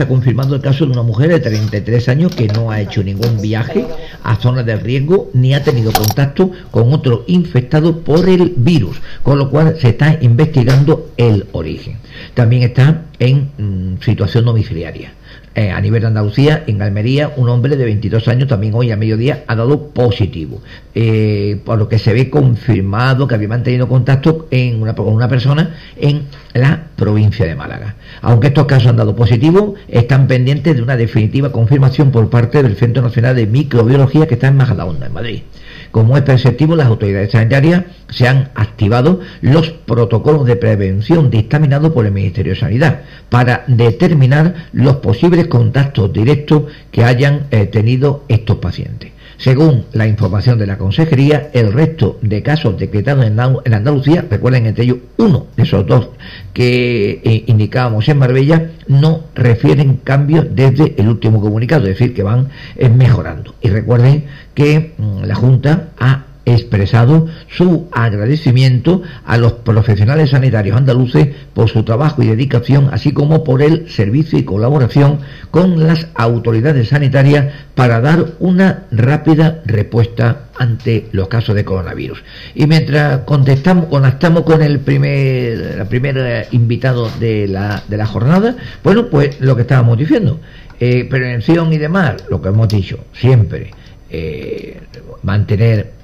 Se 0.00 0.04
ha 0.04 0.08
confirmado 0.08 0.54
el 0.54 0.62
caso 0.62 0.86
de 0.86 0.92
una 0.92 1.02
mujer 1.02 1.28
de 1.28 1.40
33 1.40 2.08
años 2.08 2.34
que 2.34 2.48
no 2.48 2.70
ha 2.70 2.80
hecho 2.80 3.04
ningún 3.04 3.38
viaje 3.42 3.86
a 4.22 4.36
zonas 4.36 4.64
de 4.64 4.76
riesgo 4.76 5.28
ni 5.34 5.52
ha 5.52 5.62
tenido 5.62 5.92
contacto 5.92 6.52
con 6.70 6.94
otro 6.94 7.24
infectado 7.26 7.98
por 7.98 8.26
el 8.26 8.54
virus, 8.56 8.96
con 9.22 9.36
lo 9.36 9.50
cual 9.50 9.76
se 9.78 9.90
está 9.90 10.16
investigando 10.22 11.10
el 11.18 11.48
origen. 11.52 11.98
También 12.32 12.62
está 12.62 13.02
en 13.18 13.50
mm, 13.58 14.02
situación 14.02 14.46
domiciliaria. 14.46 15.12
Eh, 15.52 15.72
a 15.72 15.80
nivel 15.80 16.00
de 16.02 16.06
Andalucía, 16.06 16.62
en 16.68 16.80
Almería, 16.80 17.32
un 17.36 17.48
hombre 17.48 17.76
de 17.76 17.84
22 17.84 18.28
años 18.28 18.46
también 18.46 18.72
hoy 18.72 18.92
a 18.92 18.96
mediodía 18.96 19.42
ha 19.48 19.56
dado 19.56 19.88
positivo, 19.88 20.62
eh, 20.94 21.60
por 21.64 21.76
lo 21.76 21.88
que 21.88 21.98
se 21.98 22.12
ve 22.12 22.30
confirmado 22.30 23.26
que 23.26 23.34
había 23.34 23.48
mantenido 23.48 23.88
contacto 23.88 24.46
en 24.52 24.80
una, 24.80 24.94
con 24.94 25.12
una 25.12 25.26
persona 25.26 25.74
en 25.96 26.22
la 26.54 26.84
provincia 26.94 27.46
de 27.46 27.56
Málaga. 27.56 27.96
Aunque 28.22 28.46
estos 28.46 28.66
casos 28.66 28.90
han 28.90 28.96
dado 28.96 29.16
positivo, 29.16 29.74
están 29.88 30.28
pendientes 30.28 30.76
de 30.76 30.82
una 30.82 30.96
definitiva 30.96 31.50
confirmación 31.50 32.12
por 32.12 32.30
parte 32.30 32.62
del 32.62 32.76
Centro 32.76 33.02
Nacional 33.02 33.34
de 33.34 33.48
Microbiología 33.48 34.28
que 34.28 34.34
está 34.34 34.46
en 34.46 34.56
Majadahonda, 34.56 35.06
en 35.06 35.12
Madrid. 35.12 35.42
Como 35.90 36.16
es 36.16 36.22
perceptivo, 36.22 36.76
las 36.76 36.86
autoridades 36.86 37.32
sanitarias 37.32 37.84
se 38.10 38.28
han 38.28 38.50
activado 38.54 39.20
los 39.40 39.70
protocolos 39.70 40.46
de 40.46 40.56
prevención 40.56 41.30
dictaminados 41.30 41.92
por 41.92 42.06
el 42.06 42.12
Ministerio 42.12 42.52
de 42.52 42.60
Sanidad 42.60 43.02
para 43.28 43.64
determinar 43.66 44.68
los 44.72 44.96
posibles 44.96 45.48
contactos 45.48 46.12
directos 46.12 46.64
que 46.92 47.04
hayan 47.04 47.46
eh, 47.50 47.66
tenido 47.66 48.24
estos 48.28 48.58
pacientes. 48.58 49.12
Según 49.40 49.86
la 49.94 50.06
información 50.06 50.58
de 50.58 50.66
la 50.66 50.76
Consejería, 50.76 51.48
el 51.54 51.72
resto 51.72 52.18
de 52.20 52.42
casos 52.42 52.78
decretados 52.78 53.24
en, 53.24 53.40
Andalucía, 53.40 54.26
recuerden 54.28 54.66
entre 54.66 54.84
ellos 54.84 54.98
uno 55.16 55.46
de 55.56 55.62
esos 55.62 55.86
dos 55.86 56.10
que 56.52 57.22
eh, 57.24 57.44
indicábamos 57.46 58.06
en 58.10 58.18
Marbella, 58.18 58.72
no 58.86 59.24
refieren 59.34 59.96
cambios 60.04 60.46
desde 60.54 60.94
el 61.00 61.08
último 61.08 61.40
comunicado, 61.40 61.84
es 61.84 61.98
decir, 61.98 62.12
que 62.12 62.22
van 62.22 62.48
eh, 62.76 62.90
mejorando. 62.90 63.54
Y 63.62 63.70
recuerden 63.70 64.24
que 64.52 64.92
mm, 64.98 65.22
la 65.22 65.34
Junta 65.34 65.88
ha 65.98 66.24
expresado 66.54 67.26
su 67.48 67.88
agradecimiento 67.92 69.02
a 69.24 69.38
los 69.38 69.52
profesionales 69.52 70.30
sanitarios 70.30 70.76
andaluces 70.76 71.28
por 71.54 71.68
su 71.68 71.82
trabajo 71.82 72.22
y 72.22 72.26
dedicación, 72.26 72.90
así 72.92 73.12
como 73.12 73.44
por 73.44 73.62
el 73.62 73.88
servicio 73.90 74.38
y 74.38 74.44
colaboración 74.44 75.20
con 75.50 75.86
las 75.86 76.08
autoridades 76.14 76.88
sanitarias 76.88 77.52
para 77.74 78.00
dar 78.00 78.26
una 78.38 78.84
rápida 78.90 79.62
respuesta 79.64 80.48
ante 80.58 81.08
los 81.12 81.28
casos 81.28 81.54
de 81.54 81.64
coronavirus. 81.64 82.22
Y 82.54 82.66
mientras 82.66 83.20
contestamos, 83.20 83.86
conectamos 83.86 84.42
con 84.42 84.62
el 84.62 84.80
primer, 84.80 85.80
eh, 85.80 86.48
invitado 86.50 87.10
de 87.18 87.48
la, 87.48 87.82
de 87.88 87.96
la 87.96 88.06
jornada, 88.06 88.56
bueno, 88.84 89.06
pues 89.08 89.40
lo 89.40 89.56
que 89.56 89.62
estábamos 89.62 89.96
diciendo, 89.96 90.40
eh, 90.78 91.04
prevención 91.04 91.72
y 91.72 91.78
demás, 91.78 92.24
lo 92.30 92.40
que 92.40 92.48
hemos 92.48 92.68
dicho 92.68 93.04
siempre, 93.12 93.70
eh, 94.10 94.80
mantener 95.22 95.99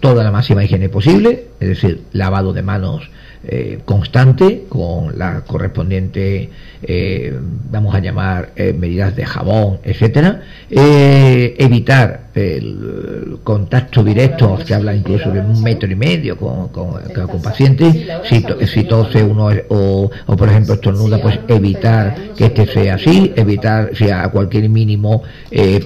toda 0.00 0.24
la 0.24 0.32
máxima 0.32 0.64
higiene 0.64 0.88
posible, 0.88 1.48
es 1.60 1.68
decir, 1.68 2.02
lavado 2.12 2.52
de 2.52 2.62
manos 2.62 3.10
eh, 3.48 3.78
constante 3.84 4.64
con 4.68 5.16
la 5.20 5.42
correspondiente, 5.42 6.50
eh, 6.82 7.38
vamos 7.70 7.94
a 7.94 8.00
llamar, 8.00 8.50
eh, 8.56 8.72
medidas 8.72 9.14
de 9.14 9.24
jabón, 9.24 9.78
etcétera, 9.84 10.42
evitar 10.68 12.25
el 12.36 13.38
contacto 13.42 14.04
directo, 14.04 14.58
se 14.64 14.74
habla 14.74 14.94
incluso 14.94 15.30
de 15.30 15.40
un 15.40 15.62
metro 15.62 15.90
y 15.90 15.96
medio 15.96 16.36
con, 16.36 16.68
con, 16.68 17.00
pacientes, 17.42 17.96
si, 18.28 18.44
si 18.66 18.84
tose 18.84 19.22
uno 19.22 19.48
o, 19.68 20.10
o, 20.26 20.36
por 20.36 20.48
ejemplo 20.48 20.74
estornuda, 20.74 21.20
pues 21.20 21.38
evitar 21.48 22.14
que 22.36 22.46
este 22.46 22.66
sea 22.66 22.94
así, 22.94 23.32
evitar 23.36 23.90
si 23.94 24.10
a 24.10 24.28
cualquier 24.28 24.68
mínimo 24.68 25.22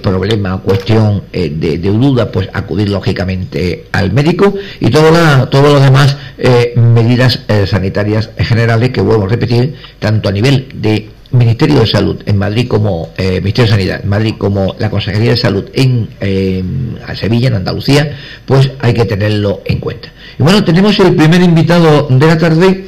problema 0.01 0.55
o 0.55 0.61
cuestión 0.61 1.23
de, 1.31 1.77
duda, 1.77 2.31
pues 2.31 2.49
acudir 2.53 2.89
lógicamente 2.89 3.85
al 3.91 4.11
médico 4.11 4.53
y 4.79 4.89
todo, 4.89 5.11
la, 5.11 5.49
todo 5.49 5.73
lo 5.73 5.79
demás 5.79 6.17
medidas 6.75 7.43
eh, 7.47 7.65
sanitarias 7.67 8.29
generales 8.37 8.89
que 8.89 9.01
vuelvo 9.01 9.25
a 9.25 9.29
repetir, 9.29 9.75
tanto 9.99 10.29
a 10.29 10.31
nivel 10.31 10.67
de 10.75 11.09
Ministerio 11.31 11.79
de 11.79 11.87
Salud 11.87 12.21
en 12.25 12.37
Madrid 12.37 12.67
como 12.67 13.09
eh, 13.17 13.39
Ministerio 13.41 13.63
de 13.63 13.71
Sanidad 13.71 14.01
en 14.03 14.09
Madrid 14.09 14.35
como 14.37 14.75
la 14.79 14.89
Consejería 14.89 15.31
de 15.31 15.37
Salud 15.37 15.65
en 15.73 16.09
Sevilla, 17.15 17.47
en 17.47 17.55
Andalucía, 17.55 18.17
pues 18.45 18.71
hay 18.79 18.93
que 18.93 19.05
tenerlo 19.05 19.61
en 19.65 19.79
cuenta. 19.79 20.09
Y 20.37 20.43
bueno, 20.43 20.63
tenemos 20.63 20.99
el 20.99 21.15
primer 21.15 21.41
invitado 21.41 22.07
de 22.09 22.27
la 22.27 22.37
tarde, 22.37 22.87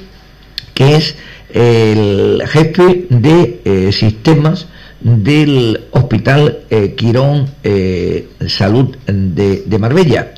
que 0.74 0.96
es 0.96 1.16
el 1.54 2.42
jefe 2.48 3.06
de 3.10 3.62
eh, 3.64 3.92
sistemas 3.92 4.68
del 5.00 5.86
Hospital 5.92 6.60
Quirón 6.96 7.50
Salud 8.48 8.96
de, 9.06 9.64
de 9.66 9.80
Marbella. 9.80 10.34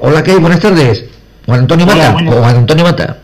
hola, 0.00 0.22
¿qué? 0.22 0.36
Buenas 0.36 0.60
tardes. 0.60 1.04
Juan 1.46 1.60
Antonio 1.60 1.86
Mata. 1.86 2.12
Juan 2.12 2.56
Antonio 2.56 2.84
Mata. 2.84 3.21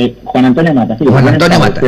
Eh, 0.00 0.14
Juan 0.22 0.44
Antonio 0.44 0.72
Mata, 0.72 0.96
sí. 0.96 1.04
Juan 1.04 1.26
Antonio 1.26 1.58
Mata. 1.58 1.80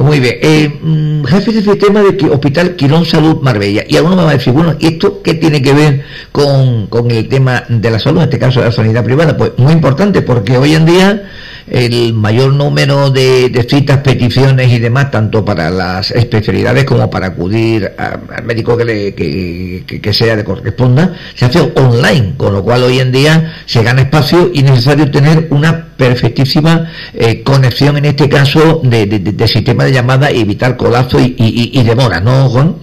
Muy 0.00 0.18
bien. 0.18 0.34
Eh, 0.42 0.68
mm, 0.82 1.22
jefe 1.22 1.52
de 1.52 1.62
sistema 1.62 2.02
de 2.02 2.28
Hospital 2.28 2.74
Quirón 2.74 3.04
Salud 3.04 3.40
Marbella. 3.40 3.84
Y 3.86 3.96
alguno 3.96 4.16
me 4.16 4.24
va 4.24 4.30
a 4.30 4.32
decir, 4.32 4.52
bueno, 4.52 4.74
¿y 4.80 4.86
esto 4.88 5.22
qué 5.22 5.34
tiene 5.34 5.62
que 5.62 5.72
ver 5.72 6.02
con, 6.32 6.88
con 6.88 7.08
el 7.12 7.28
tema 7.28 7.62
de 7.68 7.88
la 7.88 8.00
salud, 8.00 8.18
en 8.18 8.24
este 8.24 8.40
caso 8.40 8.58
de 8.58 8.66
la 8.66 8.72
sanidad 8.72 9.04
privada? 9.04 9.36
Pues 9.36 9.52
muy 9.58 9.72
importante, 9.72 10.22
porque 10.22 10.58
hoy 10.58 10.74
en 10.74 10.86
día 10.86 11.22
el 11.68 12.14
mayor 12.14 12.52
número 12.52 13.10
de, 13.10 13.66
citas, 13.68 13.98
peticiones 13.98 14.70
y 14.72 14.78
demás, 14.78 15.10
tanto 15.10 15.44
para 15.44 15.70
las 15.70 16.10
especialidades 16.10 16.84
como 16.84 17.08
para 17.10 17.28
acudir 17.28 17.92
al 17.96 18.44
médico 18.44 18.76
que, 18.76 18.84
le, 18.84 19.14
que, 19.14 20.12
sea 20.12 20.36
de 20.36 20.44
corresponda, 20.44 21.14
se 21.34 21.46
hace 21.46 21.60
online, 21.76 22.34
con 22.36 22.52
lo 22.52 22.62
cual 22.62 22.82
hoy 22.82 23.00
en 23.00 23.12
día 23.12 23.54
se 23.66 23.82
gana 23.82 24.02
espacio 24.02 24.50
y 24.52 24.58
es 24.58 24.64
necesario 24.64 25.10
tener 25.10 25.48
una 25.50 25.88
perfectísima 25.96 26.90
eh, 27.14 27.42
conexión, 27.42 27.96
en 27.96 28.06
este 28.06 28.28
caso, 28.28 28.80
de, 28.82 29.46
sistema 29.46 29.84
de 29.84 29.92
llamada 29.92 30.30
y 30.32 30.40
evitar 30.40 30.76
colapso 30.76 31.20
y, 31.20 31.34
y, 31.36 31.82
demora, 31.82 32.20
¿no, 32.20 32.48
Juan? 32.48 32.76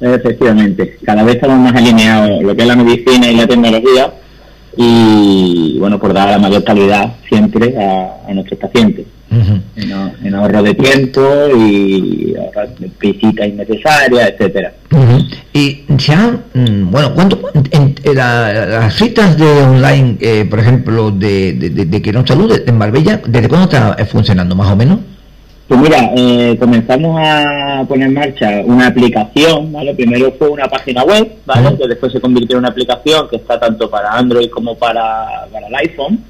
Efectivamente, 0.00 0.98
cada 1.04 1.22
vez 1.22 1.36
estamos 1.36 1.58
más 1.58 1.74
alineados 1.74 2.42
lo 2.42 2.54
que 2.54 2.62
es 2.62 2.68
la 2.68 2.76
medicina 2.76 3.30
y 3.30 3.36
la 3.36 3.46
tecnología 3.46 4.12
y 4.76 5.76
bueno, 5.78 5.98
por 5.98 6.12
dar 6.12 6.30
la 6.30 6.38
mayor 6.38 6.64
calidad 6.64 7.14
siempre 7.28 7.74
a, 7.78 8.32
nuestros 8.32 8.58
pacientes. 8.58 9.06
en, 9.30 10.34
ahorro 10.34 10.62
de 10.62 10.74
tiempo 10.74 11.20
y 11.56 12.34
visitas 13.00 13.48
innecesarias, 13.48 14.30
etcétera. 14.30 14.72
Y 15.52 15.84
ya, 15.96 16.38
mm, 16.54 16.90
bueno, 16.90 17.14
¿cuánto, 17.14 17.40
en, 17.70 17.94
las 18.14 18.94
citas 18.94 19.36
de 19.36 19.46
online, 19.46 20.16
eh, 20.20 20.46
por 20.48 20.58
ejemplo, 20.58 21.10
de, 21.10 21.52
de, 21.52 21.70
de, 21.70 21.84
de 21.84 22.02
Quirón 22.02 22.26
Salud 22.26 22.52
en 22.66 22.78
Marbella, 22.78 23.20
¿desde 23.26 23.48
cuándo 23.48 23.64
está 23.64 23.96
funcionando 24.06 24.54
más 24.54 24.72
o 24.72 24.76
menos? 24.76 24.98
Pues 25.66 25.80
mira, 25.80 26.10
eh, 26.14 26.56
comenzamos 26.60 27.18
a 27.24 27.84
poner 27.88 28.08
en 28.08 28.14
marcha 28.14 28.50
una 28.64 28.88
aplicación, 28.88 29.72
¿vale? 29.72 29.94
Primero 29.94 30.32
fue 30.38 30.48
una 30.50 30.68
página 30.68 31.04
web, 31.04 31.36
¿vale? 31.46 31.76
Que 31.78 31.88
después 31.88 32.12
se 32.12 32.20
convirtió 32.20 32.56
en 32.56 32.60
una 32.60 32.68
aplicación 32.68 33.28
que 33.30 33.36
está 33.36 33.58
tanto 33.58 33.88
para 33.88 34.12
Android 34.12 34.50
como 34.50 34.76
para, 34.76 35.46
para 35.50 35.66
el 35.68 35.74
iPhone 35.76 36.22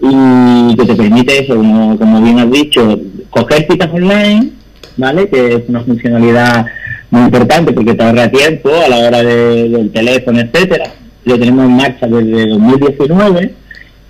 y 0.00 0.76
que 0.76 0.84
te 0.84 0.94
permite 0.94 1.44
eso, 1.44 1.56
como, 1.56 2.22
bien 2.22 2.38
has 2.38 2.50
dicho, 2.50 3.00
coger 3.30 3.66
citas 3.68 3.90
online, 3.92 4.50
¿vale? 4.96 5.28
Que 5.28 5.54
es 5.54 5.62
una 5.68 5.80
funcionalidad 5.80 6.66
muy 7.10 7.22
importante 7.22 7.72
porque 7.72 7.94
te 7.94 8.04
ahorra 8.04 8.30
tiempo 8.30 8.70
a 8.84 8.88
la 8.88 8.98
hora 8.98 9.22
del 9.22 9.90
teléfono, 9.90 10.40
etcétera. 10.40 10.92
Lo 11.24 11.38
tenemos 11.38 11.64
en 11.64 11.76
marcha 11.76 12.06
desde 12.06 12.46
2019 12.46 13.54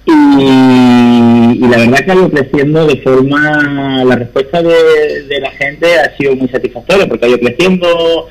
y, 0.06 0.12
la 1.58 1.78
verdad 1.78 2.04
que 2.04 2.12
ha 2.12 2.14
ido 2.14 2.30
creciendo 2.30 2.86
de 2.86 2.96
forma, 2.98 4.04
la 4.04 4.16
respuesta 4.16 4.62
de, 4.62 5.40
la 5.40 5.50
gente 5.52 5.98
ha 5.98 6.16
sido 6.16 6.34
muy 6.36 6.48
satisfactoria 6.48 7.06
porque 7.06 7.26
ha 7.26 7.28
ido 7.28 7.38
creciendo 7.38 8.28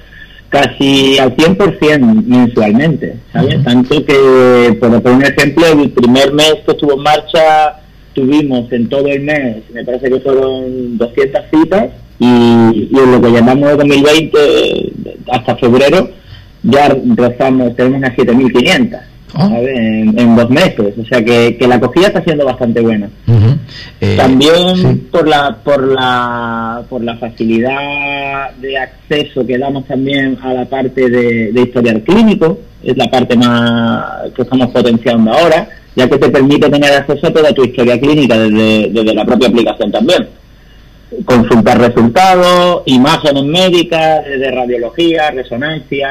casi 0.50 1.18
al 1.18 1.36
100% 1.36 2.24
mensualmente, 2.26 3.16
¿sabes? 3.34 3.64
Tanto 3.64 4.06
que, 4.06 4.78
por 4.80 5.02
poner 5.02 5.18
un 5.18 5.24
ejemplo, 5.24 5.66
el 5.68 5.92
primer 5.92 6.34
mes 6.34 6.56
que 6.66 6.72
estuvo 6.72 6.94
en 6.94 7.04
marcha 7.04 7.82
tuvimos 8.14 8.72
en 8.72 8.88
todo 8.88 9.08
el 9.08 9.22
mes, 9.22 9.58
me 9.74 9.84
parece 9.84 10.10
que 10.10 10.20
fueron 10.22 10.98
200 10.98 11.42
citas 11.52 11.86
y, 12.20 12.26
y 12.26 12.98
en 12.98 13.12
lo 13.12 13.22
que 13.22 13.32
llamamos 13.32 13.78
2020 13.78 14.38
hasta 15.32 15.58
febrero 15.58 16.10
ya 16.66 16.98
rozamos, 17.16 17.76
tenemos 17.76 18.00
unas 18.00 18.16
7.500. 18.16 19.00
Ah. 19.38 19.50
En, 19.60 20.36
dos 20.36 20.50
meses. 20.50 20.94
O 20.98 21.06
sea 21.06 21.24
que, 21.24 21.58
la 21.68 21.76
acogida 21.76 22.08
está 22.08 22.24
siendo 22.24 22.46
bastante 22.46 22.80
buena. 22.80 23.10
Eh, 24.00 24.16
también 24.16 25.08
por 25.12 25.28
la 25.28 25.58
por 25.58 25.84
la 25.92 26.84
por 26.90 27.04
la 27.04 27.18
facilidad 27.18 28.52
de 28.62 28.78
acceso 28.78 29.46
que 29.46 29.58
damos 29.58 29.86
también 29.86 30.38
a 30.42 30.54
la 30.54 30.66
parte 30.66 31.10
de, 31.10 31.62
historial 31.62 32.02
clínico, 32.04 32.60
es 32.82 32.96
la 32.96 33.08
parte 33.08 33.36
más 33.36 34.32
que 34.34 34.44
estamos 34.44 34.68
potenciando 34.72 35.34
ahora, 35.34 35.68
ya 35.96 36.08
que 36.08 36.18
te 36.18 36.30
permite 36.30 36.70
tener 36.70 36.94
acceso 36.94 37.28
a 37.28 37.34
toda 37.34 37.54
tu 37.54 37.66
historia 37.66 38.00
clínica 38.00 38.38
desde, 38.38 38.90
desde 38.90 39.14
la 39.14 39.26
propia 39.26 39.50
aplicación 39.50 39.92
también. 39.92 40.28
consultar 41.26 41.78
resultados, 41.80 42.84
imágenes 42.86 43.44
médicas, 43.44 44.26
de 44.26 44.52
radiología, 44.52 45.32
resonancia, 45.32 46.10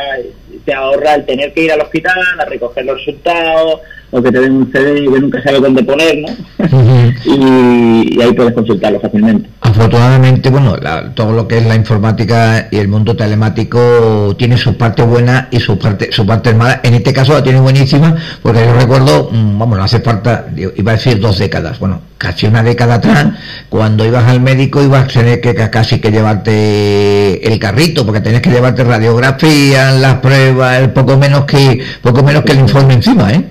te 0.64 0.74
ahorra 0.74 1.14
el 1.14 1.26
tener 1.26 1.52
que 1.52 1.64
ir 1.64 1.72
al 1.72 1.80
hospital 1.80 2.18
a 2.38 2.44
recoger 2.44 2.84
los 2.84 2.98
resultados, 2.98 3.80
o 4.16 4.22
que 4.22 4.30
te 4.30 4.40
den 4.40 4.52
un 4.52 4.70
CD 4.70 5.00
y 5.00 5.12
que 5.12 5.20
nunca 5.20 5.42
sabes 5.42 5.60
dónde 5.60 5.82
poner, 5.82 6.18
¿no? 6.18 6.28
y, 7.24 8.22
ahí 8.22 8.32
puedes 8.32 8.54
consultarlo 8.54 9.00
fácilmente. 9.00 9.50
Afortunadamente, 9.60 10.50
bueno, 10.50 10.76
todo 11.14 11.32
lo 11.32 11.48
que 11.48 11.58
es 11.58 11.66
la 11.66 11.74
informática 11.74 12.68
y 12.70 12.76
el 12.76 12.86
mundo 12.86 13.16
telemático 13.16 14.36
tiene 14.38 14.56
sus 14.56 14.76
partes 14.76 15.04
buenas 15.04 15.46
y 15.50 15.58
sus 15.58 15.78
partes 15.78 16.14
sus 16.14 16.24
partes 16.26 16.54
malas. 16.54 16.78
En 16.84 16.94
este 16.94 17.12
caso 17.12 17.32
la 17.32 17.42
tiene 17.42 17.58
buenísima, 17.58 18.14
porque 18.40 18.60
yo 18.60 18.72
recuerdo, 18.74 19.30
mm, 19.32 19.58
vamos, 19.58 19.78
no 19.78 19.84
hace 19.84 19.98
falta, 19.98 20.46
iba 20.76 20.92
a 20.92 20.94
decir 20.94 21.18
dos 21.18 21.38
décadas, 21.38 21.80
bueno, 21.80 22.00
casi 22.16 22.46
una 22.46 22.62
década 22.62 22.94
atrás, 22.94 23.26
cuando 23.68 24.06
ibas 24.06 24.24
al 24.28 24.40
médico 24.40 24.80
ibas 24.80 25.04
a 25.04 25.08
tener 25.08 25.40
que 25.40 25.54
casi 25.70 25.98
que 25.98 26.12
llevarte 26.12 27.52
el 27.52 27.58
carrito, 27.58 28.06
porque 28.06 28.20
tenías 28.20 28.42
que 28.42 28.50
llevarte 28.50 28.84
radiografía, 28.84 29.90
las 29.90 30.18
pruebas, 30.18 30.43
el 30.48 30.90
poco 30.92 31.16
menos 31.16 31.44
que 31.44 31.82
poco 32.02 32.22
menos 32.22 32.42
que 32.44 32.52
el 32.52 32.60
informe 32.60 32.94
encima, 32.94 33.32
¿eh? 33.32 33.44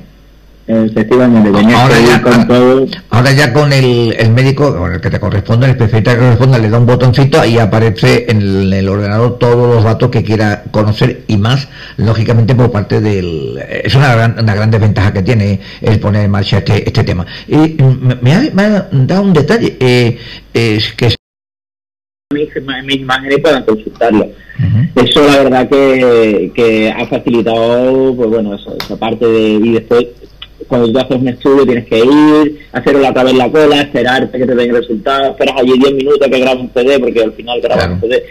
Efectivamente, 0.66 1.50
ahora 1.75 2.00
ya, 2.00 2.22
con 2.22 2.48
todo. 2.48 2.88
Ahora 3.10 3.31
ya 3.34 3.51
con 3.51 3.74
el, 3.74 4.16
el 4.18 4.31
médico, 4.31 4.74
con 4.78 4.94
el 4.94 5.01
que 5.01 5.10
te 5.10 5.19
corresponde, 5.19 5.66
el 5.66 5.72
especialista 5.72 6.13
que 6.13 6.19
corresponde, 6.19 6.60
le 6.60 6.69
da 6.69 6.80
un 6.80 6.86
botoncito 6.86 7.44
y 7.44 7.60
aparece 7.60 8.25
en 8.30 8.72
el, 8.72 8.88
ordenador 8.88 9.38
todos 9.40 9.75
los 9.75 9.84
datos 9.84 10.10
que 10.10 10.24
quiera 10.24 10.63
conocer 10.72 11.25
y 11.28 11.36
más, 11.36 11.68
lógicamente, 11.98 12.56
por 12.56 12.72
parte 12.72 13.01
del. 13.01 13.62
Es 13.84 13.94
una 13.95 14.16
gran, 14.16 14.40
una 14.40 14.56
gran 14.56 14.72
desventaja 14.72 15.12
que 15.12 15.22
tiene 15.22 15.60
el 15.81 16.00
poner 16.00 16.24
en 16.24 16.31
marcha 16.31 16.60
este, 16.60 16.88
este 16.88 17.04
tema. 17.04 17.25
Y 17.45 17.75
me, 18.22 18.34
ha, 18.34 18.88
dado 18.90 19.22
un 19.22 19.34
detalle, 19.34 19.75
eh, 19.81 20.18
es 20.54 20.94
que 20.94 21.13
mis, 22.33 22.50
mis 22.85 22.97
imágenes 22.97 23.39
puedan 23.39 23.63
consultarlo. 23.63 24.27
Eso 24.95 25.25
la 25.25 25.44
verdad 25.44 25.69
que, 25.69 26.51
que 26.53 26.91
ha 26.91 27.06
facilitado, 27.07 28.15
pues 28.15 28.30
bueno, 28.30 28.56
eso, 28.56 28.75
esa 28.77 28.97
parte 28.97 29.25
de, 29.25 29.50
y 29.50 29.71
después 29.74 30.07
cuando 30.68 30.91
tú 30.91 31.00
haces 31.00 31.18
un 31.18 31.27
estudio 31.27 31.65
tienes 31.65 31.85
que 31.85 32.00
ir, 32.00 32.59
hacerlo 32.71 33.07
a 33.07 33.13
través 33.13 33.33
de 33.33 33.39
la 33.39 33.51
cola, 33.51 33.81
esperarte 33.81 34.38
que 34.38 34.45
te 34.45 34.56
den 34.56 34.69
el 34.69 34.77
resultado, 34.77 35.31
esperas 35.31 35.56
allí 35.57 35.74
10 35.77 35.94
minutos 35.94 36.27
que 36.27 36.39
grabes 36.39 36.62
un 36.62 36.71
CD, 36.74 37.00
porque 37.00 37.21
al 37.21 37.33
final 37.33 37.62
grabas 37.62 37.89
un 37.89 38.01
CD. 38.01 38.24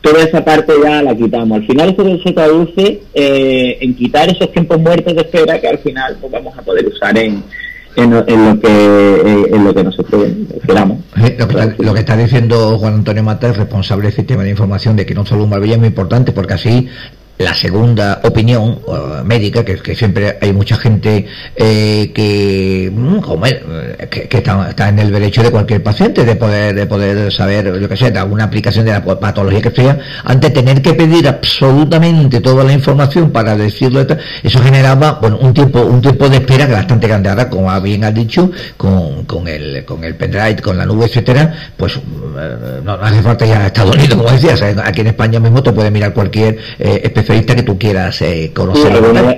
Toda 0.00 0.22
esa 0.22 0.42
parte 0.42 0.72
ya 0.82 1.02
la 1.02 1.14
quitamos. 1.14 1.58
Al 1.58 1.66
final 1.66 1.90
eso 1.90 2.22
se 2.22 2.32
traduce 2.32 3.00
eh, 3.12 3.78
en 3.80 3.94
quitar 3.94 4.30
esos 4.30 4.50
tiempos 4.50 4.80
muertos 4.80 5.14
de 5.14 5.20
espera 5.20 5.60
que 5.60 5.68
al 5.68 5.78
final 5.78 6.16
pues, 6.20 6.32
vamos 6.32 6.56
a 6.56 6.62
poder 6.62 6.86
usar 6.86 7.18
en, 7.18 7.42
en, 7.96 8.10
lo 8.10 8.24
que 8.24 8.68
eh, 8.68 9.50
en 9.52 9.64
lo 9.64 9.74
que 9.74 9.84
nosotros 9.84 10.26
queramos. 10.66 10.98
Eh, 11.16 11.36
lo, 11.78 11.94
que 11.94 12.00
está, 12.00 12.16
diciendo 12.16 12.78
Juan 12.78 12.94
Antonio 12.94 13.22
Mata 13.22 13.48
es 13.48 13.56
responsable 13.56 14.06
del 14.06 14.14
sistema 14.14 14.42
de 14.42 14.50
información 14.50 14.96
de 14.96 15.06
que 15.06 15.14
no 15.14 15.26
solo 15.26 15.44
un 15.44 15.50
Marbella 15.50 15.74
es 15.74 15.78
muy 15.78 15.88
importante 15.88 16.32
porque 16.32 16.54
así 16.54 16.88
la 17.40 17.54
segunda 17.54 18.20
opinión 18.22 18.80
uh, 18.86 19.24
médica, 19.24 19.64
que, 19.64 19.96
siempre 19.96 20.36
hay 20.42 20.52
mucha 20.52 20.76
gente 20.76 21.26
eh, 21.56 22.12
que, 22.14 22.92
mm, 22.94 23.44
eh, 23.46 24.08
que, 24.10 24.36
está, 24.36 24.68
está, 24.68 24.90
en 24.90 24.98
el 24.98 25.10
derecho 25.10 25.42
de 25.42 25.50
cualquier 25.50 25.82
paciente 25.82 26.26
de 26.26 26.36
poder 26.36 26.74
de 26.74 26.86
poder 26.86 27.32
saber 27.32 27.64
lo 27.64 27.88
que 27.88 27.96
sea, 27.96 28.10
de 28.10 28.18
alguna 28.18 28.44
aplicación 28.44 28.84
de 28.84 28.92
la 28.92 29.02
patología 29.02 29.62
que 29.62 29.70
sea, 29.70 29.98
antes 30.24 30.52
de 30.52 30.60
tener 30.62 30.82
que 30.82 30.92
pedir 30.92 31.26
absolutamente 31.28 32.40
toda 32.40 32.62
la 32.62 32.74
información 32.74 33.30
para 33.30 33.56
decirlo, 33.56 34.06
eso 34.42 34.58
generaba 34.60 35.12
bueno 35.12 35.38
un 35.38 35.54
tiempo 35.54 35.80
un 35.80 36.02
tiempo 36.02 36.28
de 36.28 36.36
espera 36.36 36.66
bastante 36.66 37.08
grande. 37.08 37.30
Ahora, 37.30 37.48
como 37.48 37.80
bien 37.80 38.04
has 38.04 38.12
dicho, 38.12 38.50
con, 38.76 39.24
con 39.24 39.48
el 39.48 39.86
con 39.86 40.04
el 40.04 40.14
pendrive, 40.14 40.56
con 40.56 40.76
la 40.76 40.84
nube, 40.84 41.06
etcétera, 41.06 41.54
pues 41.74 41.96
eh, 41.96 42.80
no, 42.84 42.92
hace 42.92 43.22
falta 43.22 43.46
ya 43.46 43.60
a 43.60 43.66
Estados 43.68 43.96
Unidos, 43.96 44.16
como 44.16 44.30
decías, 44.30 44.60
aquí 44.60 45.00
en 45.00 45.06
España 45.06 45.40
mismo 45.40 45.62
te 45.62 45.72
puede 45.72 45.90
mirar 45.90 46.12
cualquier 46.12 46.58
eh, 46.78 47.00
que 47.30 47.62
tú 47.62 47.78
quieras 47.78 48.20
eh, 48.22 48.50
conocer. 48.54 48.92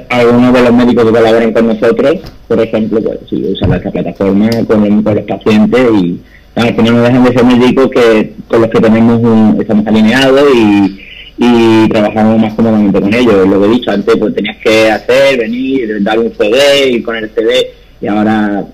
algunos, 0.09 0.53
de 0.53 0.63
los 0.63 0.73
médicos 0.73 1.05
que 1.05 1.11
colaboran 1.11 1.53
con 1.53 1.67
nosotros, 1.69 2.17
por 2.49 2.61
ejemplo, 2.61 3.01
pues 3.03 3.19
sí, 3.29 3.45
usan 3.45 3.75
esta 3.75 3.91
plataforma 3.91 4.51
con, 4.67 5.05
los 5.05 5.25
pacientes 5.25 5.91
y 6.03 6.21
al 6.55 6.75
final 6.75 6.95
no 6.95 7.03
dejan 7.03 7.25
de 7.25 7.33
ser 7.33 7.45
médicos 7.45 7.91
que, 7.91 8.33
con 8.49 8.61
los 8.63 8.71
que 8.71 8.81
tenemos 8.81 9.21
un, 9.23 9.57
estamos 9.61 9.87
alineados 9.87 10.49
y, 10.55 11.01
y 11.39 11.89
trabajamos 11.89 12.41
más 12.41 12.55
cómodamente 12.55 13.01
con 13.01 13.15
ellos. 13.15 13.49
Lo 13.49 13.61
que 13.61 13.67
he 13.67 13.71
dicho 13.71 13.91
antes, 13.91 14.17
pues 14.17 14.35
tenías 14.35 14.57
que 14.59 14.91
hacer, 14.91 15.39
venir, 15.39 16.03
dar 16.03 16.19
un 16.19 16.33
CD, 16.35 16.91
y 16.91 17.03
con 17.03 17.17
el 17.17 17.31
CD 17.31 17.73
y 18.03 18.09
ahora 18.09 18.65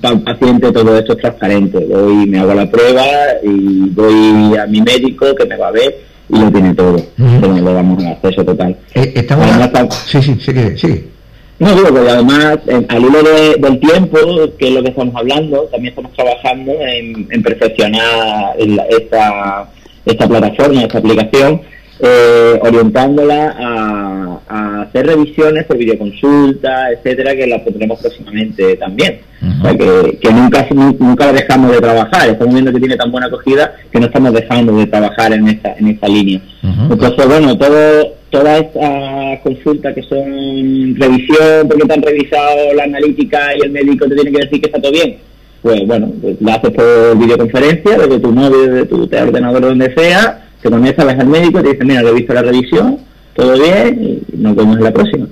para 0.00 0.14
un 0.14 0.24
paciente 0.24 0.70
todo 0.70 0.96
esto 0.96 1.14
es 1.14 1.18
transparente. 1.18 1.78
Voy, 1.78 2.26
me 2.26 2.38
hago 2.38 2.54
la 2.54 2.70
prueba 2.70 3.04
y 3.42 3.88
voy 3.90 4.56
a 4.56 4.66
mi 4.66 4.80
médico 4.80 5.34
que 5.34 5.46
me 5.46 5.56
va 5.56 5.68
a 5.68 5.72
ver 5.72 6.13
y 6.34 6.38
lo 6.40 6.50
tiene 6.50 6.74
todo. 6.74 6.96
Uh 7.18 7.54
le 7.54 7.72
damos 7.72 8.02
un 8.02 8.08
acceso 8.08 8.44
total. 8.44 8.76
Eh, 8.94 9.12
estamos 9.14 9.94
Sí, 10.06 10.20
sí, 10.22 10.36
sí, 10.40 10.52
sí. 10.76 11.10
No, 11.58 11.72
digo 11.74 11.94
que 11.94 12.10
además, 12.10 12.58
al 12.88 13.02
hilo 13.02 13.22
del 13.22 13.78
tiempo, 13.78 14.18
que 14.58 14.68
es 14.68 14.74
lo 14.74 14.82
que 14.82 14.88
estamos 14.88 15.14
hablando, 15.14 15.62
también 15.70 15.92
estamos 15.92 16.12
trabajando 16.12 16.72
en, 16.80 17.42
perfeccionar 17.42 18.56
esta, 18.58 19.70
esta 20.04 20.28
plataforma, 20.28 20.82
esta 20.82 20.98
aplicación, 20.98 21.60
eh, 22.00 22.58
orientándola 22.60 23.56
a, 23.56 24.82
hacer 24.82 25.06
revisiones 25.06 25.64
por 25.64 25.78
videoconsulta, 25.78 26.90
etcétera, 26.90 27.34
que 27.36 27.46
la 27.46 27.62
pondremos 27.62 28.00
próximamente 28.00 28.76
también. 28.76 29.20
O 29.44 29.62
sea, 29.62 29.76
que, 29.76 30.32
nunca, 30.32 30.66
nunca 30.98 31.32
dejamos 31.32 31.72
de 31.72 31.80
trabajar. 31.80 32.30
Estamos 32.30 32.54
viendo 32.54 32.72
que 32.72 32.80
tiene 32.80 32.96
tan 32.96 33.10
buena 33.10 33.26
acogida 33.26 33.74
que 33.90 34.00
no 34.00 34.06
estamos 34.06 34.32
dejando 34.32 34.76
de 34.76 34.86
trabajar 34.86 35.32
en 35.32 35.48
esta, 35.48 35.74
en 35.78 35.88
esta 35.88 36.08
línea. 36.08 36.40
Entonces, 36.62 37.26
bueno, 37.26 37.56
todo, 37.58 38.14
todas 38.30 38.62
estas 38.62 39.40
consultas 39.40 39.94
que 39.94 40.02
son 40.02 40.96
revisión, 40.96 41.68
porque 41.68 41.86
te 41.86 41.92
han 41.94 42.02
revisado 42.02 42.74
la 42.74 42.84
analítica 42.84 43.38
y 43.56 43.64
el 43.64 43.70
médico 43.70 44.06
te 44.06 44.14
tiene 44.14 44.32
que 44.32 44.44
decir 44.44 44.60
que 44.60 44.66
está 44.66 44.80
todo 44.80 44.92
bien, 44.92 45.16
pues 45.62 45.86
bueno, 45.86 46.12
pues 46.20 46.40
la 46.40 46.54
haces 46.54 46.70
por 46.70 47.18
videoconferencia, 47.18 47.98
desde 47.98 48.18
tu 48.18 48.32
móvil, 48.32 48.70
desde 48.70 48.86
tu 48.86 49.02
ordenador, 49.02 49.62
donde 49.62 49.94
sea, 49.94 50.46
te 50.60 50.70
conectas, 50.70 51.06
vas 51.06 51.18
al 51.18 51.28
médico, 51.28 51.62
te 51.62 51.70
dice, 51.70 51.84
mira, 51.84 52.02
lo 52.02 52.08
he 52.08 52.14
visto 52.14 52.34
la 52.34 52.42
revisión, 52.42 52.98
todo 53.34 53.54
bien, 53.54 54.20
y 54.32 54.36
nos 54.36 54.56
vemos 54.56 54.78
en 54.78 54.84
la 54.84 54.92
próxima. 54.92 55.26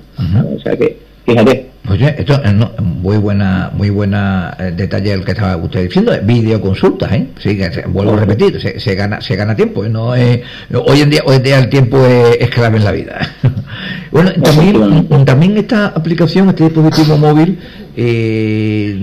O 0.55 0.59
sea 0.59 0.75
que, 0.77 0.97
fíjate. 1.25 1.72
Oye, 1.89 2.15
esto 2.17 2.41
es 2.41 2.53
muy 2.81 3.17
buena, 3.17 3.69
muy 3.73 3.89
buena 3.89 4.55
eh, 4.57 4.71
detalle 4.71 5.11
el 5.11 5.25
que 5.25 5.31
estaba 5.31 5.57
usted 5.57 5.83
diciendo, 5.83 6.13
videoconsultas, 6.23 7.11
¿eh? 7.11 7.27
Sí, 7.39 7.59
vuelvo 7.87 8.13
a 8.13 8.17
repetir, 8.21 8.79
se, 8.79 8.95
gana, 8.95 9.19
se 9.19 9.35
gana 9.35 9.53
tiempo, 9.53 9.83
¿eh? 9.83 9.89
no 9.89 10.07
hoy 10.11 11.01
en 11.01 11.09
día, 11.09 11.21
hoy 11.25 11.35
en 11.35 11.43
día 11.43 11.59
el 11.59 11.69
tiempo 11.69 11.97
es, 12.05 12.49
clave 12.51 12.77
en 12.77 12.83
la 12.85 12.91
vida. 12.93 13.19
bueno, 14.11 14.31
también, 14.41 15.25
también 15.25 15.57
esta 15.57 15.87
aplicación, 15.87 16.47
este 16.49 16.69
dispositivo 16.69 17.17
móvil, 17.17 17.59
eh, 17.97 18.95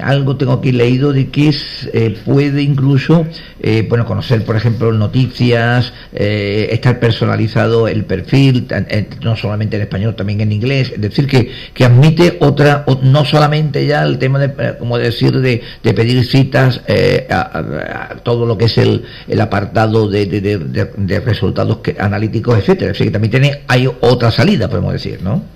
algo 0.00 0.36
tengo 0.36 0.52
aquí 0.52 0.72
leído 0.72 1.12
de 1.12 1.28
que 1.28 1.48
es, 1.48 1.88
eh, 1.92 2.16
puede 2.24 2.62
incluso 2.62 3.26
eh, 3.60 3.86
bueno 3.88 4.04
conocer 4.04 4.44
por 4.44 4.56
ejemplo 4.56 4.92
noticias 4.92 5.92
eh, 6.12 6.68
estar 6.72 6.98
personalizado 7.00 7.88
el 7.88 8.04
perfil 8.04 8.66
no 9.22 9.36
solamente 9.36 9.76
en 9.76 9.82
español 9.82 10.14
también 10.14 10.40
en 10.40 10.52
inglés. 10.52 10.92
Es 10.94 11.00
decir 11.00 11.26
que, 11.26 11.50
que 11.74 11.84
admite 11.84 12.38
otra 12.40 12.84
no 13.02 13.24
solamente 13.24 13.86
ya 13.86 14.02
el 14.02 14.18
tema 14.18 14.38
de 14.38 14.76
como 14.78 14.98
decir 14.98 15.40
de, 15.40 15.62
pedir 15.82 16.24
citas 16.24 16.82
a, 17.30 18.16
todo 18.22 18.46
lo 18.46 18.58
que 18.58 18.66
es 18.66 18.78
el, 18.78 19.04
el 19.28 19.40
apartado 19.40 20.08
de, 20.08 20.26
de, 20.26 21.20
resultados 21.20 21.78
analíticos 21.98 22.58
etcétera. 22.58 22.92
Es 22.92 22.98
decir 22.98 23.06
que 23.06 23.12
también 23.12 23.30
tiene 23.30 23.60
hay 23.68 23.88
otra 24.00 24.30
salida 24.30 24.68
podemos 24.68 24.92
decir 24.92 25.20
no 25.22 25.55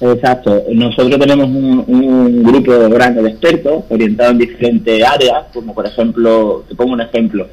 Exacto. 0.00 0.64
Nosotros 0.72 1.18
tenemos 1.18 1.46
un, 1.46 2.42
grupo 2.42 2.88
grande 2.88 3.22
de 3.22 3.30
expertos 3.30 3.84
orientados 3.88 4.32
en 4.32 4.38
diferentes 4.38 5.02
áreas, 5.04 5.44
como 5.52 5.74
por 5.74 5.86
ejemplo, 5.86 6.64
te 6.68 6.74
pongo 6.74 6.92
un 6.92 7.00
ejemplo, 7.00 7.48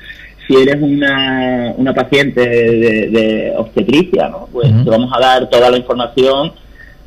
si 0.48 0.56
eres 0.56 0.78
una, 0.80 1.74
una 1.78 1.94
paciente 1.94 2.42
de, 2.42 3.54
obstetricia, 3.58 4.30
¿no? 4.30 4.48
pues 4.52 4.68
te 4.84 4.90
vamos 4.90 5.12
a 5.16 5.20
dar 5.20 5.50
toda 5.50 5.72
la 5.72 5.78
información 5.78 6.52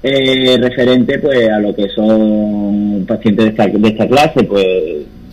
eh, 0.03 0.57
referente 0.61 1.19
pues 1.19 1.49
a 1.49 1.59
lo 1.61 1.75
que 1.75 1.89
son 1.89 3.05
pacientes 3.07 3.45
de 3.45 3.51
esta, 3.51 3.67
de 3.67 3.89
esta 3.89 4.09
clase, 4.09 4.43
pues 4.43 4.67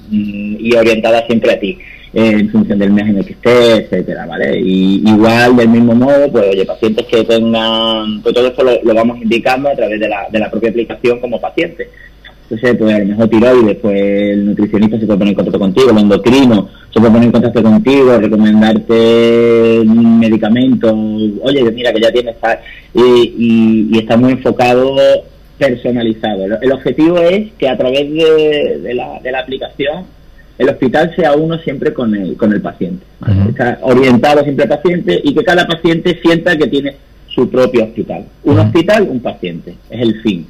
mm, 0.10 0.56
y 0.60 0.76
orientada 0.76 1.26
siempre 1.26 1.52
a 1.52 1.60
ti 1.60 1.80
en 2.18 2.50
función 2.50 2.80
del 2.80 2.94
mes 2.94 3.10
en 3.10 3.18
el 3.18 3.26
que 3.26 3.34
esté, 3.34 3.74
etcétera, 3.76 4.26
¿vale? 4.26 4.58
Y 4.58 5.04
igual, 5.06 5.58
del 5.58 5.68
mismo 5.68 5.94
modo, 5.94 6.32
pues 6.32 6.46
oye, 6.50 6.66
pacientes 6.66 7.06
que 7.08 7.26
tengan, 7.26 8.22
pues 8.22 8.34
todo 8.34 8.48
esto 8.48 8.64
lo, 8.64 8.94
vamos 8.94 9.18
indicando 9.22 9.68
a 9.68 9.76
través 9.76 10.00
de 10.00 10.08
la, 10.08 10.26
de 10.32 10.40
la 10.40 10.50
propia 10.50 10.70
aplicación 10.70 11.20
como 11.20 11.42
paciente. 11.42 11.90
Entonces, 12.44 12.78
pues 12.78 12.96
a 12.96 13.00
lo 13.00 13.06
mejor 13.06 13.28
tiroides, 13.28 13.78
pues 13.82 14.02
el 14.02 14.46
nutricionista 14.46 14.98
se 14.98 15.06
puede 15.06 15.20
poner 15.20 15.32
en 15.32 15.36
contacto 15.36 15.60
contigo, 15.60 15.90
el 15.90 15.98
endocrino 15.98 16.70
se 16.94 17.00
puede 17.02 17.12
poner 17.12 17.26
en 17.26 17.32
contacto 17.34 17.64
contigo, 17.64 18.18
recomendarte 18.18 19.84
medicamentos, 19.86 20.94
oye, 21.42 21.70
mira 21.72 21.92
que 21.92 22.00
ya 22.00 22.12
tienes 22.14 22.40
tal, 22.40 22.60
y, 22.94 23.90
y, 23.92 24.00
está 24.00 24.16
muy 24.16 24.32
enfocado 24.34 24.96
personalizado. 25.58 26.46
El, 26.62 26.72
objetivo 26.72 27.18
es 27.18 27.52
que 27.58 27.68
a 27.68 27.78
través 27.78 28.10
de, 28.10 28.80
de, 28.82 28.94
la, 28.94 29.20
de 29.22 29.32
la 29.32 29.40
aplicación 29.40 30.06
el 30.58 30.70
hospital 30.70 31.14
sea 31.16 31.34
uno 31.34 31.58
siempre 31.60 31.94
con 31.94 32.16
el, 32.16 32.38
con 32.38 32.54
el 32.54 32.62
paciente. 32.62 33.06
Está 33.50 33.80
orientado 33.82 34.44
siempre 34.44 34.64
al 34.64 34.70
paciente 34.70 35.22
y 35.24 35.34
que 35.34 35.44
cada 35.44 35.68
paciente 35.68 36.20
sienta 36.22 36.58
que 36.58 36.68
tiene 36.68 36.96
su 37.28 37.50
propio 37.50 37.84
hospital. 37.84 38.26
Un 38.44 38.60
hospital, 38.60 39.08
un 39.10 39.20
paciente. 39.20 39.76
Es 39.90 40.02
el 40.02 40.22
fin. 40.22 40.48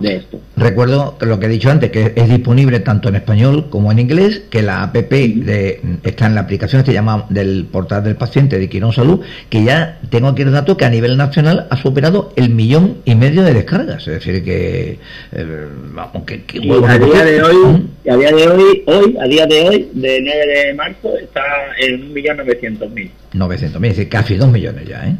De 0.00 0.16
esto. 0.16 0.40
Recuerdo 0.56 1.16
lo 1.20 1.38
que 1.38 1.46
he 1.46 1.48
dicho 1.48 1.70
antes, 1.70 1.90
que 1.90 2.12
es 2.14 2.28
disponible 2.28 2.80
tanto 2.80 3.08
en 3.08 3.16
español 3.16 3.68
como 3.70 3.90
en 3.92 3.98
inglés, 3.98 4.42
que 4.50 4.62
la 4.62 4.82
app 4.82 4.94
de, 4.94 5.80
está 6.02 6.26
en 6.26 6.34
la 6.34 6.42
aplicación 6.42 6.82
que 6.82 6.86
se 6.90 6.92
llama 6.92 7.26
del 7.28 7.66
portal 7.70 8.02
del 8.04 8.16
paciente 8.16 8.58
de 8.58 8.68
Quirón 8.68 8.92
Salud, 8.92 9.20
que 9.48 9.64
ya 9.64 9.98
tengo 10.10 10.28
aquí 10.28 10.42
el 10.42 10.52
dato 10.52 10.76
que 10.76 10.84
a 10.84 10.90
nivel 10.90 11.16
nacional 11.16 11.66
ha 11.70 11.76
superado 11.76 12.32
el 12.36 12.50
millón 12.50 12.98
y 13.04 13.14
medio 13.14 13.42
de 13.42 13.54
descargas. 13.54 14.06
Es 14.06 14.14
decir, 14.14 14.44
que 14.44 14.98
eh, 15.32 15.66
vamos, 15.94 16.24
que, 16.24 16.42
a 16.86 16.98
día 16.98 17.24
de 17.24 17.42
hoy, 17.42 17.86
a 18.08 18.16
día 18.16 18.32
de 18.32 18.48
hoy, 18.48 18.82
hoy, 18.86 19.16
a 19.20 19.26
día 19.26 19.46
de 19.46 19.60
hoy, 19.68 19.90
de 19.94 20.20
9 20.20 20.46
de 20.46 20.74
marzo, 20.74 21.16
está 21.16 21.42
en 21.80 22.02
un 22.02 22.12
millón 22.12 22.36
novecientos 22.36 22.90
mil. 22.90 23.10
Novecientos 23.32 23.80
mil, 23.80 23.90
es 23.92 23.96
decir, 23.96 24.10
casi 24.10 24.34
dos 24.36 24.50
millones 24.50 24.86
ya, 24.86 25.06
¿eh? 25.06 25.16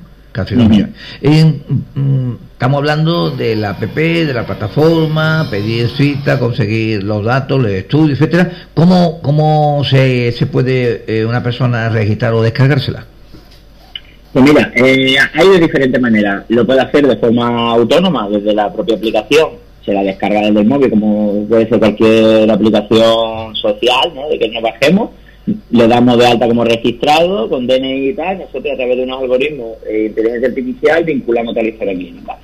Mm, 1.95 2.33
estamos 2.53 2.79
hablando 2.79 3.31
de 3.31 3.57
la 3.57 3.71
app, 3.71 3.81
de 3.81 4.33
la 4.33 4.47
plataforma, 4.47 5.47
pedir 5.51 5.89
cita, 5.89 6.39
conseguir 6.39 7.03
los 7.03 7.25
datos, 7.25 7.65
el 7.65 7.75
estudio, 7.75 8.15
etcétera. 8.15 8.51
¿Cómo, 8.75 9.21
cómo 9.23 9.83
se, 9.85 10.33
se 10.33 10.47
puede 10.47 11.05
eh, 11.07 11.25
una 11.25 11.43
persona 11.43 11.89
registrar 11.89 12.35
o 12.35 12.43
descargársela? 12.43 13.07
Pues 14.33 14.45
mira, 14.45 14.73
eh, 14.77 15.17
hay 15.35 15.49
de 15.49 15.59
diferentes 15.59 16.01
maneras. 16.01 16.45
Lo 16.49 16.65
puede 16.65 16.81
hacer 16.81 17.07
de 17.07 17.17
forma 17.17 17.73
autónoma 17.73 18.29
desde 18.29 18.55
la 18.55 18.73
propia 18.73 18.97
aplicación. 18.97 19.49
Se 19.85 19.93
la 19.93 20.03
descarga 20.03 20.41
desde 20.43 20.61
el 20.61 20.67
móvil, 20.67 20.91
como 20.91 21.47
puede 21.49 21.69
ser 21.69 21.79
cualquier 21.79 22.51
aplicación 22.51 23.57
social, 23.57 24.13
¿no? 24.15 24.29
De 24.29 24.39
que 24.39 24.49
nos 24.49 24.63
bajemos 24.63 25.11
le 25.47 25.89
damos 25.89 26.19
de 26.19 26.27
alta 26.27 26.49
como 26.49 26.65
registrado 26.65 27.49
con 27.49 27.67
DNI 27.67 28.09
y 28.09 28.15
tal, 28.15 28.39
nosotros 28.39 28.73
a 28.73 28.77
través 28.77 28.97
de 28.97 29.03
unos 29.05 29.21
algoritmos 29.21 29.83
de 29.83 30.07
inteligencia 30.07 30.49
artificial 30.49 31.05
vinculamos 31.05 31.55
tal 31.55 31.67
historia 31.67 31.95
clínica. 31.95 32.39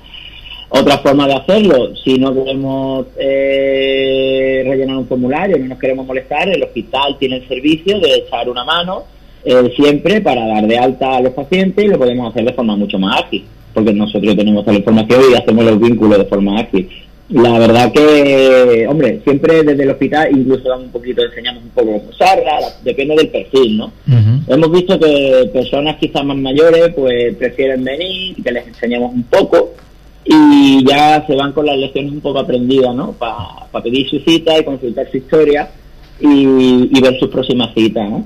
Otra 0.69 0.97
forma 0.97 1.27
de 1.27 1.33
hacerlo, 1.33 1.95
si 1.95 2.17
no 2.17 2.33
queremos 2.33 3.07
eh, 3.17 4.63
rellenar 4.67 4.97
un 4.97 5.07
formulario, 5.07 5.57
no 5.57 5.65
nos 5.65 5.79
queremos 5.79 6.05
molestar, 6.05 6.49
el 6.49 6.61
hospital 6.61 7.17
tiene 7.17 7.37
el 7.37 7.47
servicio 7.47 7.99
de 7.99 8.15
echar 8.15 8.49
una 8.49 8.65
mano 8.65 9.05
eh, 9.45 9.71
siempre 9.77 10.19
para 10.19 10.45
dar 10.45 10.67
de 10.67 10.77
alta 10.77 11.15
a 11.15 11.21
los 11.21 11.31
pacientes 11.31 11.85
y 11.85 11.87
lo 11.87 11.97
podemos 11.97 12.29
hacer 12.29 12.43
de 12.43 12.51
forma 12.51 12.75
mucho 12.75 12.99
más 12.99 13.23
ágil, 13.23 13.45
porque 13.73 13.93
nosotros 13.93 14.35
tenemos 14.35 14.65
toda 14.65 14.73
la 14.73 14.79
información 14.79 15.21
y 15.31 15.35
hacemos 15.35 15.63
los 15.63 15.79
vínculos 15.79 16.17
de 16.17 16.25
forma 16.25 16.59
ágil. 16.59 16.89
La 17.29 17.59
verdad 17.59 17.91
que, 17.91 18.85
hombre, 18.87 19.19
siempre 19.23 19.61
desde 19.61 19.83
el 19.83 19.89
hospital 19.89 20.29
incluso 20.31 20.69
damos 20.69 20.85
un 20.85 20.91
poquito, 20.91 21.23
enseñamos 21.25 21.63
un 21.63 21.69
poco 21.69 21.87
cómo 21.87 22.09
usarla, 22.09 22.59
depende 22.83 23.15
del 23.15 23.27
perfil, 23.27 23.77
¿no? 23.77 23.91
Hemos 24.47 24.71
visto 24.71 24.97
que 24.97 25.49
personas 25.51 25.97
quizás 25.97 26.23
más 26.23 26.37
mayores 26.37 26.93
pues 26.95 27.35
prefieren 27.35 27.83
venir, 27.83 28.41
que 28.41 28.51
les 28.51 28.67
enseñamos 28.67 29.13
un 29.13 29.23
poco 29.23 29.73
y 30.23 30.85
ya 30.87 31.25
se 31.27 31.35
van 31.35 31.51
con 31.51 31.65
las 31.65 31.77
lecciones 31.77 32.13
un 32.13 32.21
poco 32.21 32.39
aprendidas, 32.39 32.95
¿no? 32.95 33.11
Para 33.11 33.83
pedir 33.83 34.09
su 34.09 34.19
cita 34.19 34.57
y 34.57 34.63
consultar 34.63 35.11
su 35.11 35.17
historia 35.17 35.69
y, 36.21 37.01
ver 37.01 37.19
sus 37.19 37.29
próximas 37.29 37.73
citas, 37.73 38.09
¿no? 38.09 38.25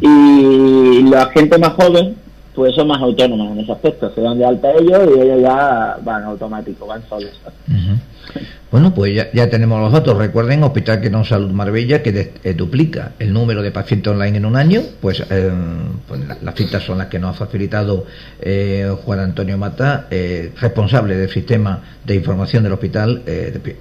Y 0.00 1.02
la 1.10 1.26
gente 1.26 1.58
más 1.58 1.70
joven, 1.70 2.14
pues 2.54 2.72
son 2.76 2.86
más 2.86 3.02
autónomas 3.02 3.50
en 3.50 3.60
ese 3.60 3.72
aspecto, 3.72 4.12
se 4.14 4.20
dan 4.20 4.38
de 4.38 4.44
alta 4.44 4.70
ellos 4.72 5.08
y 5.16 5.20
ellos 5.20 5.42
ya 5.42 5.98
van 6.04 6.22
automático, 6.22 6.86
van 6.86 7.02
solos. 7.08 7.32
Okay. 8.30 8.57
Bueno, 8.70 8.92
pues 8.92 9.14
ya, 9.14 9.48
tenemos 9.48 9.80
los 9.80 9.90
datos. 9.90 10.18
Recuerden, 10.18 10.62
Hospital 10.62 11.00
no 11.10 11.24
Salud 11.24 11.50
Marbella, 11.50 12.02
que 12.02 12.32
eh, 12.44 12.52
duplica 12.52 13.12
el 13.18 13.32
número 13.32 13.62
de 13.62 13.70
pacientes 13.70 14.12
online 14.12 14.36
en 14.36 14.44
un 14.44 14.56
año. 14.56 14.82
Pues, 15.00 15.24
eh, 15.30 15.50
pues 16.06 16.20
las 16.42 16.54
citas 16.54 16.82
son 16.82 16.98
las 16.98 17.06
que 17.06 17.18
nos 17.18 17.30
ha 17.30 17.46
facilitado 17.46 18.04
eh, 18.38 18.94
Juan 19.04 19.20
Antonio 19.20 19.56
Mata, 19.56 20.06
responsable 20.60 21.16
del 21.16 21.30
sistema 21.30 21.82
de 22.04 22.14
información 22.14 22.62
del 22.62 22.74
hospital. 22.74 23.22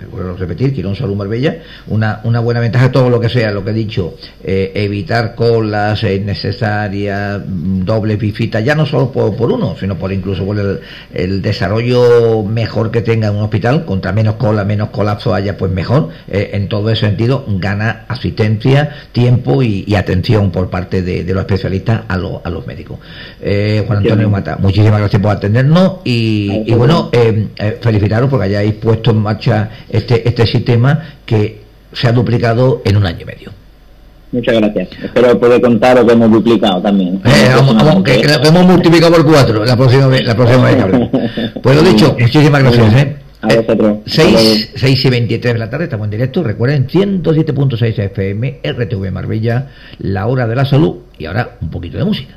vuelvo 0.10 0.36
a 0.36 0.38
repetir, 0.38 0.74
Quirón 0.74 0.96
Salud 0.96 1.18
Marbella. 1.18 1.58
Una, 1.88 2.22
una 2.24 2.40
buena 2.40 2.62
ventaja, 2.62 2.90
todo 2.90 3.10
lo 3.10 3.20
que 3.20 3.28
sea, 3.28 3.52
lo 3.52 3.66
que 3.66 3.72
he 3.72 3.74
dicho, 3.74 4.16
evitar 4.42 5.36
colas 5.36 6.02
innecesarias, 6.04 7.42
dobles 7.46 8.18
visitas, 8.18 8.64
ya 8.64 8.74
no 8.74 8.86
solo 8.86 9.12
por, 9.12 9.52
uno, 9.52 9.76
sino 9.78 9.98
por 9.98 10.14
incluso 10.14 10.46
por 10.46 10.58
el, 10.58 10.80
el 11.14 11.42
desarrollo 11.42 12.44
mejor 12.44 12.90
que 12.90 13.02
tenga 13.02 13.32
un 13.32 13.42
hospital, 13.42 13.84
contra 13.84 14.14
menos 14.14 14.36
cola, 14.36 14.64
menos 14.64 14.77
menos 14.78 14.90
colapso 14.90 15.34
haya, 15.34 15.58
pues 15.58 15.72
mejor. 15.72 16.10
Eh, 16.28 16.52
en 16.54 16.70
todo 16.70 16.92
ese 16.92 17.08
sentido, 17.08 17.46
gana 17.48 18.06
asistencia, 18.08 19.08
tiempo 19.12 19.64
y, 19.64 19.96
atención 19.96 20.52
por 20.52 20.70
parte 20.70 21.02
de, 21.02 21.24
los 21.34 21.42
especialistas 21.42 22.02
a, 22.08 22.14
a 22.14 22.50
los 22.50 22.68
médicos. 22.68 23.00
Eh, 23.42 23.84
Juan 23.88 24.00
Antonio 24.00 24.30
Mata, 24.30 24.58
muchísimas 24.58 25.00
gracias 25.00 25.22
por 25.22 25.32
atendernos 25.32 25.98
y, 26.04 26.72
bueno, 26.74 27.10
eh, 27.12 27.48
felicitaros 27.82 28.30
porque 28.30 28.46
hayáis 28.46 28.76
puesto 28.76 29.12
en 29.12 29.18
marcha 29.18 29.70
este, 29.90 30.28
este 30.28 30.46
sistema 30.46 31.16
que 31.26 31.62
se 31.92 32.08
ha 32.08 32.12
duplicado 32.12 32.84
en 32.86 32.98
un 32.98 33.06
año 33.08 33.20
y 33.22 33.26
medio. 33.26 33.52
Muchas 34.32 34.56
gracias. 34.56 34.90
Espero 35.04 35.40
poder 35.40 35.62
contar 35.62 36.06
que 36.06 36.12
hemos 36.12 36.30
duplicado 36.30 36.82
también. 36.82 37.20
que, 38.04 38.22
hemos 38.44 38.66
multiplicado 38.66 39.14
por 39.14 39.26
cuatro 39.26 39.66
la 39.66 39.76
próxima 39.76 40.08
vez, 40.08 40.26
la 40.26 40.36
próxima 40.36 40.64
vez 40.66 40.76
que. 40.76 41.60
Pues 41.62 41.76
lo 41.76 41.82
dicho, 41.82 42.16
muchísimas 42.20 42.62
gracias. 42.62 42.94
¿eh? 42.96 43.27
A 43.40 43.50
6, 43.50 44.72
6 44.76 45.06
y 45.06 45.10
23 45.10 45.54
de 45.54 45.60
la 45.60 45.70
tarde 45.70 45.86
estamos 45.86 46.06
en 46.06 46.12
directo. 46.12 46.42
Recuerden 46.44 46.88
107.6 46.88 48.00
FM, 48.00 48.62
RTV 48.64 49.12
Marbella, 49.12 49.70
la 50.00 50.26
hora 50.26 50.48
de 50.48 50.56
la 50.56 50.66
salud 50.66 50.98
y 51.20 51.26
ahora 51.26 51.58
un 51.62 51.70
poquito 51.70 52.00
de 52.00 52.04
música. 52.04 52.36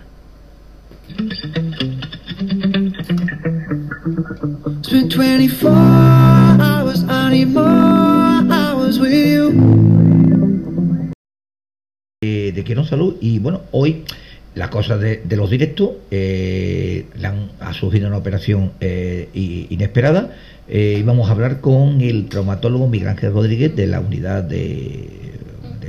Eh, 12.23 12.52
de 12.54 12.64
Quiero 12.64 12.85
Salud 12.85 13.16
y 13.23 13.38
bueno, 13.38 13.62
hoy 13.71 14.04
las 14.54 14.69
cosas 14.69 15.00
de, 15.00 15.23
los 15.30 15.49
directos 15.49 15.90
eh, 16.11 17.07
han, 17.23 17.52
ha 17.61 17.73
surgido 17.73 18.09
una 18.09 18.19
operación 18.19 18.73
eh, 18.80 19.28
inesperada 19.71 20.37
eh, 20.71 20.97
íbamos 21.00 21.29
a 21.29 21.33
hablar 21.33 21.61
con 21.61 22.00
el 22.00 22.29
traumatólogo 22.29 22.87
Miguel 22.87 23.09
Ángel 23.09 23.33
Rodríguez 23.33 23.75
de 23.75 23.89
la 23.89 23.99
unidad 23.99 24.45
de, 24.45 25.19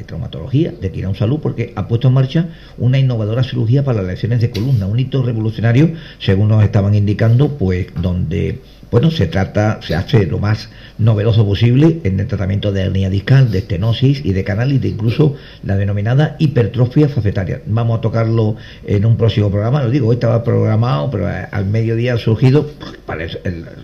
traumatología 0.08 0.72
de 0.72 0.92
Quirón 0.92 1.16
Salud 1.16 1.40
porque 1.40 1.72
ha 1.76 1.88
puesto 1.88 2.08
en 2.08 2.16
marcha 2.16 2.50
una 2.80 2.98
innovadora 2.98 3.44
cirugía 3.44 3.86
para 3.86 4.02
las 4.02 4.08
lesiones 4.08 4.42
de 4.42 4.50
columna, 4.50 4.88
un 4.88 5.00
hito 5.00 5.22
revolucionario, 5.24 5.94
según 6.20 6.50
nos 6.50 6.64
estaban 6.64 6.96
indicando, 6.96 7.58
pues 7.58 7.88
donde 8.02 8.60
bueno, 8.91 9.10
se 9.10 9.27
trata, 9.27 9.79
se 9.81 9.95
hace 9.95 10.25
lo 10.25 10.38
más 10.38 10.69
novedoso 10.98 11.45
posible 11.45 12.01
en 12.03 12.19
el 12.19 12.27
tratamiento 12.27 12.71
de 12.74 12.81
hernia 12.81 13.10
discal, 13.10 13.50
de 13.50 13.60
estenosis 13.60 14.21
y 14.24 14.33
de 14.33 14.41
y 14.41 14.77
de 14.79 14.88
incluso 14.89 15.36
la 15.63 15.77
denominada 15.77 16.36
hipertrofia 16.39 17.07
facetaria. 17.07 17.62
Vamos 17.65 18.00
a 18.00 18.01
tocarlo 18.01 18.57
en 18.86 19.05
un 19.05 19.15
próximo 19.15 19.50
programa, 19.50 19.81
lo 19.81 19.89
digo, 19.89 20.10
hoy 20.10 20.15
estaba 20.15 20.43
programado, 20.43 21.10
pero 21.10 21.29
al 21.51 21.65
mediodía 21.67 22.15
ha 22.15 22.17
surgido, 22.17 22.69
pues, 23.05 23.39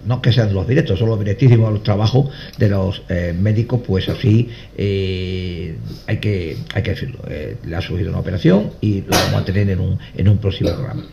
no 0.05 0.21
que 0.21 0.33
sean 0.33 0.53
los 0.53 0.67
directos, 0.67 0.99
son 0.99 1.09
los 1.09 1.19
directísimos 1.19 1.71
los 1.71 1.83
trabajos 1.83 2.29
de 2.57 2.69
los 2.69 3.01
eh, 3.07 3.33
médicos, 3.39 3.81
pues 3.87 4.09
así 4.09 4.49
eh, 4.77 5.77
hay, 6.05 6.17
que, 6.17 6.57
hay 6.73 6.83
que 6.83 6.91
decirlo. 6.91 7.19
Eh, 7.29 7.55
le 7.65 7.75
ha 7.75 7.81
surgido 7.81 8.09
una 8.09 8.19
operación 8.19 8.71
y 8.81 9.01
lo 9.01 9.11
vamos 9.11 9.41
a 9.41 9.45
tener 9.45 9.69
en 9.69 9.79
un, 9.79 9.97
en 10.15 10.27
un 10.27 10.37
próximo 10.37 10.71
programa. 10.71 11.03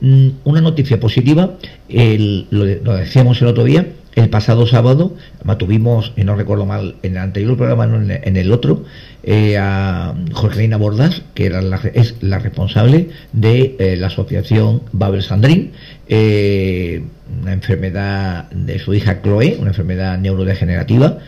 Mm, 0.00 0.28
una 0.44 0.60
noticia 0.60 1.00
positiva, 1.00 1.54
lo, 1.88 2.64
decíamos 2.96 3.42
el 3.42 3.48
otro 3.48 3.64
día, 3.64 3.86
el 4.14 4.30
pasado 4.30 4.66
sábado, 4.66 5.14
tuvimos, 5.58 6.12
y 6.16 6.24
no 6.24 6.36
recuerdo 6.36 6.66
mal, 6.66 6.96
en 7.02 7.12
el 7.12 7.18
anterior 7.18 7.56
programa, 7.56 7.84
en, 7.84 8.36
el 8.36 8.52
otro, 8.52 8.84
eh, 9.22 9.56
a 9.58 10.14
Jorgelina 10.32 10.76
Bordas, 10.76 11.22
que 11.34 11.46
era 11.46 11.62
la, 11.62 11.80
es 11.94 12.16
la 12.20 12.38
responsable 12.38 13.10
de 13.32 13.76
eh, 13.78 13.96
la 13.96 14.08
asociación 14.08 14.82
Babel 14.92 15.22
Sandrín, 15.22 15.72
eh, 16.08 17.02
una 17.42 17.52
enfermedad 17.52 18.50
de 18.50 18.78
su 18.78 18.94
hija 18.94 19.20
Chloe, 19.22 19.56
una 19.58 19.70
enfermedad 19.70 20.18
neurodegenerativa, 20.18 21.18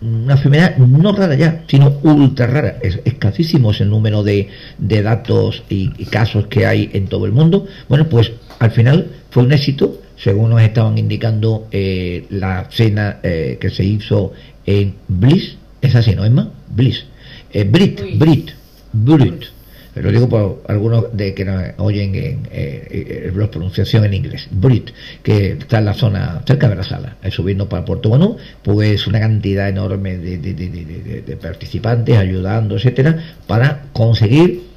una 0.00 0.34
enfermedad 0.34 0.76
no 0.76 1.12
rara 1.12 1.34
ya, 1.34 1.64
sino 1.66 1.98
ultra 2.02 2.46
rara. 2.46 2.78
Es 2.82 3.00
escasísimo 3.04 3.72
el 3.72 3.88
número 3.88 4.22
de, 4.22 4.48
datos 4.78 5.62
y, 5.68 5.88
casos 6.06 6.46
que 6.48 6.66
hay 6.66 6.90
en 6.92 7.06
todo 7.06 7.26
el 7.26 7.32
mundo. 7.32 7.66
Bueno, 7.88 8.08
pues 8.08 8.32
al 8.58 8.70
final 8.70 9.08
fue 9.30 9.44
un 9.44 9.52
éxito, 9.52 10.00
según 10.16 10.50
nos 10.50 10.62
estaban 10.62 10.98
indicando 10.98 11.68
eh, 11.70 12.26
la 12.30 12.68
cena 12.70 13.18
eh, 13.22 13.58
que 13.60 13.70
se 13.70 13.84
hizo 13.84 14.32
en 14.66 14.94
Bliss. 15.08 15.56
Es 15.80 15.94
así, 15.94 16.14
¿no, 16.14 16.24
Emma? 16.24 16.50
Bliss. 16.74 17.04
Eh, 17.52 17.64
Brit, 17.64 18.00
Brit, 18.18 18.50
Brit. 18.92 19.53
Lo 19.94 20.10
digo 20.10 20.28
por 20.28 20.62
algunos 20.68 21.16
de 21.16 21.34
que 21.34 21.44
nos 21.44 21.62
oyen 21.78 22.14
en 22.14 22.48
eh, 22.50 23.32
la 23.34 23.50
pronunciación 23.50 24.04
en 24.04 24.14
inglés, 24.14 24.48
Brit, 24.50 24.90
que 25.22 25.52
está 25.52 25.78
en 25.78 25.84
la 25.84 25.94
zona 25.94 26.42
cerca 26.46 26.68
de 26.68 26.76
la 26.76 26.84
sala, 26.84 27.16
subiendo 27.30 27.68
para 27.68 27.84
Puerto 27.84 28.08
Bueno, 28.08 28.36
pues 28.62 29.06
una 29.06 29.20
cantidad 29.20 29.68
enorme 29.68 30.16
de, 30.16 30.38
de 30.38 31.36
participantes 31.36 32.16
ayudando, 32.16 32.76
etcétera, 32.76 33.18
para 33.46 33.84
conseguir 33.92 34.74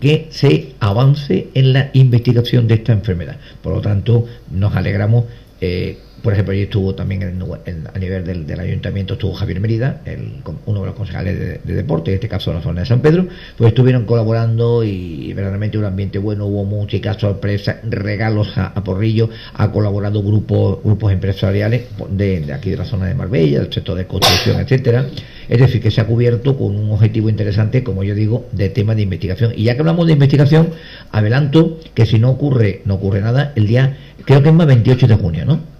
que 0.00 0.28
se 0.30 0.74
avance 0.80 1.48
en 1.54 1.72
la 1.72 1.90
investigación 1.94 2.66
de 2.66 2.74
esta 2.74 2.92
enfermedad. 2.92 3.36
Por 3.62 3.74
lo 3.74 3.80
tanto, 3.80 4.26
nos 4.50 4.74
alegramos 4.76 5.24
eh, 5.60 5.98
por 6.26 6.32
ejemplo, 6.32 6.54
allí 6.54 6.62
estuvo 6.62 6.92
también 6.92 7.22
a 7.22 7.98
nivel 8.00 8.46
del, 8.48 8.58
ayuntamiento, 8.58 9.14
estuvo 9.14 9.32
Javier 9.32 9.60
Merida, 9.60 10.00
el, 10.06 10.42
uno 10.64 10.80
de 10.80 10.86
los 10.86 10.96
concejales 10.96 11.62
de, 11.64 11.72
deporte, 11.72 12.10
en 12.10 12.16
este 12.16 12.26
caso 12.26 12.50
de 12.50 12.56
la 12.56 12.62
zona 12.64 12.80
de 12.80 12.86
San 12.88 12.98
Pedro, 12.98 13.28
pues 13.56 13.68
estuvieron 13.68 14.06
colaborando 14.06 14.82
y, 14.82 15.32
verdaderamente 15.34 15.78
un 15.78 15.84
ambiente 15.84 16.18
bueno, 16.18 16.46
hubo 16.46 16.64
música, 16.64 17.14
sorpresa, 17.14 17.78
regalos 17.88 18.58
a, 18.58 18.74
Porrillo, 18.82 19.30
ha 19.54 19.70
colaborado 19.70 20.20
grupos 20.20 20.82
grupos 20.82 21.12
empresariales 21.12 21.84
de, 22.10 22.52
aquí 22.52 22.70
de 22.70 22.76
la 22.76 22.86
zona 22.86 23.06
de 23.06 23.14
Marbella, 23.14 23.60
del 23.60 23.72
sector 23.72 23.96
de 23.96 24.08
construcción, 24.08 24.58
etcétera. 24.58 25.06
Es 25.48 25.60
decir, 25.60 25.80
que 25.80 25.92
se 25.92 26.00
ha 26.00 26.06
cubierto 26.08 26.58
con 26.58 26.74
un 26.74 26.90
objetivo 26.90 27.28
interesante, 27.28 27.84
como 27.84 28.02
yo 28.02 28.16
digo, 28.16 28.48
de 28.50 28.68
tema 28.68 28.96
de 28.96 29.02
investigación. 29.02 29.52
Y 29.54 29.62
ya 29.62 29.74
que 29.74 29.80
hablamos 29.82 30.08
de 30.08 30.14
investigación, 30.14 30.70
adelanto 31.12 31.78
que 31.94 32.04
si 32.04 32.18
no 32.18 32.30
ocurre, 32.30 32.82
no 32.84 32.94
ocurre 32.94 33.20
nada, 33.20 33.52
el 33.54 33.68
día, 33.68 33.96
creo 34.24 34.42
que 34.42 34.48
es 34.48 34.54
más 34.56 34.66
28 34.66 35.06
de 35.06 35.14
junio, 35.14 35.44
¿no? 35.44 35.75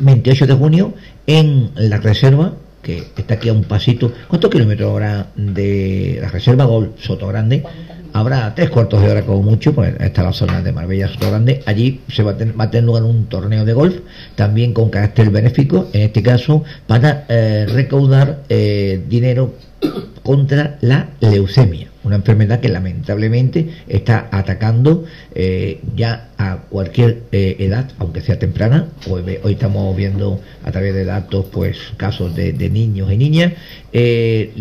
28 0.00 0.46
de 0.46 0.54
junio 0.54 0.94
en 1.26 1.70
la 1.76 1.98
reserva 1.98 2.54
que 2.82 3.04
está 3.16 3.34
aquí 3.34 3.48
a 3.48 3.52
un 3.52 3.64
pasito. 3.64 4.12
¿Cuántos 4.28 4.50
kilómetros 4.50 4.90
habrá 4.90 5.28
de 5.36 6.18
la 6.20 6.28
reserva 6.28 6.64
Gol 6.64 6.94
Soto 6.98 7.26
Grande? 7.28 7.62
Habrá 8.12 8.54
tres 8.54 8.70
cuartos 8.70 9.02
de 9.02 9.10
hora 9.10 9.22
como 9.22 9.42
mucho, 9.42 9.72
pues 9.72 9.94
está 10.00 10.24
la 10.24 10.32
zona 10.32 10.62
de 10.62 10.72
Marbella 10.72 11.08
Soto 11.08 11.28
Grande. 11.28 11.62
Allí 11.66 12.00
se 12.08 12.22
va 12.22 12.32
a, 12.32 12.36
tener, 12.36 12.84
lugar 12.84 13.04
un 13.04 13.26
torneo 13.26 13.64
de 13.64 13.72
golf, 13.72 13.96
también 14.34 14.72
con 14.72 14.90
carácter 14.90 15.30
benéfico, 15.30 15.88
en 15.92 16.02
este 16.02 16.22
caso, 16.22 16.64
para 16.86 17.26
eh, 17.28 17.66
recaudar 17.68 18.42
eh, 18.48 19.04
dinero 19.08 19.54
contra 20.22 20.78
la 20.80 21.10
leucemia, 21.20 21.89
una 22.04 22.16
enfermedad 22.16 22.60
que 22.60 22.68
lamentablemente 22.68 23.68
está 23.88 24.28
atacando 24.30 25.04
eh, 25.34 25.80
ya 25.94 26.30
a 26.38 26.58
cualquier 26.68 27.24
eh, 27.32 27.56
edad, 27.58 27.90
aunque 27.98 28.20
sea 28.20 28.38
temprana. 28.38 28.88
Hoy, 29.08 29.38
hoy, 29.42 29.52
estamos 29.52 29.94
viendo 29.96 30.40
a 30.64 30.70
través 30.72 30.94
de 30.94 31.04
datos 31.04 31.46
pues 31.52 31.78
casos 31.96 32.34
de, 32.34 32.52
niños 32.70 33.12
y 33.12 33.16
niñas. 33.16 33.52
Eh, 33.92 34.52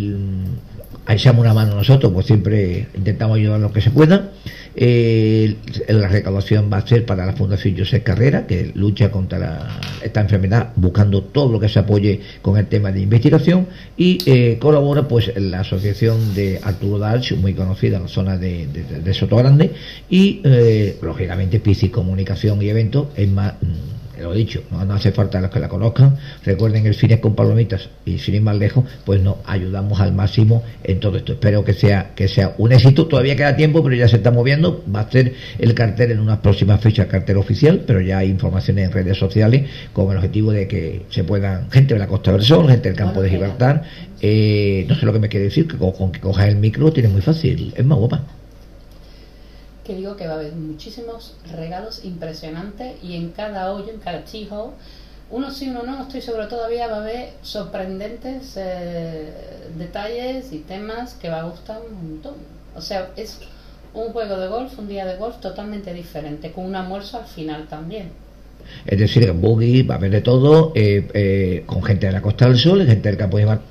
echamos 1.13 1.41
una 1.41 1.53
mano 1.53 1.75
nosotros, 1.75 2.11
pues 2.13 2.25
siempre 2.25 2.87
intentamos 2.95 3.37
ayudar 3.37 3.59
lo 3.59 3.71
que 3.71 3.81
se 3.81 3.91
pueda. 3.91 4.31
Eh, 4.75 5.55
la 5.87 6.07
recaudación 6.07 6.69
va 6.71 6.77
a 6.77 6.87
ser 6.87 7.05
para 7.05 7.25
la 7.25 7.33
Fundación 7.33 7.77
José 7.77 8.03
Carrera, 8.03 8.45
que 8.45 8.71
lucha 8.75 9.11
contra 9.11 9.79
esta 10.01 10.21
enfermedad, 10.21 10.71
buscando 10.75 11.23
todo 11.23 11.51
lo 11.51 11.59
que 11.59 11.67
se 11.67 11.79
apoye 11.79 12.21
con 12.41 12.57
el 12.57 12.67
tema 12.67 12.91
de 12.91 13.01
investigación, 13.01 13.67
y 13.97 14.19
eh, 14.25 14.57
colabora 14.59 15.07
pues 15.07 15.33
la 15.35 15.61
asociación 15.61 16.35
de 16.35 16.59
Arturo 16.63 16.99
Dalch, 16.99 17.33
muy 17.33 17.53
conocida 17.53 17.97
en 17.97 18.03
la 18.03 18.09
zona 18.09 18.37
de, 18.37 18.67
de, 18.67 19.13
Soto 19.13 19.35
Grande, 19.35 19.71
y 20.09 20.41
eh, 20.43 20.97
lógicamente 21.01 21.59
Piscis 21.59 21.91
Comunicación 21.91 22.61
y 22.61 22.69
Eventos 22.69 23.07
es 23.15 23.29
más 23.29 23.55
lo 24.19 24.33
dicho, 24.33 24.63
no, 24.71 24.93
hace 24.93 25.11
falta 25.11 25.39
los 25.41 25.49
que 25.49 25.59
la 25.59 25.67
conozcan, 25.67 26.17
recuerden 26.43 26.85
el 26.85 26.95
cine 26.95 27.19
con 27.19 27.35
palomitas 27.35 27.89
y 28.05 28.19
sin 28.19 28.35
ir 28.35 28.41
más 28.41 28.57
lejos, 28.57 28.85
pues 29.05 29.21
nos 29.21 29.37
ayudamos 29.45 29.99
al 29.99 30.13
máximo 30.13 30.63
en 30.83 30.99
todo 30.99 31.17
esto. 31.17 31.33
Espero 31.33 31.63
que 31.63 31.73
sea, 31.73 32.11
que 32.15 32.27
sea 32.27 32.55
un 32.57 32.71
éxito, 32.71 33.07
todavía 33.07 33.35
queda 33.35 33.55
tiempo, 33.55 33.83
pero 33.83 33.95
ya 33.95 34.07
se 34.07 34.17
está 34.17 34.31
moviendo, 34.31 34.83
va 34.93 35.01
a 35.01 35.11
ser 35.11 35.33
el 35.57 35.73
cartel 35.73 36.11
en 36.11 36.19
unas 36.19 36.39
próximas 36.39 36.81
fechas, 36.81 37.07
cartel 37.07 37.37
oficial, 37.37 37.83
pero 37.85 38.01
ya 38.01 38.19
hay 38.19 38.29
informaciones 38.29 38.85
en 38.85 38.91
redes 38.91 39.17
sociales 39.17 39.69
con 39.93 40.11
el 40.11 40.17
objetivo 40.17 40.51
de 40.51 40.67
que 40.67 41.05
se 41.09 41.23
puedan, 41.23 41.69
gente 41.71 41.93
de 41.93 41.99
la 41.99 42.07
Costa 42.07 42.31
del 42.31 42.43
Sol, 42.43 42.67
gente 42.67 42.89
del 42.89 42.97
campo 42.97 43.21
de 43.21 43.29
Gibraltar, 43.29 43.83
eh, 44.21 44.85
no 44.87 44.95
sé 44.95 45.05
lo 45.05 45.13
que 45.13 45.19
me 45.19 45.29
quiere 45.29 45.45
decir, 45.45 45.67
que 45.67 45.77
con, 45.77 46.11
que 46.11 46.19
cojas 46.19 46.47
el 46.47 46.57
micro 46.57 46.91
tiene 46.91 47.09
muy 47.09 47.21
fácil, 47.21 47.73
es 47.75 47.85
más 47.85 47.97
guapa 47.97 48.23
que 49.89 49.95
digo 49.95 50.15
que 50.15 50.27
va 50.27 50.33
a 50.33 50.35
haber 50.35 50.53
muchísimos 50.53 51.35
regalos 51.51 52.05
impresionantes 52.05 53.03
y 53.03 53.15
en 53.15 53.31
cada 53.31 53.73
hoyo, 53.73 53.91
en 53.91 53.99
cada 53.99 54.23
chijo, 54.23 54.75
uno 55.31 55.49
sí, 55.49 55.67
uno 55.67 55.81
no, 55.81 56.03
estoy 56.03 56.21
seguro 56.21 56.47
todavía 56.47 56.85
va 56.85 56.97
a 56.97 57.01
haber 57.01 57.31
sorprendentes 57.41 58.53
eh, 58.55 59.33
detalles 59.79 60.53
y 60.53 60.59
temas 60.59 61.15
que 61.15 61.29
va 61.29 61.39
a 61.39 61.43
gustar 61.45 61.81
un 61.81 62.11
montón. 62.11 62.35
O 62.75 62.81
sea, 62.81 63.09
es 63.15 63.39
un 63.95 64.13
juego 64.13 64.37
de 64.37 64.47
golf, 64.47 64.77
un 64.77 64.87
día 64.87 65.07
de 65.07 65.17
golf 65.17 65.39
totalmente 65.39 65.91
diferente, 65.91 66.51
con 66.51 66.65
un 66.65 66.75
almuerzo 66.75 67.17
al 67.17 67.25
final 67.25 67.67
también. 67.67 68.11
Es 68.85 68.99
decir, 68.99 69.23
en 69.23 69.41
Boogie 69.41 69.81
va 69.81 69.95
a 69.95 69.97
haber 69.97 70.11
de 70.11 70.21
todo, 70.21 70.71
eh, 70.75 71.09
eh, 71.15 71.63
con 71.65 71.81
gente 71.81 72.05
de 72.05 72.11
la 72.11 72.21
Costa 72.21 72.45
del 72.45 72.59
Sol, 72.59 72.85
gente 72.85 73.09
del 73.09 73.17
Campo 73.17 73.39
de 73.39 73.47
Mar. 73.47 73.61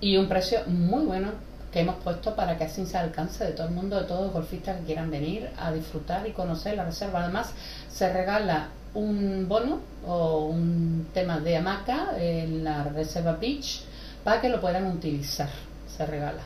Y 0.00 0.16
un 0.18 0.28
precio 0.28 0.60
muy 0.68 1.04
bueno 1.04 1.46
que 1.76 1.82
hemos 1.82 1.96
puesto 1.96 2.34
para 2.34 2.56
que 2.56 2.64
así 2.64 2.86
se 2.86 2.96
alcance 2.96 3.44
de 3.44 3.50
todo 3.50 3.68
el 3.68 3.74
mundo, 3.74 4.00
de 4.00 4.06
todos 4.06 4.22
los 4.22 4.32
golfistas 4.32 4.78
que 4.78 4.86
quieran 4.86 5.10
venir 5.10 5.50
a 5.58 5.70
disfrutar 5.70 6.26
y 6.26 6.30
conocer 6.30 6.74
la 6.74 6.86
reserva. 6.86 7.22
Además, 7.22 7.52
se 7.90 8.10
regala 8.10 8.68
un 8.94 9.46
bono 9.46 9.80
o 10.06 10.46
un 10.46 11.08
tema 11.12 11.38
de 11.38 11.54
hamaca 11.54 12.12
en 12.18 12.64
la 12.64 12.84
reserva 12.84 13.36
Beach 13.38 13.82
para 14.24 14.40
que 14.40 14.48
lo 14.48 14.58
puedan 14.58 14.86
utilizar. 14.86 15.50
Se 15.86 16.06
regala. 16.06 16.40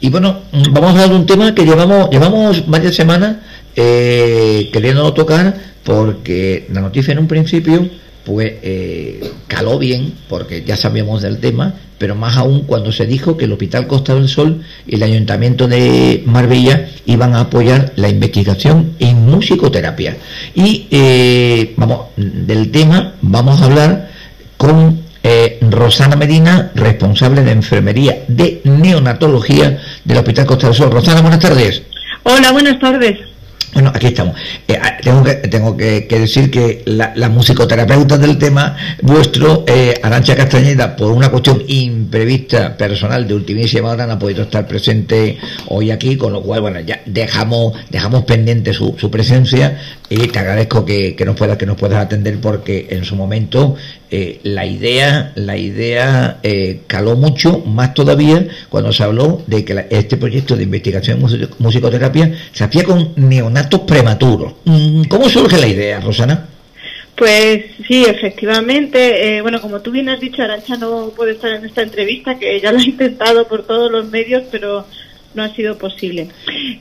Y 0.00 0.10
bueno, 0.10 0.40
vamos 0.70 0.90
a 0.90 0.92
hablar 0.92 1.08
de 1.10 1.16
un 1.16 1.26
tema 1.26 1.54
que 1.54 1.64
llevamos, 1.64 2.10
llevamos 2.10 2.66
varias 2.66 2.94
semanas 2.94 3.36
eh, 3.76 4.70
queriendo 4.72 5.12
tocar 5.12 5.54
porque 5.82 6.66
la 6.72 6.80
noticia 6.80 7.12
en 7.12 7.18
un 7.18 7.28
principio 7.28 7.88
pues 8.24 8.54
eh, 8.62 9.20
caló 9.46 9.78
bien, 9.78 10.14
porque 10.28 10.64
ya 10.64 10.76
sabíamos 10.76 11.20
del 11.20 11.38
tema, 11.38 11.74
pero 11.98 12.14
más 12.14 12.36
aún 12.36 12.62
cuando 12.62 12.90
se 12.90 13.06
dijo 13.06 13.36
que 13.36 13.44
el 13.44 13.52
Hospital 13.52 13.86
Costa 13.86 14.14
del 14.14 14.28
Sol 14.28 14.62
y 14.86 14.94
el 14.94 15.02
Ayuntamiento 15.02 15.68
de 15.68 16.22
Marbella 16.24 16.88
iban 17.04 17.34
a 17.34 17.40
apoyar 17.40 17.92
la 17.96 18.08
investigación 18.08 18.92
en 18.98 19.26
musicoterapia. 19.26 20.16
Y 20.54 20.86
eh, 20.90 21.74
vamos, 21.76 22.06
del 22.16 22.70
tema 22.70 23.14
vamos 23.20 23.60
a 23.60 23.66
hablar 23.66 24.10
con 24.56 25.03
eh, 25.24 25.58
Rosana 25.62 26.14
Medina, 26.16 26.70
responsable 26.74 27.42
de 27.42 27.52
enfermería 27.52 28.24
de 28.28 28.60
neonatología 28.64 29.80
del 30.04 30.18
Hospital 30.18 30.46
Costa 30.46 30.66
del 30.68 30.76
Sol. 30.76 30.90
Rosana, 30.90 31.22
buenas 31.22 31.40
tardes. 31.40 31.82
Hola, 32.22 32.52
buenas 32.52 32.78
tardes. 32.78 33.18
Bueno, 33.74 33.90
aquí 33.92 34.06
estamos. 34.06 34.36
Eh, 34.68 34.78
ah, 34.80 34.96
tengo 35.02 35.24
que, 35.24 35.34
tengo 35.34 35.76
que, 35.76 36.06
decir 36.08 36.48
que 36.48 36.82
la, 36.86 37.28
musicoterapeuta 37.28 38.16
del 38.18 38.38
tema 38.38 38.76
vuestro, 39.02 39.64
eh, 39.66 39.98
Arancha 40.00 40.36
Castañeda, 40.36 40.94
por 40.94 41.10
una 41.10 41.28
cuestión 41.28 41.60
imprevista 41.66 42.76
personal 42.76 43.26
de 43.26 43.34
ultimísima 43.34 43.90
hora, 43.90 44.06
no 44.06 44.12
ha 44.12 44.18
podido 44.18 44.44
estar 44.44 44.68
presente 44.68 45.38
hoy 45.66 45.90
aquí, 45.90 46.16
con 46.16 46.32
lo 46.32 46.42
cual, 46.42 46.60
bueno, 46.60 46.80
ya 46.80 47.00
dejamos, 47.04 47.72
dejamos 47.90 48.24
pendiente 48.24 48.72
su, 48.72 48.94
su 48.96 49.10
presencia 49.10 49.80
y 50.08 50.28
te 50.28 50.38
agradezco 50.38 50.84
que, 50.84 51.16
que, 51.16 51.24
nos 51.24 51.34
puedas 51.34 51.58
que 51.58 51.66
nos 51.66 51.76
puedas 51.76 52.00
atender 52.00 52.38
porque 52.40 52.86
en 52.90 53.04
su 53.04 53.16
momento 53.16 53.74
eh, 54.16 54.40
la 54.44 54.64
idea 54.64 55.32
la 55.34 55.56
idea 55.56 56.38
eh, 56.44 56.82
caló 56.86 57.16
mucho 57.16 57.58
más 57.66 57.94
todavía 57.94 58.46
cuando 58.68 58.92
se 58.92 59.02
habló 59.02 59.42
de 59.48 59.64
que 59.64 59.86
este 59.90 60.16
proyecto 60.16 60.54
de 60.54 60.62
investigación 60.62 61.18
en 61.20 61.48
musicoterapia 61.58 62.32
se 62.52 62.62
hacía 62.62 62.84
con 62.84 63.12
neonatos 63.16 63.80
prematuros 63.80 64.54
mm, 64.64 65.04
¿cómo 65.08 65.28
surge 65.28 65.58
la 65.58 65.66
idea 65.66 66.00
Rosana? 66.00 66.46
Pues 67.16 67.66
sí, 67.86 68.04
efectivamente. 68.04 69.36
Eh, 69.36 69.40
bueno, 69.40 69.60
como 69.60 69.80
tú 69.80 69.92
bien 69.92 70.08
has 70.08 70.18
dicho, 70.18 70.42
Arancha 70.42 70.76
no 70.76 71.10
puede 71.14 71.32
estar 71.32 71.52
en 71.52 71.64
esta 71.64 71.82
entrevista, 71.82 72.38
que 72.38 72.60
ya 72.60 72.72
lo 72.72 72.78
ha 72.78 72.82
intentado 72.82 73.46
por 73.46 73.64
todos 73.64 73.90
los 73.90 74.10
medios, 74.10 74.42
pero 74.50 74.84
no 75.34 75.42
ha 75.42 75.54
sido 75.54 75.76
posible. 75.76 76.28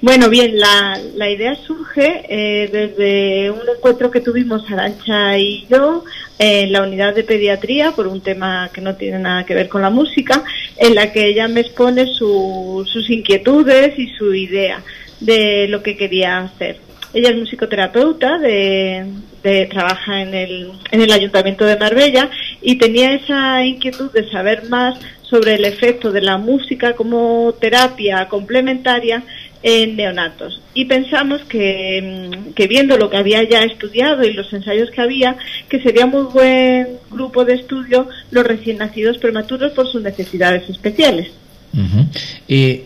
Bueno, 0.02 0.30
bien, 0.30 0.60
la, 0.60 1.00
la 1.16 1.30
idea 1.30 1.56
surge 1.56 2.26
eh, 2.30 2.70
desde 2.72 3.52
un 3.52 3.62
encuentro 3.76 4.12
que 4.12 4.22
tuvimos 4.22 4.70
Arancha 4.72 5.38
y 5.38 5.66
yo 5.70 6.04
en 6.40 6.72
la 6.72 6.84
unidad 6.84 7.14
de 7.14 7.24
pediatría 7.24 7.92
por 7.92 8.08
un 8.08 8.22
tema 8.22 8.70
que 8.74 8.82
no 8.82 8.96
tiene 8.96 9.20
nada 9.20 9.46
que 9.46 9.54
ver 9.54 9.70
con 9.70 9.82
la 9.82 9.90
música, 9.90 10.44
en 10.78 10.96
la 10.96 11.12
que 11.12 11.28
ella 11.28 11.48
me 11.48 11.62
expone 11.62 12.08
sus 12.08 13.10
inquietudes 13.10 13.98
y 13.98 14.08
su 14.10 14.34
idea 14.34 14.84
de 15.20 15.68
lo 15.68 15.84
que 15.84 15.96
quería 15.96 16.40
hacer. 16.40 16.78
Ella 17.14 17.30
es 17.30 17.38
musicoterapeuta, 17.38 18.40
de, 18.40 19.06
de, 19.44 19.68
trabaja 19.68 20.22
en 20.22 20.34
el, 20.34 20.72
en 20.90 21.02
el 21.02 21.12
Ayuntamiento 21.12 21.64
de 21.64 21.78
Marbella 21.78 22.30
y 22.62 22.78
tenía 22.78 23.14
esa 23.14 23.64
inquietud 23.64 24.12
de 24.12 24.30
saber 24.32 24.68
más 24.68 24.98
sobre 25.22 25.56
el 25.56 25.66
efecto 25.66 26.12
de 26.12 26.22
la 26.22 26.38
música 26.38 26.94
como 26.94 27.54
terapia 27.60 28.28
complementaria 28.28 29.24
en 29.64 29.96
neonatos. 29.96 30.62
Y 30.74 30.86
pensamos 30.86 31.42
que, 31.44 32.30
mm, 32.30 32.54
que, 32.54 32.68
viendo 32.68 32.98
lo 32.98 33.10
que 33.10 33.18
había 33.18 33.48
ya 33.48 33.64
estudiado 33.64 34.24
y 34.24 34.34
los 34.34 34.52
ensayos 34.54 34.92
que 34.92 35.02
había, 35.02 35.38
que 35.70 35.82
sería 35.82 36.06
muy 36.06 36.24
buen 36.24 36.88
grupo 37.10 37.46
de 37.46 37.56
estudio 37.56 38.08
los 38.32 38.46
recién 38.46 38.78
nacidos 38.78 39.18
prematuros 39.18 39.72
por 39.72 39.90
sus 39.90 40.02
necesidades 40.02 40.70
especiales. 40.70 41.32
y 42.48 42.82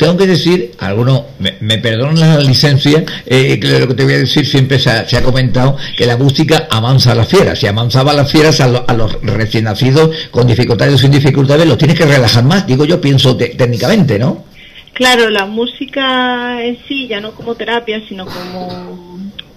tengo 0.00 0.16
que 0.16 0.26
decir, 0.26 0.72
algunos 0.78 1.24
me, 1.38 1.56
me 1.60 1.76
la 1.78 2.38
licencia, 2.38 3.04
eh, 3.26 3.60
lo 3.62 3.86
que 3.86 3.94
te 3.94 4.04
voy 4.04 4.14
a 4.14 4.18
decir 4.20 4.46
siempre 4.46 4.78
se 4.78 4.88
ha, 4.88 5.22
comentado 5.22 5.76
que 5.94 6.06
la 6.06 6.16
música 6.16 6.68
avanza 6.70 7.12
a 7.12 7.14
las 7.14 7.28
fieras, 7.28 7.58
si 7.58 7.66
avanzaba 7.66 8.12
a 8.12 8.14
las 8.14 8.32
fieras 8.32 8.60
a, 8.60 8.68
los 8.68 9.20
recién 9.22 9.64
nacidos 9.64 10.10
con 10.30 10.46
dificultades 10.46 10.94
o 10.94 10.98
sin 10.98 11.10
dificultades, 11.10 11.66
los 11.66 11.76
tienes 11.76 11.98
que 11.98 12.06
relajar 12.06 12.44
más, 12.44 12.66
digo 12.66 12.86
yo, 12.86 12.98
pienso 12.98 13.36
técnicamente, 13.36 14.18
¿no? 14.18 14.46
Claro, 14.92 15.30
la 15.30 15.46
música 15.46 16.62
en 16.62 16.78
sí, 16.86 17.06
ya 17.06 17.20
no 17.20 17.32
como 17.32 17.54
terapia, 17.54 18.02
sino 18.08 18.26
como 18.26 19.00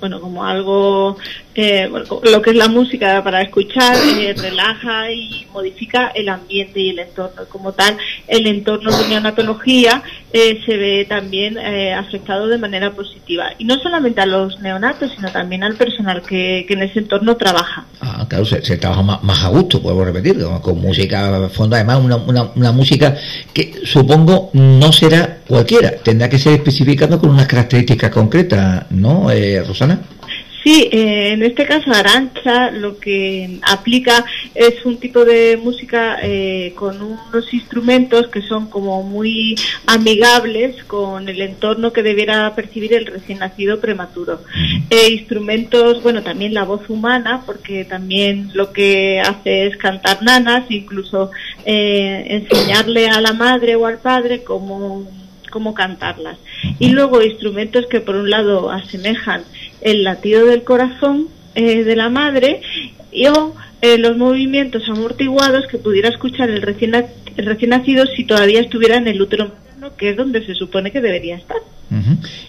bueno, 0.04 0.20
como 0.20 0.44
algo, 0.46 1.16
eh, 1.56 1.90
lo 1.90 2.42
que 2.42 2.50
es 2.50 2.56
la 2.56 2.68
música 2.68 3.24
para 3.24 3.42
escuchar, 3.42 3.96
eh, 3.96 4.34
relaja 4.36 5.12
y 5.12 5.46
modifica 5.54 6.08
el 6.16 6.30
ambiente 6.30 6.80
y 6.80 6.90
el 6.90 7.00
entorno. 7.00 7.44
Como 7.50 7.74
tal, 7.74 7.98
el 8.28 8.48
entorno 8.48 8.96
de 8.98 9.08
neonatología 9.10 10.02
eh, 10.32 10.62
se 10.66 10.78
ve 10.78 11.06
también 11.08 11.58
afectado 11.58 12.48
de 12.48 12.58
manera 12.58 12.92
positiva. 12.92 13.52
Y 13.58 13.66
no 13.66 13.78
solamente 13.80 14.22
a 14.22 14.26
los 14.26 14.60
neonatos, 14.62 15.12
sino 15.16 15.32
también 15.32 15.64
al 15.64 15.76
personal 15.76 16.22
que, 16.22 16.66
en 16.68 16.82
ese 16.82 17.00
entorno 17.00 17.38
trabaja. 17.38 17.86
Ah, 18.02 18.26
claro, 18.28 18.46
se, 18.46 18.78
trabaja 18.78 19.02
más, 19.22 19.44
a 19.44 19.50
gusto, 19.50 19.82
puedo 19.82 20.04
repetir, 20.04 20.38
con, 20.62 20.82
música 20.82 21.50
fondo, 21.50 21.76
además 21.76 22.00
una, 22.04 22.16
una, 22.16 22.52
una 22.56 22.72
música 22.72 23.16
que 23.54 23.82
supongo 23.84 24.50
no 24.54 24.92
será 24.92 25.38
cualquiera, 25.48 25.92
tendrá 25.92 26.30
que 26.30 26.40
ser 26.40 26.54
especificado 26.54 27.20
con 27.20 27.30
unas 27.30 27.48
características 27.48 28.12
concretas, 28.12 28.86
¿no, 28.90 29.30
eh, 29.30 29.64
Rosana? 29.64 30.00
Sí, 30.64 30.88
eh, 30.94 31.34
en 31.34 31.44
este 31.44 31.66
caso 31.66 31.92
Arancha 31.92 32.72
lo 32.72 32.98
que 32.98 33.60
aplica 33.64 34.24
es 34.56 34.86
un 34.86 34.98
tipo 34.98 35.26
de 35.26 35.58
música 35.58 36.18
eh, 36.22 36.72
con 36.76 37.02
unos 37.02 37.54
instrumentos 37.54 38.30
que 38.30 38.42
son 38.42 38.70
como 38.70 39.04
muy 39.04 39.56
amigables 39.88 40.82
con 40.86 41.28
el 41.28 41.42
entorno 41.42 41.92
que 41.92 42.02
debiera 42.02 42.56
percibir 42.56 42.94
el 42.94 43.08
recién 43.08 43.40
nacido 43.40 43.82
prematuro. 43.82 44.40
Eh, 44.90 45.12
instrumentos, 45.12 46.02
bueno, 46.02 46.24
también 46.24 46.54
la 46.54 46.64
voz 46.64 46.90
humana, 46.90 47.44
porque 47.46 47.84
también 47.84 48.52
lo 48.54 48.72
que 48.72 49.20
hace 49.20 49.68
es 49.68 49.76
cantar 49.76 50.24
nanas, 50.24 50.64
incluso 50.70 51.32
enseñarle 51.66 53.10
a 53.10 53.20
la 53.20 53.34
madre 53.34 53.76
o 53.76 53.86
al 53.86 53.98
padre 53.98 54.44
cómo 54.44 55.06
cómo 55.54 55.76
cantarlas. 55.76 56.40
Y 56.80 56.90
luego 56.90 57.22
instrumentos 57.22 57.86
que 57.86 58.02
por 58.02 58.16
un 58.16 58.32
lado 58.32 58.72
asemejan 58.72 59.44
el 59.84 60.04
latido 60.04 60.46
del 60.46 60.64
corazón 60.64 61.28
eh, 61.56 61.84
de 61.84 61.96
la 61.96 62.10
madre 62.10 62.62
y 63.12 63.28
o 63.28 63.54
eh, 63.82 63.98
los 63.98 64.18
movimientos 64.18 64.84
amortiguados 64.90 65.68
que 65.68 65.78
pudiera 65.78 66.10
escuchar 66.10 66.50
el 66.50 66.62
recién, 66.62 66.96
el 66.96 67.46
recién 67.46 67.70
nacido 67.70 68.06
si 68.08 68.24
todavía 68.24 68.62
estuviera 68.62 68.96
en 68.98 69.08
el 69.08 69.22
útero 69.22 69.52
que 69.98 70.12
es 70.12 70.18
donde 70.18 70.46
se 70.46 70.56
supone 70.56 70.92
que 70.92 71.02
debería 71.02 71.36
estar. 71.36 71.58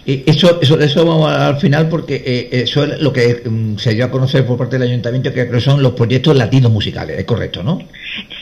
eso, 0.06 0.60
eso, 0.60 0.78
eso 0.78 1.04
vamos 1.04 1.30
al 1.30 1.58
final 1.58 1.88
porque 1.88 2.22
eh, 2.24 2.48
eso 2.62 2.84
es 2.84 3.00
lo 3.00 3.12
que 3.12 3.42
mm, 3.44 3.76
se 3.76 3.94
dio 3.94 4.04
a 4.04 4.10
conocer 4.10 4.46
por 4.46 4.56
parte 4.56 4.78
del 4.78 4.88
ayuntamiento 4.88 5.32
que 5.32 5.60
son 5.60 5.82
los 5.82 5.92
proyectos 5.92 6.36
latinos 6.36 6.70
musicales, 6.72 7.18
es 7.18 7.24
correcto, 7.24 7.62
¿no? 7.62 7.80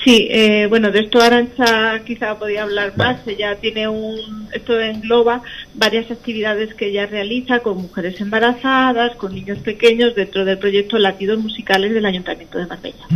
Sí, 0.05 0.27
eh, 0.31 0.67
bueno, 0.69 0.91
de 0.91 1.01
esto 1.01 1.21
Arancha 1.21 2.01
quizá 2.05 2.37
podía 2.37 2.65
hablar 2.65 2.97
más. 2.97 3.21
Ella 3.27 3.57
tiene 3.61 3.87
un, 3.87 4.49
esto 4.53 4.79
engloba 4.81 5.43
varias 5.75 6.11
actividades 6.11 6.75
que 6.75 6.89
ella 6.89 7.07
realiza 7.07 7.61
con 7.61 7.79
mujeres 7.81 8.21
embarazadas, 8.21 9.15
con 9.17 9.35
niños 9.35 9.59
pequeños 9.59 10.17
dentro 10.17 10.45
del 10.45 10.59
proyecto 10.59 10.99
Latidos 10.99 11.39
Musicales 11.39 11.95
del 11.95 12.05
Ayuntamiento 12.05 12.59
de 12.59 12.67
Marbella. 12.67 13.07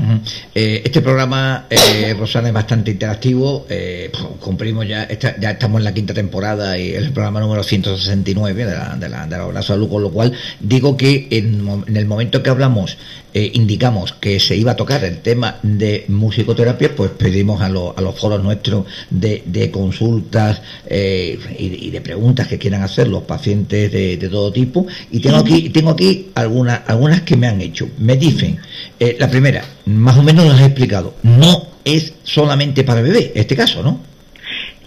Eh, 0.55 0.83
este 0.85 1.01
programa, 1.01 1.67
eh, 1.71 2.15
Rosana, 2.17 2.49
es 2.49 2.55
bastante 2.55 2.93
interactivo. 2.93 3.67
cumplimos 4.39 4.87
ya, 4.87 5.09
ya 5.41 5.51
estamos 5.51 5.81
en 5.81 5.85
la 5.85 5.95
quinta 5.95 6.15
temporada 6.15 6.79
y 6.79 6.91
es 6.91 7.03
el 7.03 7.13
programa 7.13 7.41
número 7.41 7.65
169 7.65 8.65
de 8.65 8.73
la, 8.73 8.97
de 8.97 9.09
la, 9.09 9.27
de 9.27 9.53
la 9.53 9.63
salud, 9.63 9.89
con 9.89 10.03
lo 10.03 10.11
cual 10.11 10.33
digo 10.61 10.97
que 10.97 11.27
en, 11.33 11.67
en 11.89 11.97
el 11.97 12.07
momento 12.07 12.43
que 12.45 12.51
hablamos 12.51 12.97
eh, 13.35 13.51
indicamos 13.55 14.13
que 14.15 14.41
se 14.41 14.57
iba 14.57 14.73
a 14.73 14.77
tocar 14.77 15.05
el 15.05 15.19
tema 15.19 15.59
de 15.63 16.05
musicoterapia, 16.09 16.95
pues 16.97 17.11
pedimos 17.11 17.61
a, 17.61 17.67
a 17.67 17.71
los 17.71 18.19
foros 18.19 18.43
nuestros 18.43 18.87
de, 19.11 19.71
consultas 19.71 20.63
eh, 20.87 21.39
y, 21.59 21.91
de 21.91 22.01
preguntas 22.01 22.49
que 22.49 22.59
quieran 22.59 22.83
hacer 22.83 23.09
los 23.09 23.25
pacientes 23.25 23.93
de, 23.93 24.17
todo 24.31 24.53
tipo. 24.53 24.87
Y 25.11 25.21
tengo 25.21 25.37
aquí, 25.37 25.69
tengo 25.71 25.91
aquí 25.91 26.31
algunas, 26.35 26.81
algunas 26.87 27.23
que 27.23 27.37
me 27.37 27.47
han 27.47 27.61
hecho. 27.61 27.89
Me 27.99 28.17
dicen, 28.17 28.59
eh, 28.99 29.17
la 29.19 29.29
primera, 29.29 29.65
más 29.87 30.17
o 30.17 30.23
menos 30.23 30.47
las 30.47 30.61
he 30.61 30.67
explicado, 30.67 31.15
no 31.23 31.69
es 31.85 32.15
solamente 32.25 32.85
para 32.85 33.03
bebé, 33.03 33.33
este 33.35 33.55
caso, 33.55 33.83
¿no? 33.83 34.16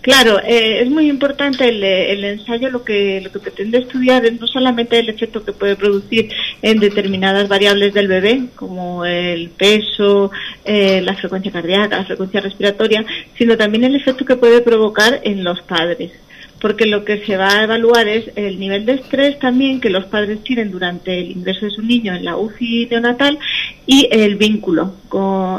Claro, 0.10 0.40
eh, 0.40 0.82
es 0.82 0.90
muy 0.90 1.08
importante 1.08 1.70
el, 1.70 2.24
ensayo, 2.24 2.72
lo 2.72 2.84
que, 2.84 3.22
lo 3.22 3.32
que 3.32 3.38
pretende 3.38 3.78
estudiar 3.78 4.26
es 4.26 4.42
no 4.42 4.48
solamente 4.48 4.98
el 4.98 5.08
efecto 5.08 5.46
que 5.46 5.54
puede 5.54 5.76
producir 5.76 6.32
en 6.64 6.80
determinadas 6.80 7.48
variables 7.48 7.94
del 7.94 8.08
bebé, 8.08 8.46
como 8.56 9.06
el 9.06 9.50
peso, 9.50 10.32
eh, 10.66 11.00
la 11.02 11.14
frecuencia 11.14 11.52
cardíaca, 11.52 11.98
la 11.98 12.06
frecuencia 12.06 12.42
respiratoria, 12.42 13.06
sino 13.38 13.56
también 13.56 13.84
el 13.84 13.98
efecto 13.98 14.26
que 14.26 14.36
puede 14.36 14.62
provocar 14.62 15.22
en 15.24 15.44
los 15.44 15.62
padres 15.62 16.12
porque 16.60 16.88
lo 16.88 17.06
que 17.06 17.24
se 17.26 17.38
va 17.38 17.60
a 17.60 17.64
evaluar 17.64 18.08
es 18.08 18.32
el 18.36 18.60
nivel 18.60 18.86
de 18.86 18.94
estrés 18.94 19.38
también 19.38 19.80
que 19.80 19.92
los 19.92 20.06
padres 20.06 20.44
tienen 20.44 20.72
durante 20.72 21.20
el 21.20 21.32
ingreso 21.32 21.66
de 21.68 21.72
su 21.72 21.84
niño 21.84 22.14
en 22.16 22.26
la 22.26 22.36
UCI 22.36 22.88
neonatal 22.88 23.38
y 23.86 24.10
el 24.12 24.36
vínculo 24.38 24.96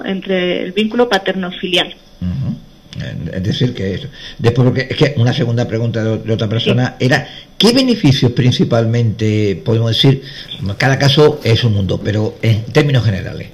entre 0.04 0.60
el 0.62 0.72
vínculo 0.72 1.08
paterno-filial. 1.08 1.94
Es 3.32 3.42
decir, 3.42 3.72
que 3.72 3.94
eso. 3.94 4.08
Después, 4.38 4.66
porque 4.66 4.88
es 4.90 4.96
que 4.96 5.14
una 5.16 5.32
segunda 5.32 5.66
pregunta 5.66 6.02
de, 6.02 6.32
otra 6.32 6.48
persona 6.48 6.96
era: 6.98 7.26
¿qué 7.56 7.72
beneficios 7.72 8.32
principalmente 8.32 9.60
podemos 9.64 9.90
decir? 9.90 10.22
Cada 10.76 10.98
caso 10.98 11.40
es 11.44 11.62
un 11.64 11.74
mundo, 11.74 12.00
pero 12.02 12.36
en 12.42 12.64
términos 12.64 13.04
generales. 13.04 13.48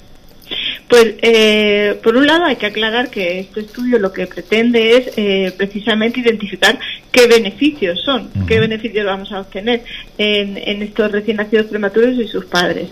Pues, 0.87 1.15
eh, 1.21 1.99
por 2.01 2.15
un 2.15 2.25
lado, 2.25 2.45
hay 2.45 2.55
que 2.55 2.65
aclarar 2.65 3.09
que 3.09 3.39
este 3.39 3.59
estudio 3.59 3.99
lo 3.99 4.13
que 4.13 4.25
pretende 4.25 4.97
es 4.97 5.17
eh, 5.17 5.53
precisamente 5.57 6.21
identificar 6.21 6.79
qué 7.17 7.25
beneficios 7.25 7.99
son, 8.03 8.29
qué 8.47 8.59
beneficios 8.59 9.03
vamos 9.03 9.31
a 9.31 9.39
obtener 9.39 9.83
en, 10.19 10.83
estos 10.83 11.11
recién 11.11 11.37
nacidos 11.37 11.65
prematuros 11.65 12.13
y 12.19 12.27
sus 12.27 12.45
padres. 12.45 12.89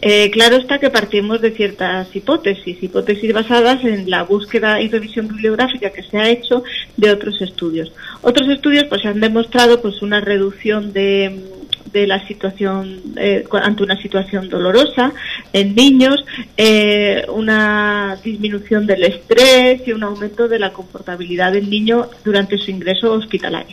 Eh, 0.00 0.30
claro 0.30 0.56
está 0.56 0.78
que 0.78 0.88
partimos 0.88 1.42
de 1.42 1.50
ciertas 1.50 2.08
hipótesis, 2.16 2.82
hipótesis 2.82 3.34
basadas 3.34 3.84
en 3.84 4.08
la 4.08 4.22
búsqueda 4.22 4.80
y 4.80 4.88
revisión 4.88 5.28
bibliográfica 5.28 5.90
que 5.90 6.02
se 6.02 6.16
ha 6.16 6.30
hecho 6.30 6.64
de 6.96 7.10
otros 7.10 7.42
estudios. 7.42 7.92
Otros 8.22 8.48
estudios 8.48 8.84
pues 8.84 9.04
han 9.04 9.20
demostrado 9.20 9.82
pues 9.82 10.00
una 10.00 10.20
reducción 10.20 10.94
de 10.94 11.56
de 11.96 12.06
la 12.06 12.26
situación 12.26 13.00
eh, 13.16 13.44
ante 13.52 13.82
una 13.82 13.96
situación 14.00 14.50
dolorosa 14.50 15.12
en 15.52 15.74
niños, 15.74 16.22
eh, 16.56 17.24
una 17.32 18.18
disminución 18.22 18.86
del 18.86 19.04
estrés 19.04 19.80
y 19.86 19.92
un 19.92 20.02
aumento 20.02 20.46
de 20.46 20.58
la 20.58 20.74
confortabilidad 20.74 21.52
del 21.52 21.70
niño 21.70 22.10
durante 22.22 22.58
su 22.58 22.70
ingreso 22.70 23.12
hospitalario. 23.14 23.65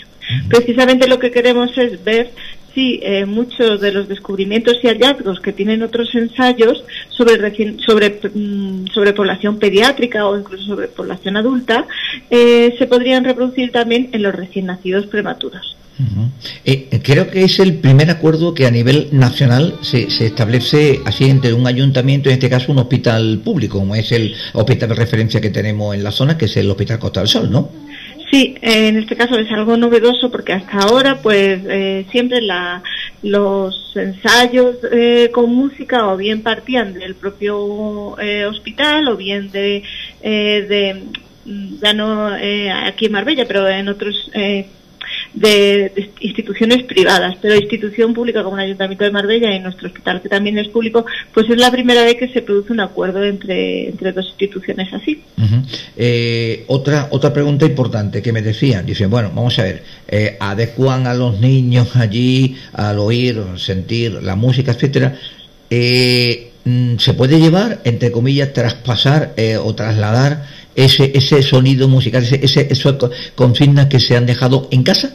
Precisamente 0.48 1.08
lo 1.08 1.20
que 1.20 1.32
queremos 1.32 1.78
es 1.78 2.04
ver 2.04 2.32
si 2.74 3.00
eh, 3.04 3.26
muchos 3.26 3.82
de 3.82 3.92
los 3.92 4.08
descubrimientos 4.08 4.78
y 4.82 4.88
hallazgos 4.88 5.40
que 5.40 5.54
tienen 5.54 5.84
otros 5.84 6.14
ensayos 6.16 6.84
sobre, 7.10 7.78
sobre, 7.86 8.20
mm, 8.34 8.88
sobre 8.88 9.14
población 9.14 9.60
pediátrica 9.60 10.26
o 10.26 10.38
incluso 10.38 10.64
sobre 10.64 10.88
población 10.88 11.38
adulta 11.38 11.86
se 12.30 12.88
podrían 12.88 13.24
reproducir 13.24 13.72
también 13.72 14.10
en 14.12 14.24
los 14.24 14.34
recién 14.34 14.66
nacidos 14.66 15.06
prematuros. 15.06 15.76
Eh, 16.66 17.02
creo 17.04 17.30
que 17.30 17.44
es 17.44 17.60
el 17.60 17.76
primer 17.76 18.10
acuerdo 18.10 18.54
que 18.54 18.66
a 18.66 18.72
nivel 18.72 19.10
nacional 19.12 19.76
se, 19.82 20.08
establece 20.26 21.02
así 21.06 21.26
entre 21.26 21.54
un 21.54 21.68
ayuntamiento, 21.68 22.30
en 22.30 22.34
este 22.34 22.50
caso 22.50 22.72
un 22.72 22.80
hospital 22.80 23.42
público, 23.44 23.80
como 23.80 23.96
es 23.96 24.12
el 24.12 24.34
hospital 24.54 24.90
de 24.90 24.96
referencia 24.96 25.40
que 25.40 25.52
tenemos 25.52 25.94
en 25.94 26.04
la 26.04 26.12
zona, 26.12 26.38
que 26.38 26.46
es 26.46 26.58
el 26.58 26.70
Hospital 26.70 27.00
Costa 27.00 27.20
del 27.20 27.30
Sol, 27.30 27.52
¿no? 27.52 27.70
Sí, 28.34 28.56
en 28.62 28.98
este 28.98 29.16
caso 29.16 29.38
es 29.38 29.52
algo 29.52 29.78
novedoso 29.78 30.32
porque 30.32 30.54
hasta 30.54 30.80
ahora, 30.80 31.20
pues 31.22 31.62
eh, 31.70 32.08
siempre 32.10 32.42
la, 32.42 32.82
los 33.22 33.96
ensayos 33.96 34.78
eh, 34.92 35.30
con 35.32 35.54
música 35.54 36.08
o 36.08 36.18
bien 36.18 36.42
partían 36.42 36.96
del 36.96 37.14
propio 37.14 38.16
hospital 38.50 39.08
o 39.10 39.18
bien 39.18 39.52
de, 39.52 39.84
de 40.24 41.04
ya 41.80 41.94
no 41.94 42.26
aquí 42.88 43.06
en 43.06 43.12
Marbella, 43.12 43.46
pero 43.48 43.70
en 43.70 43.88
otros 43.88 44.32
de, 45.34 46.12
instituciones 46.20 46.84
privadas, 46.84 47.36
pero 47.42 47.56
institución 47.56 48.14
pública 48.14 48.44
como 48.44 48.58
el 48.58 48.66
Ayuntamiento 48.66 49.04
de 49.04 49.12
Marbella 49.12 49.54
y 49.54 49.60
nuestro 49.60 49.88
hospital, 49.88 50.22
que 50.22 50.30
también 50.30 50.58
es 50.58 50.68
público, 50.68 51.06
pues 51.34 51.50
es 51.50 51.58
la 51.58 51.72
primera 51.72 52.04
vez 52.04 52.16
que 52.16 52.30
se 52.30 52.42
produce 52.42 52.72
un 52.72 52.80
acuerdo 52.80 53.24
entre, 53.24 53.90
entre 53.90 54.12
dos 54.12 54.28
instituciones 54.28 54.94
así. 54.94 55.22
Eh, 55.96 56.64
otra, 56.68 57.08
otra 57.12 57.34
pregunta 57.34 57.66
importante 57.66 58.22
que 58.22 58.32
me 58.32 58.42
decían, 58.42 58.86
dicen, 58.86 59.10
bueno, 59.10 59.32
vamos 59.34 59.58
a 59.60 59.64
ver, 59.64 59.84
eh, 60.08 60.38
adecuan 60.40 61.08
a 61.08 61.14
los 61.14 61.40
niños 61.40 61.96
allí 61.96 62.56
al 62.74 63.00
oír, 63.00 63.42
sentir 63.58 64.14
la 64.22 64.36
música, 64.36 64.72
etcétera. 64.72 65.16
Eh, 65.70 66.52
mm, 66.64 66.98
¿Se 66.98 67.14
puede 67.14 67.40
llevar, 67.40 67.82
entre 67.84 68.12
comillas, 68.12 68.54
traspasar 68.54 69.34
o 69.64 69.74
trasladar 69.74 70.46
ese, 70.76 71.12
ese 71.16 71.42
sonido 71.42 71.88
musical, 71.88 72.24
ese, 72.24 72.40
ese, 72.44 72.68
esas 72.70 72.96
consignas 73.36 73.88
que 73.88 74.00
se 74.00 74.16
han 74.16 74.26
dejado 74.26 74.68
en 74.72 74.84
casa? 74.84 75.14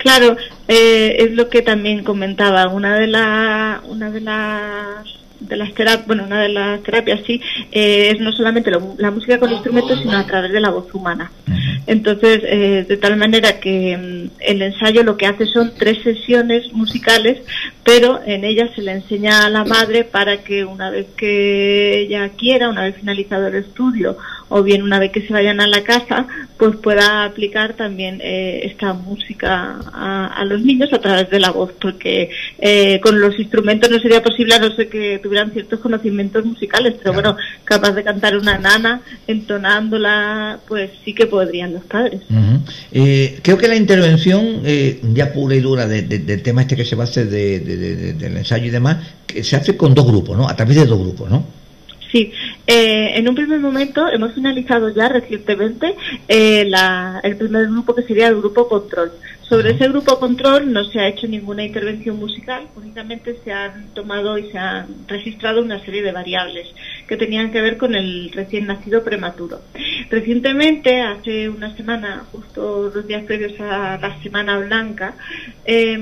Claro, 0.00 0.34
eh, 0.66 1.16
es 1.18 1.32
lo 1.32 1.50
que 1.50 1.60
también 1.60 2.04
comentaba. 2.04 2.68
Una 2.68 2.98
de, 2.98 3.06
la, 3.06 3.82
una 3.86 4.10
de 4.10 4.22
las 4.22 5.20
de 5.40 5.56
las 5.56 5.74
terapias, 5.74 6.06
bueno, 6.06 6.24
una 6.24 6.40
de 6.42 6.48
las 6.48 6.82
terapias 6.82 7.20
sí, 7.26 7.40
eh, 7.70 8.10
es 8.10 8.20
no 8.20 8.32
solamente 8.32 8.70
la 8.70 9.10
música 9.10 9.38
con 9.38 9.52
instrumentos, 9.52 9.98
sino 10.00 10.16
a 10.16 10.26
través 10.26 10.52
de 10.52 10.60
la 10.60 10.70
voz 10.70 10.94
humana. 10.94 11.30
Entonces, 11.86 12.40
eh, 12.44 12.86
de 12.88 12.96
tal 12.96 13.18
manera 13.18 13.60
que 13.60 13.96
mm, 13.96 14.40
el 14.40 14.62
ensayo 14.62 15.02
lo 15.02 15.18
que 15.18 15.26
hace 15.26 15.44
son 15.44 15.72
tres 15.76 16.02
sesiones 16.02 16.72
musicales, 16.72 17.38
pero 17.84 18.20
en 18.24 18.44
ellas 18.44 18.70
se 18.74 18.80
le 18.80 18.92
enseña 18.92 19.44
a 19.44 19.50
la 19.50 19.64
madre 19.64 20.04
para 20.04 20.38
que 20.38 20.64
una 20.64 20.88
vez 20.90 21.08
que 21.14 22.00
ella 22.00 22.30
quiera, 22.30 22.70
una 22.70 22.84
vez 22.84 22.96
finalizado 22.96 23.48
el 23.48 23.56
estudio, 23.56 24.16
o 24.50 24.62
bien 24.62 24.82
una 24.82 24.98
vez 24.98 25.12
que 25.12 25.26
se 25.26 25.32
vayan 25.32 25.60
a 25.60 25.66
la 25.66 25.82
casa, 25.82 26.26
pues 26.58 26.76
pueda 26.76 27.24
aplicar 27.24 27.74
también 27.74 28.20
eh, 28.22 28.62
esta 28.64 28.92
música 28.92 29.80
a, 29.92 30.44
los 30.44 30.60
niños 30.62 30.92
a 30.92 30.98
través 30.98 31.30
de 31.30 31.38
la 31.38 31.52
voz, 31.52 31.70
porque 31.80 32.30
eh, 32.58 33.00
con 33.00 33.20
los 33.20 33.38
instrumentos 33.38 33.88
no 33.90 34.00
sería 34.00 34.22
posible 34.22 34.54
a 34.54 34.58
no 34.58 34.74
ser 34.74 34.88
que 34.88 35.20
tuvieran 35.22 35.52
ciertos 35.52 35.78
conocimientos 35.78 36.44
musicales, 36.44 36.94
pero 36.98 37.14
bueno, 37.14 37.36
capaz 37.62 37.92
de 37.92 38.02
cantar 38.02 38.36
una 38.36 38.58
nana 38.58 39.02
entonándola, 39.28 40.58
pues 40.66 40.90
sí 41.04 41.14
que 41.14 41.26
podrían 41.26 41.72
los 41.72 41.84
padres. 41.84 42.20
Eh, 42.90 43.38
creo 43.42 43.56
que 43.56 43.68
la 43.68 43.76
intervención 43.76 44.62
ya 45.14 45.32
pura 45.32 45.54
y 45.54 45.60
dura 45.60 45.86
del 45.86 46.42
tema 46.42 46.62
este 46.62 46.74
que 46.74 46.84
se 46.84 46.96
va 46.96 47.04
a 47.04 47.06
hacer 47.06 47.28
del 47.30 48.36
ensayo 48.36 48.66
y 48.66 48.70
demás, 48.70 48.96
que 49.28 49.44
se 49.44 49.54
hace 49.54 49.76
con 49.76 49.94
dos 49.94 50.06
grupos, 50.06 50.36
¿no? 50.36 50.48
A 50.48 50.56
través 50.56 50.74
de 50.74 50.86
dos 50.86 50.98
grupos, 50.98 51.30
¿no? 51.30 51.59
Sí, 52.10 52.32
eh, 52.66 53.12
en 53.14 53.28
un 53.28 53.34
primer 53.36 53.60
momento 53.60 54.08
hemos 54.08 54.34
finalizado 54.34 54.88
ya 54.90 55.08
recientemente 55.08 55.94
eh, 56.26 56.68
el 57.22 57.36
primer 57.36 57.68
grupo 57.68 57.94
que 57.94 58.02
sería 58.02 58.28
el 58.28 58.36
grupo 58.36 58.68
control. 58.68 59.12
Sobre 59.42 59.72
ese 59.72 59.88
grupo 59.88 60.18
control 60.20 60.72
no 60.72 60.84
se 60.84 61.00
ha 61.00 61.08
hecho 61.08 61.26
ninguna 61.26 61.64
intervención 61.64 62.16
musical, 62.16 62.68
únicamente 62.76 63.36
se 63.42 63.52
han 63.52 63.92
tomado 63.94 64.38
y 64.38 64.48
se 64.50 64.58
han 64.58 65.08
registrado 65.08 65.60
una 65.60 65.84
serie 65.84 66.02
de 66.02 66.12
variables 66.12 66.68
que 67.08 67.16
tenían 67.16 67.50
que 67.50 67.60
ver 67.60 67.76
con 67.76 67.96
el 67.96 68.30
recién 68.32 68.66
nacido 68.66 69.02
prematuro. 69.02 69.60
Recientemente, 70.08 71.02
hace 71.02 71.48
una 71.48 71.76
semana, 71.76 72.26
justo 72.30 72.92
los 72.94 73.06
días 73.08 73.24
previos 73.24 73.58
a 73.60 73.98
la 74.00 74.22
Semana 74.22 74.56
Blanca, 74.58 75.14
eh, 75.64 75.98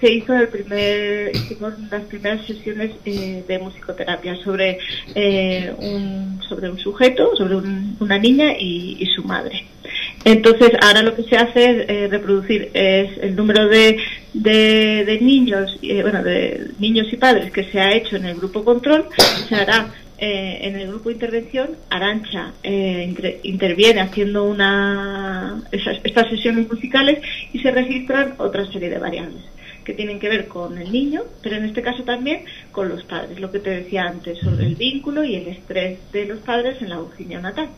se 0.00 0.10
hizo 0.10 0.34
el 0.34 0.48
primer, 0.48 1.32
las 1.90 2.02
primeras 2.04 2.46
sesiones 2.46 2.92
eh, 3.04 3.44
de 3.46 3.58
musicoterapia 3.58 4.36
sobre, 4.36 4.78
eh, 5.14 5.72
un, 5.78 6.40
sobre 6.48 6.70
un 6.70 6.78
sujeto, 6.78 7.36
sobre 7.36 7.56
una 7.56 8.18
niña 8.18 8.52
y, 8.58 9.06
su 9.14 9.24
madre. 9.24 9.66
Entonces, 10.24 10.70
ahora 10.82 11.02
lo 11.02 11.14
que 11.14 11.24
se 11.24 11.36
hace 11.36 11.64
es 11.64 11.88
eh, 11.88 12.08
reproducir 12.10 12.70
es 12.72 13.18
el 13.22 13.34
número 13.36 13.68
de, 13.68 13.98
de, 14.32 15.18
niños, 15.20 15.78
bueno, 16.02 16.22
de 16.22 16.70
niños 16.78 17.12
y 17.12 17.16
padres 17.16 17.50
que 17.50 17.64
se 17.64 17.80
ha 17.80 17.92
hecho 17.94 18.16
en 18.16 18.26
el 18.26 18.36
grupo 18.36 18.64
control, 18.64 19.06
se 19.48 19.54
hará 19.54 19.92
en 20.22 20.76
el 20.76 20.88
grupo 20.88 21.08
de 21.08 21.14
intervención, 21.14 21.70
Arancha 21.88 22.52
interviene 23.42 24.00
haciendo 24.02 24.44
una, 24.44 25.62
estas 25.72 26.28
sesiones 26.28 26.70
musicales 26.70 27.20
y 27.54 27.58
se 27.58 27.70
registran 27.70 28.34
otra 28.36 28.70
serie 28.70 28.90
de 28.90 28.98
variables 28.98 29.42
que 29.84 29.94
tienen 29.94 30.18
que 30.18 30.28
ver 30.28 30.48
con 30.48 30.78
el 30.78 30.90
niño, 30.92 31.22
pero 31.42 31.56
en 31.56 31.64
este 31.64 31.82
caso 31.82 32.02
también 32.04 32.44
con 32.72 32.88
los 32.88 33.04
padres, 33.04 33.40
lo 33.40 33.50
que 33.50 33.58
te 33.58 33.70
decía 33.70 34.04
antes 34.04 34.38
sobre 34.38 34.66
el 34.66 34.74
vínculo 34.74 35.24
y 35.24 35.36
el 35.36 35.48
estrés 35.48 35.98
de 36.12 36.26
los 36.26 36.38
padres 36.40 36.80
en 36.80 36.90
la 36.90 37.00
urgencia 37.00 37.40
natal. 37.40 37.68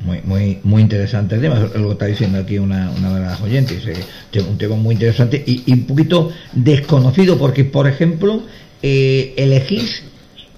Muy, 0.00 0.20
muy, 0.24 0.58
muy 0.62 0.82
interesante 0.82 1.34
el 1.34 1.42
tema, 1.42 1.58
lo 1.74 1.92
está 1.92 2.06
diciendo 2.06 2.38
aquí 2.38 2.58
una, 2.58 2.90
una 2.90 3.14
de 3.14 3.20
las 3.20 3.40
oyentes, 3.42 3.84
eh, 3.86 4.40
un 4.40 4.56
tema 4.56 4.76
muy 4.76 4.94
interesante 4.94 5.42
y, 5.44 5.70
un 5.70 5.86
poquito 5.86 6.30
desconocido 6.52 7.36
porque, 7.36 7.64
por 7.64 7.86
ejemplo, 7.86 8.42
eh, 8.82 9.34
elegís 9.36 10.04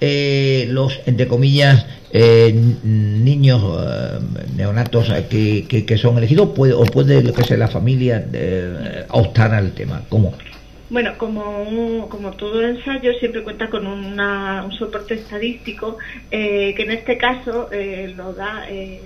eh, 0.01 0.67
los, 0.71 1.01
entre 1.07 1.27
comillas, 1.27 1.87
eh, 2.13 2.53
niños 2.83 3.63
neonatos 4.57 5.11
que, 5.29 5.67
que, 5.87 5.99
son 5.99 6.19
elegidos 6.19 6.51
puede, 6.55 6.73
o 6.75 6.85
puede 6.85 7.23
lo 7.23 7.33
que 7.33 7.45
sea 7.45 7.57
la 7.57 7.69
familia 7.69 8.27
optar 9.11 9.55
al 9.55 9.73
tema? 9.73 10.03
¿Cómo? 10.09 10.35
Bueno, 10.91 11.17
como, 11.19 12.09
como 12.09 12.33
todo 12.33 12.67
ensayo 12.67 13.13
siempre 13.15 13.45
cuenta 13.45 13.71
con 13.71 13.87
un 13.87 14.73
soporte 14.73 15.15
estadístico 15.15 15.99
eh, 16.33 16.75
que 16.75 16.83
en 16.83 16.91
este 16.91 17.17
caso 17.17 17.69
eh, 17.71 18.13
lo 18.17 18.33
da 18.33 18.69
eh, 18.69 19.01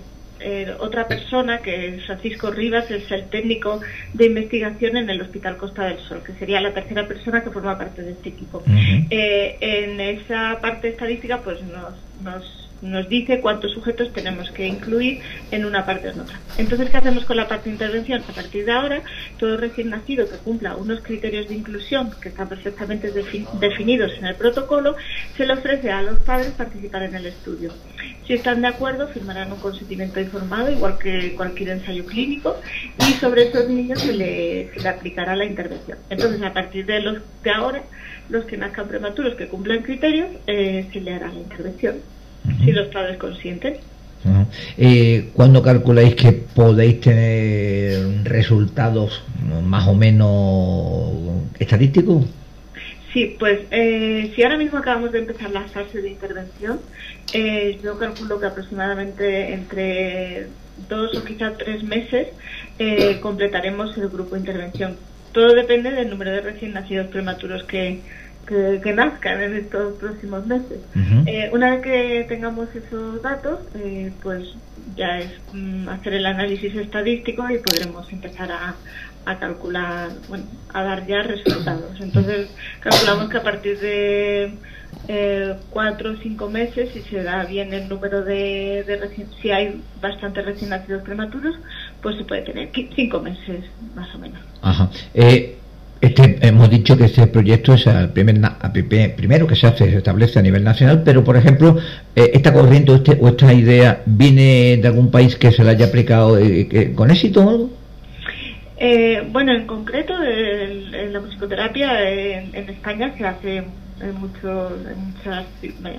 otra 0.79 1.07
persona 1.07 1.59
que 1.59 1.89
es 1.89 2.07
Francisco 2.07 2.51
Rivas, 2.51 2.91
es 2.91 3.11
el 3.11 3.29
técnico 3.29 3.81
de 4.13 4.27
investigación 4.27 4.97
en 4.97 5.09
el 5.09 5.21
Hospital 5.23 5.57
Costa 5.57 5.85
del 5.85 5.99
Sol, 6.01 6.23
que 6.25 6.33
sería 6.35 6.61
la 6.61 6.75
tercera 6.75 7.07
persona 7.07 7.43
que 7.43 7.51
forma 7.51 7.79
parte 7.79 8.03
de 8.03 8.13
este 8.13 8.31
equipo. 8.31 8.63
en 8.67 10.01
esa 10.01 10.59
parte 10.61 10.89
estadística 10.89 11.39
pues 11.43 11.63
nos, 11.63 11.95
nos 12.23 12.64
nos 12.83 13.09
dice 13.09 13.41
cuántos 13.41 13.73
sujetos 13.73 14.13
tenemos 14.13 14.51
que 14.51 14.67
incluir 14.67 15.21
en 15.51 15.65
una 15.65 15.87
parte 15.87 16.09
o 16.09 16.13
en 16.13 16.21
otra. 16.21 16.39
Entonces, 16.59 16.91
¿qué 16.91 16.97
hacemos 16.97 17.25
con 17.25 17.37
la 17.37 17.49
parte 17.49 17.71
de 17.71 17.77
intervención? 17.77 18.23
A 18.29 18.33
partir 18.33 18.65
de 18.65 18.73
ahora, 18.73 19.03
todo 19.39 19.57
recién 19.57 19.91
nacido 19.91 20.29
que 20.29 20.37
cumpla 20.37 20.77
unos 20.77 21.01
criterios 21.01 21.49
de 21.49 21.55
inclusión 21.55 22.11
que 22.21 22.29
están 22.29 22.49
perfectamente 22.49 23.11
definidos 23.11 24.13
en 24.19 24.27
el 24.27 24.35
protocolo, 24.35 24.97
se 25.37 25.47
le 25.47 25.55
ofrece 25.55 25.91
a 25.91 26.03
los 26.03 26.21
padres 26.21 26.53
participar 26.53 27.05
en 27.05 27.15
el 27.15 27.27
estudio. 27.27 27.73
Si 28.27 28.33
están 28.33 28.63
de 28.63 28.69
acuerdo, 28.69 29.09
firmarán 29.09 29.53
un 29.53 29.59
consentimiento 29.59 30.21
informado, 30.21 30.71
igual 30.71 30.99
que 30.99 31.35
cualquier 31.35 31.71
ensayo 31.71 32.05
clínico, 32.07 32.57
y 32.99 33.13
sobre 33.15 33.49
esos 33.49 33.69
niños 33.69 34.01
se 34.01 34.13
le, 34.13 34.71
aplicará 34.89 35.37
la 35.37 35.45
intervención. 35.45 35.99
Entonces, 36.09 36.43
a 36.43 36.53
partir 36.53 36.87
de 36.87 37.01
los 37.01 37.19
de 37.43 37.51
ahora, 37.51 37.83
los 38.31 38.45
que 38.47 38.57
nazcan 38.57 38.89
prematuros 38.89 39.35
que 39.35 39.49
cumplan 39.49 39.83
criterios, 39.83 40.29
eh, 40.47 40.89
se 40.93 41.01
le 41.01 41.13
hará 41.13 41.29
la 41.29 41.41
intervención. 41.41 42.14
Si 42.65 42.73
los 42.73 42.89
padres 42.89 43.19
consienten. 43.19 43.77
Eh, 44.79 45.31
¿Cuándo 45.35 45.63
calculáis 45.63 46.15
que 46.15 46.33
podéis 46.33 47.01
tener 47.01 48.25
resultados 48.25 49.23
más 49.63 49.87
o 49.87 49.95
menos 49.95 51.11
estadísticos? 51.59 52.25
Sí, 53.15 53.37
pues 53.39 53.61
eh, 53.71 54.33
si 54.35 54.43
ahora 54.43 54.59
mismo 54.59 54.79
acabamos 54.79 55.13
de 55.13 55.21
empezar 55.21 55.51
la 55.51 55.63
fase 55.69 56.03
de 56.03 56.11
intervención, 56.11 56.81
eh, 57.33 57.79
yo 57.81 57.97
calculo 57.97 58.41
que 58.41 58.47
aproximadamente 58.47 59.55
entre 59.55 60.49
dos 60.89 61.17
o 61.17 61.25
quizás 61.25 61.57
tres 61.57 61.85
meses 61.85 62.29
eh, 62.81 63.21
completaremos 63.21 63.97
el 63.99 64.09
grupo 64.09 64.35
de 64.35 64.41
intervención. 64.41 64.97
Todo 65.31 65.55
depende 65.55 65.93
del 65.93 66.11
número 66.11 66.33
de 66.33 66.41
recién 66.41 66.73
nacidos 66.73 67.07
prematuros 67.07 67.63
que, 67.65 68.01
que, 68.47 68.93
nazcan 68.95 69.43
en 69.43 69.57
estos 69.57 69.95
próximos 69.99 70.47
meses. 70.47 70.79
Eh, 71.27 71.51
una 71.53 71.71
vez 71.71 71.83
que 71.83 72.27
tengamos 72.29 72.69
esos 72.75 73.23
datos, 73.23 73.61
eh, 73.75 74.13
pues 74.23 74.55
ya 74.97 75.19
es 75.19 75.31
mm, 75.53 75.89
hacer 75.89 76.15
el 76.15 76.27
análisis 76.27 76.75
estadístico 76.75 77.49
y 77.51 77.59
podremos 77.59 78.11
empezar 78.13 78.53
a, 78.53 78.75
a 79.27 79.39
calcular, 79.39 80.11
bueno, 80.29 80.45
a 80.73 80.83
dar 80.83 81.07
ya 81.07 81.23
resultados. 81.23 82.01
Entonces, 82.01 82.49
calculamos 82.81 83.31
que 83.31 83.37
a 83.39 83.43
partir 83.43 83.79
de 83.79 84.55
eh, 85.09 85.55
cuatro 85.71 86.13
o 86.13 86.17
cinco 86.17 86.49
meses, 86.49 86.91
si 86.93 87.03
se 87.03 87.23
da 87.23 87.45
bien 87.45 87.73
el 87.73 87.89
número 87.89 88.23
de, 88.23 88.85
de 88.87 88.97
recién, 88.97 89.29
si 89.41 89.51
hay 89.51 89.81
bastantes 90.01 90.45
recién 90.45 90.71
nacidos 90.71 91.03
prematuros, 91.03 91.57
pues 92.03 92.17
se 92.17 92.25
puede 92.25 92.43
tener 92.43 92.71
cinco 92.95 93.21
meses 93.21 93.65
más 93.95 94.15
o 94.15 94.19
menos. 94.19 94.41
Ajá. 94.63 94.91
Eh, 95.15 95.59
este, 96.05 96.39
hemos 96.47 96.69
dicho 96.69 96.97
que 96.97 97.05
este 97.05 97.27
proyecto 97.27 97.75
es 97.75 97.87
el 97.87 98.11
primer, 98.11 98.37
primero 99.17 99.47
que 99.47 99.57
se 99.57 99.67
hace, 99.67 99.91
se 99.91 99.97
establece 99.97 100.39
a 100.39 100.43
nivel 100.43 100.63
nacional, 100.63 101.03
pero 101.05 101.25
por 101.25 101.37
ejemplo, 101.37 101.79
eh, 102.15 102.31
esta 102.35 102.53
corriente 102.53 102.93
o, 102.93 102.97
este, 102.97 103.19
o, 103.21 103.29
esta 103.29 103.53
idea 103.53 104.03
viene 104.05 104.77
de 104.77 104.87
algún 104.87 105.11
país 105.11 105.37
que 105.37 105.51
se 105.51 105.65
la 105.65 105.71
haya 105.71 105.87
aplicado 105.87 106.39
eh, 106.39 106.93
con 106.95 107.11
éxito 107.11 107.45
o 107.45 107.49
algo? 107.49 107.71
Eh, 108.77 109.23
bueno, 109.31 109.53
en 109.53 109.67
concreto, 109.67 110.13
en 110.23 111.13
la 111.13 111.21
musicoterapia 111.21 112.11
en, 112.11 112.69
España 112.69 113.15
se 113.17 113.25
hace 113.25 113.63
en, 114.01 114.15
muchos, 114.15 114.73
muchas, 114.97 115.47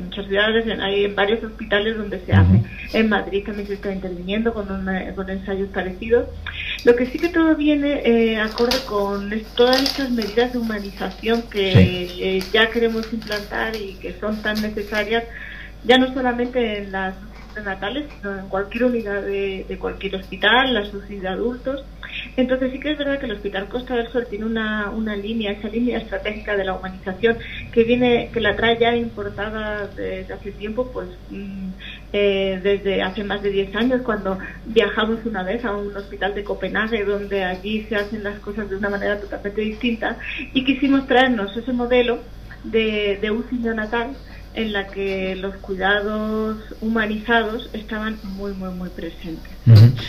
muchas 0.03 0.25
ciudades, 0.27 0.79
hay 0.79 1.05
en 1.05 1.15
varios 1.15 1.43
hospitales 1.43 1.97
donde 1.97 2.19
se 2.25 2.33
hace. 2.33 2.61
En 2.93 3.09
Madrid 3.09 3.43
también 3.45 3.67
se 3.67 3.75
está 3.75 3.93
interviniendo 3.93 4.53
con, 4.53 4.67
con 5.15 5.29
ensayos 5.29 5.69
parecidos. 5.69 6.27
Lo 6.83 6.95
que 6.95 7.05
sí 7.07 7.17
que 7.17 7.29
todo 7.29 7.55
viene 7.55 8.01
eh, 8.05 8.39
acorde 8.39 8.77
con 8.87 9.31
todas 9.55 9.81
estas 9.81 10.11
medidas 10.11 10.53
de 10.53 10.59
humanización 10.59 11.43
que 11.43 12.37
eh, 12.37 12.43
ya 12.51 12.69
queremos 12.69 13.11
implantar 13.11 13.75
y 13.75 13.95
que 13.95 14.13
son 14.19 14.41
tan 14.41 14.61
necesarias, 14.61 15.23
ya 15.83 15.97
no 15.97 16.13
solamente 16.13 16.79
en 16.79 16.91
las 16.91 17.15
natales, 17.63 18.05
sino 18.17 18.37
en 18.37 18.47
cualquier 18.49 18.85
unidad 18.85 19.21
de, 19.21 19.65
de 19.67 19.77
cualquier 19.77 20.15
hospital, 20.15 20.73
la 20.73 20.81
UCI 20.81 21.19
de 21.19 21.27
adultos. 21.27 21.85
Entonces 22.37 22.71
sí 22.71 22.79
que 22.79 22.91
es 22.91 22.97
verdad 22.97 23.19
que 23.19 23.25
el 23.25 23.33
Hospital 23.33 23.69
Costa 23.69 23.95
del 23.95 24.11
Sol 24.11 24.27
tiene 24.29 24.45
una, 24.45 24.89
una 24.91 25.15
línea, 25.15 25.51
esa 25.51 25.69
línea 25.69 25.99
estratégica 25.99 26.55
de 26.55 26.65
la 26.65 26.73
humanización 26.75 27.37
que 27.71 27.83
viene, 27.83 28.29
que 28.33 28.41
la 28.41 28.55
trae 28.55 28.77
ya 28.79 28.95
importada 28.95 29.87
desde 29.87 30.33
hace 30.33 30.51
tiempo, 30.51 30.91
pues 30.91 31.09
mm, 31.29 31.69
eh, 32.13 32.59
desde 32.61 33.01
hace 33.01 33.23
más 33.23 33.41
de 33.41 33.51
10 33.51 33.75
años, 33.75 34.01
cuando 34.03 34.37
viajamos 34.65 35.25
una 35.25 35.43
vez 35.43 35.63
a 35.65 35.75
un 35.75 35.95
hospital 35.95 36.35
de 36.35 36.43
Copenhague, 36.43 37.05
donde 37.05 37.43
allí 37.43 37.85
se 37.89 37.95
hacen 37.95 38.23
las 38.23 38.39
cosas 38.39 38.69
de 38.69 38.75
una 38.75 38.89
manera 38.89 39.19
totalmente 39.19 39.61
distinta, 39.61 40.17
y 40.53 40.63
quisimos 40.63 41.07
traernos 41.07 41.55
ese 41.55 41.73
modelo 41.73 42.19
de, 42.63 43.19
de 43.21 43.31
UCI 43.31 43.57
neonatal 43.59 44.15
en 44.55 44.73
la 44.73 44.87
que 44.87 45.35
los 45.35 45.55
cuidados 45.57 46.57
humanizados 46.81 47.69
estaban 47.73 48.17
muy, 48.23 48.53
muy, 48.53 48.69
muy 48.69 48.89
presentes. 48.89 49.55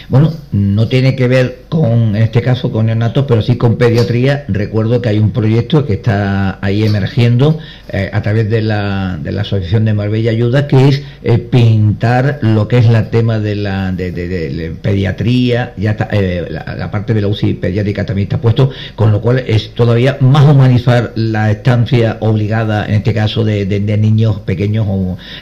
Bueno, 0.09 0.33
no 0.53 0.87
tiene 0.87 1.17
que 1.17 1.29
ver 1.29 1.65
con, 1.71 2.15
en 2.15 2.23
este 2.23 2.43
caso, 2.43 2.71
con 2.71 2.87
neonatos, 2.87 3.25
pero 3.27 3.41
sí 3.41 3.57
con 3.57 3.77
pediatría. 3.77 4.45
Recuerdo 4.49 5.01
que 5.01 5.09
hay 5.09 5.19
un 5.19 5.31
proyecto 5.31 5.87
que 5.87 5.95
está 5.95 6.59
ahí 6.61 6.85
emergiendo 6.85 7.59
eh, 7.89 8.11
a 8.13 8.21
través 8.21 8.51
de 8.51 8.61
la, 8.61 9.19
de 9.23 9.33
la 9.33 9.43
Asociación 9.43 9.87
de 9.87 9.95
Marbella 9.95 10.31
Ayuda, 10.31 10.67
que 10.69 10.89
es 10.89 11.03
eh, 11.23 11.39
pintar 11.39 12.39
lo 12.43 12.69
que 12.69 12.79
es 12.79 12.87
la 12.87 13.11
tema 13.11 13.39
de 13.39 13.57
la 13.57 13.93
de, 13.93 14.77
pediatría, 14.83 15.73
ya 15.77 15.93
está, 15.93 16.09
eh, 16.13 16.47
la, 16.51 16.91
parte 16.91 17.15
de 17.15 17.23
la 17.23 17.29
UCI 17.29 17.55
pediátrica 17.55 18.05
también 18.05 18.27
está 18.27 18.41
puesto, 18.41 18.71
con 18.95 19.11
lo 19.11 19.21
cual 19.21 19.39
es 19.39 19.73
todavía 19.75 20.19
más 20.21 20.45
humanizar 20.45 21.13
la 21.15 21.51
estancia 21.51 22.19
obligada, 22.21 22.87
en 22.87 22.95
este 22.95 23.15
caso, 23.15 23.45
de, 23.45 23.67
niños 23.97 24.36
pequeños 24.41 24.87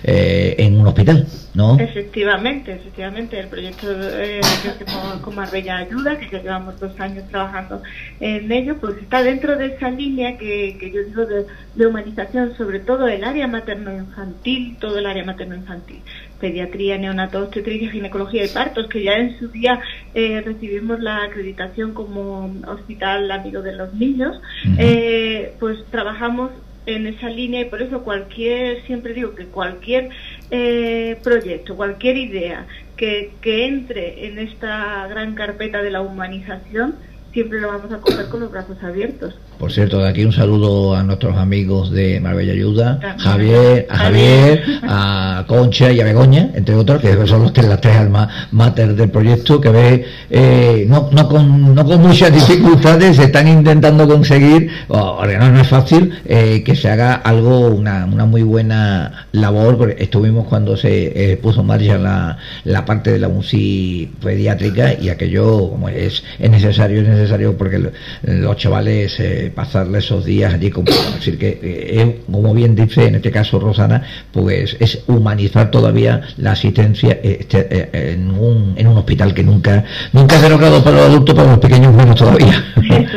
en 0.05 0.81
un 0.81 0.87
hospital. 0.87 1.27
¿no? 1.55 1.79
Efectivamente, 1.79 2.73
efectivamente, 2.73 3.39
el 3.39 3.47
proyecto 3.47 3.87
eh, 3.93 4.41
que 4.63 4.69
hacemos 4.71 5.21
con 5.21 5.37
Marbella 5.37 5.79
Ayuda, 5.79 6.19
que 6.19 6.29
ya 6.29 6.43
llevamos 6.43 6.81
dos 6.81 6.99
años 6.99 7.29
trabajando 7.29 7.81
en 8.19 8.51
ello, 8.51 8.77
pues 8.81 8.97
está 8.99 9.23
dentro 9.23 9.57
de 9.57 9.67
esa 9.67 9.89
línea 9.89 10.37
que, 10.37 10.77
que 10.81 10.91
yo 10.91 11.05
digo 11.05 11.25
de, 11.27 11.87
humanización, 11.87 12.57
sobre 12.57 12.81
todo 12.81 13.07
el 13.07 13.23
área 13.23 13.47
materno-infantil, 13.47 14.77
todo 14.81 14.99
el 14.99 15.07
área 15.07 15.25
materno-infantil, 15.25 16.01
pediatría, 16.41 16.99
neonato, 16.99 17.43
obstetricia, 17.45 17.91
ginecología 17.91 18.45
y 18.45 18.49
partos, 18.49 18.89
que 18.89 19.05
ya 19.05 19.13
en 19.13 19.39
su 19.39 19.49
día 19.49 19.81
eh, 20.13 20.43
recibimos 20.45 20.99
la 21.01 21.23
acreditación 21.23 21.95
como 21.95 22.53
hospital 22.67 23.31
amigo 23.31 23.63
de 23.63 23.77
los 23.77 23.95
niños, 23.95 24.41
eh, 24.77 25.55
pues 25.61 25.79
trabajamos 25.91 26.51
en 26.87 27.07
esa 27.07 27.29
línea 27.29 27.63
y 27.63 27.65
por 27.67 27.83
eso 27.83 28.03
cualquier, 28.03 28.85
siempre 28.87 29.15
digo 29.15 29.35
que 29.35 29.47
cualquier 29.47 30.11
eh, 30.51 31.19
proyecto, 31.23 31.77
cualquier 31.77 32.17
idea 32.17 32.67
que, 32.97 33.33
que 33.41 33.67
entre 33.67 34.27
en 34.27 34.39
esta 34.39 35.07
gran 35.09 35.35
carpeta 35.35 35.83
de 35.83 35.91
la 35.91 36.03
humanización, 36.03 36.97
siempre 37.33 37.61
lo 37.61 37.69
vamos 37.69 37.93
a 37.93 38.01
coger 38.01 38.29
con 38.29 38.41
los 38.41 38.51
brazos 38.51 38.83
abiertos. 38.83 39.39
Por 39.59 39.73
cierto, 39.73 40.01
de 40.01 40.09
aquí 40.09 40.25
un 40.25 40.33
saludo 40.33 40.95
a 40.95 41.03
nuestros 41.03 41.37
amigos 41.37 41.91
de 41.91 42.21
Marbella 42.21 42.53
Ayuda, 42.53 43.17
Javier, 43.19 43.87
a 43.89 43.97
Javier, 43.97 44.65
a 44.83 45.45
Concha 45.47 45.93
y 45.93 46.01
a 46.01 46.05
Begoña, 46.05 46.51
entre 46.55 46.75
otros, 46.75 47.01
que 47.01 47.15
son 47.27 47.43
los 47.43 47.53
tres, 47.53 47.69
las 47.69 47.81
tres 47.81 47.97
almas 47.97 48.29
mater 48.51 48.95
del 48.95 49.11
proyecto, 49.11 49.61
que 49.61 49.69
ve, 49.71 50.05
eh, 50.29 50.85
no, 50.89 51.09
no, 51.13 51.29
con, 51.29 51.75
no 51.75 51.85
con 51.85 52.03
muchas 52.03 52.33
dificultades, 52.33 53.17
se 53.17 53.25
están 53.25 53.49
intentando 53.49 54.09
conseguir, 54.09 54.71
porque 54.89 55.39
no, 55.39 55.61
es 55.61 55.69
fácil, 55.69 56.13
eh, 56.25 56.63
que 56.65 56.75
se 56.75 56.91
haga 56.91 57.15
algo, 57.15 57.69
una, 57.69 58.07
una 58.07 58.27
muy 58.27 58.43
buena 58.43 59.27
labor, 59.33 59.79
porque 59.79 60.03
estuvimos 60.03 60.47
cuando 60.49 60.77
se 60.77 61.33
eh, 61.33 61.37
puso 61.37 61.61
en 61.61 61.67
marcha 61.67 61.97
la, 61.97 62.39
la 62.65 62.85
parte 62.85 63.13
de 63.13 63.19
la 63.21 63.29
UCI 63.29 64.11
pediátrica 64.23 64.95
y 65.01 65.09
aquello, 65.11 65.71
como 65.71 65.89
es, 65.89 66.25
es 66.39 66.51
necesario, 66.51 67.03
es 67.03 67.09
necesario 67.09 67.57
porque 67.57 67.91
los 68.23 68.57
chavales 68.57 69.21
pasarle 69.51 69.99
esos 69.99 70.25
días 70.25 70.55
allí 70.55 70.71
como 70.71 70.87
decir 71.15 71.39
que 71.39 71.59
eh, 71.63 72.21
como 72.31 72.55
bien 72.55 72.75
dice 72.75 73.07
en 73.07 73.17
este 73.17 73.31
caso 73.31 73.59
Rosana 73.59 74.03
pues 74.33 74.77
es 74.81 75.03
humanizar 75.07 75.71
todavía 75.71 76.23
la 76.37 76.53
asistencia 76.53 77.19
este, 77.23 77.67
eh, 77.71 78.13
en, 78.13 78.31
un, 78.31 78.75
en 78.77 78.87
un 78.87 78.97
hospital 78.99 79.35
que 79.35 79.43
nunca 79.43 79.85
nunca 80.13 80.39
se 80.39 80.47
ha 80.47 80.49
logrado 80.49 80.83
para 80.83 80.97
los 80.97 81.07
adultos 81.07 81.35
para 81.35 81.51
los 81.51 81.59
pequeños 81.59 81.95
menos 81.95 82.17
todavía. 82.17 82.65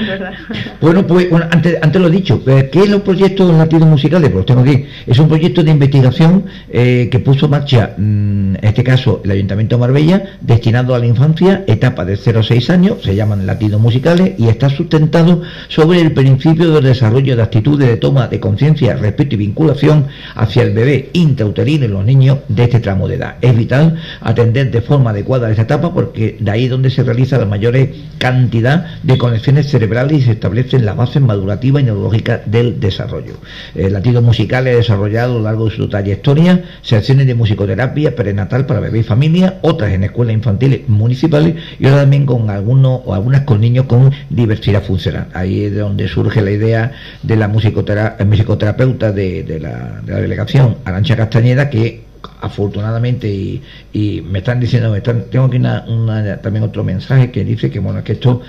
Bueno 0.82 1.06
pues 1.06 1.28
antes, 1.52 1.78
antes 1.82 2.02
lo 2.02 2.08
he 2.08 2.12
dicho 2.12 2.42
eh, 2.48 2.70
¿qué 2.72 2.82
es 2.82 2.90
los 2.90 3.02
proyectos 3.02 3.54
latinos 3.54 3.88
musicales? 3.88 4.30
pues 4.30 4.46
tengo 4.46 4.62
aquí. 4.62 4.86
Es 5.06 5.20
un 5.20 5.28
proyecto 5.28 5.64
de 5.64 5.72
investigación 5.72 6.46
que 6.72 7.22
puso 7.24 7.46
en 7.46 7.52
marcha 7.52 7.94
mm, 7.98 8.56
en 8.56 8.60
este 8.62 8.84
caso 8.84 9.22
el 9.24 9.32
Ayuntamiento 9.32 9.76
de 9.76 9.80
Marbella 9.80 10.24
destinado 10.42 10.96
a 10.96 11.00
la 11.00 11.06
infancia 11.06 11.64
etapa 11.68 12.06
de 12.06 12.18
0 12.18 12.40
a 12.40 12.44
6 12.44 12.70
años 12.70 12.98
se 13.04 13.16
llaman 13.16 13.46
latinos 13.46 13.82
musicales 13.82 14.34
y 14.38 14.48
está 14.48 14.70
sustentado 14.70 15.42
sobre 15.68 16.02
el 16.02 16.12
principio 16.18 16.72
del 16.72 16.84
desarrollo 16.84 17.36
de 17.36 17.44
actitudes 17.44 17.88
de 17.88 17.96
toma 17.96 18.28
de 18.28 18.40
conciencia, 18.40 18.96
respeto 18.96 19.36
y 19.36 19.38
vinculación 19.38 20.08
hacia 20.34 20.64
el 20.64 20.74
bebé 20.74 21.12
intrauterino 21.14 21.86
y 21.86 21.90
los 21.90 22.04
niños 22.04 22.40
de 22.48 22.64
este 22.64 22.80
tramo 22.80 23.08
de 23.08 23.18
edad. 23.18 23.36
Es 23.40 23.56
vital 23.56 24.02
atender 24.22 24.72
de 24.72 24.82
forma 24.82 25.12
adecuada 25.12 25.52
esta 25.52 25.62
etapa 25.62 25.94
porque 25.94 26.36
de 26.40 26.50
ahí 26.50 26.64
es 26.64 26.72
donde 26.72 26.90
se 26.90 27.04
realiza 27.04 27.38
la 27.38 27.46
mayor 27.46 27.78
cantidad 28.18 29.00
de 29.04 29.16
conexiones 29.20 29.70
cerebrales 29.70 30.18
y 30.18 30.22
se 30.24 30.32
establecen 30.32 30.88
las 30.88 30.96
bases 30.96 31.22
madurativas 31.22 31.84
y 31.84 31.86
neurológicas 31.86 32.42
del 32.50 32.80
desarrollo. 32.80 33.34
El 33.76 33.94
latido 33.94 34.24
musical 34.24 34.66
ha 34.66 34.72
desarrollado 34.72 35.34
a 35.34 35.38
lo 35.38 35.44
largo 35.44 35.66
de 35.66 35.76
su 35.76 35.88
trayectoria 35.88 36.64
secciones 36.82 37.28
de 37.28 37.36
musicoterapia 37.36 38.16
prenatal 38.16 38.66
para 38.66 38.80
bebé 38.80 39.00
y 39.00 39.04
familia, 39.04 39.60
otras 39.62 39.94
en 39.94 40.04
escuelas 40.04 40.34
infantiles 40.34 40.90
municipales 40.90 41.54
y 41.78 41.86
ahora 41.86 42.02
también 42.02 42.26
con 42.26 42.50
algunos 42.50 43.02
o 43.06 43.14
algunas 43.14 43.42
con 43.42 43.62
niños 43.62 43.86
con 43.86 44.12
diversidad 44.32 44.82
funcional. 44.82 45.28
Ahí 45.36 45.66
es 45.66 45.76
donde 45.76 46.07
surge 46.08 46.42
la 46.42 46.52
idea 46.52 46.92
de 47.24 47.36
la 47.36 47.48
musicoterapeuta 47.48 49.12
de, 49.12 49.60
la, 49.60 50.02
delegación, 50.20 50.78
Arancha 50.86 51.16
Castañeda, 51.16 51.70
que 51.70 52.06
afortunadamente 52.42 53.28
y, 53.30 54.22
me 54.22 54.40
están 54.40 54.60
diciendo 54.60 54.92
me 54.92 54.98
están, 54.98 55.26
tengo 55.30 55.46
aquí 55.46 55.58
una, 55.58 56.38
también 56.42 56.64
otro 56.64 56.84
mensaje 56.84 57.32
que 57.32 57.44
dice 57.44 57.70
que 57.70 57.80
bueno 57.80 58.04
que 58.04 58.14
esto 58.14 58.42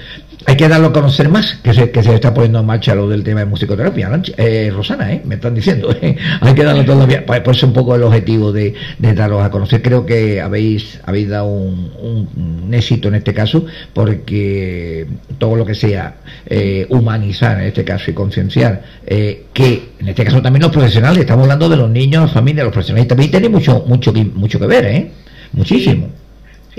hay 0.47 0.57
que 0.57 0.69
darlo 0.69 0.89
a 0.89 0.93
conocer 0.93 1.29
más, 1.29 1.59
que 1.63 1.75
se, 1.75 1.91
que 1.91 2.03
se 2.03 2.15
está 2.15 2.33
poniendo 2.33 2.61
en 2.61 2.67
marcha 2.67 2.95
lo 2.95 3.09
del 3.09 3.25
tema 3.25 3.41
de 3.41 3.47
musicoterapia. 3.47 4.11
Eh, 4.37 4.71
Rosana, 4.75 5.13
¿eh? 5.13 5.23
me 5.25 5.35
están 5.35 5.55
diciendo, 5.55 5.91
¿eh? 6.03 6.17
hay 6.41 6.55
que 6.55 6.65
darlo 6.65 6.85
todavía. 6.85 7.27
Por 7.27 7.55
eso 7.55 7.67
un 7.67 7.73
poco 7.73 7.95
el 7.97 8.03
objetivo 8.03 8.53
de, 8.53 8.75
de 8.99 9.23
a 9.23 9.51
conocer. 9.51 9.83
Creo 9.83 10.07
que 10.07 10.41
habéis, 10.41 11.01
habéis 11.05 11.29
dado 11.29 11.47
un, 11.49 11.91
un, 12.01 12.75
éxito 12.75 13.09
en 13.09 13.17
este 13.17 13.35
caso, 13.35 13.65
porque 13.93 15.07
todo 15.39 15.57
lo 15.57 15.65
que 15.65 15.75
sea 15.75 16.17
eh, 16.47 16.87
humanizar 16.91 17.59
en 17.61 17.67
este 17.67 17.85
caso 17.85 18.11
y 18.11 18.15
concienciar, 18.15 18.83
eh, 19.07 19.47
que 19.53 19.91
en 19.99 20.09
este 20.09 20.25
caso 20.25 20.41
también 20.43 20.63
los 20.63 20.73
profesionales, 20.73 21.19
estamos 21.21 21.45
hablando 21.45 21.69
de 21.69 21.77
los 21.77 21.91
niños, 21.91 22.23
las 22.23 22.33
familias, 22.33 22.65
los 22.65 22.73
profesionales 22.73 23.09
también 23.09 23.31
tienen 23.31 23.51
mucho, 23.51 23.85
mucho, 23.87 24.13
mucho 24.13 24.59
que 24.59 24.67
ver, 24.67 24.85
¿eh? 24.85 25.11
Muchísimo. 25.53 26.09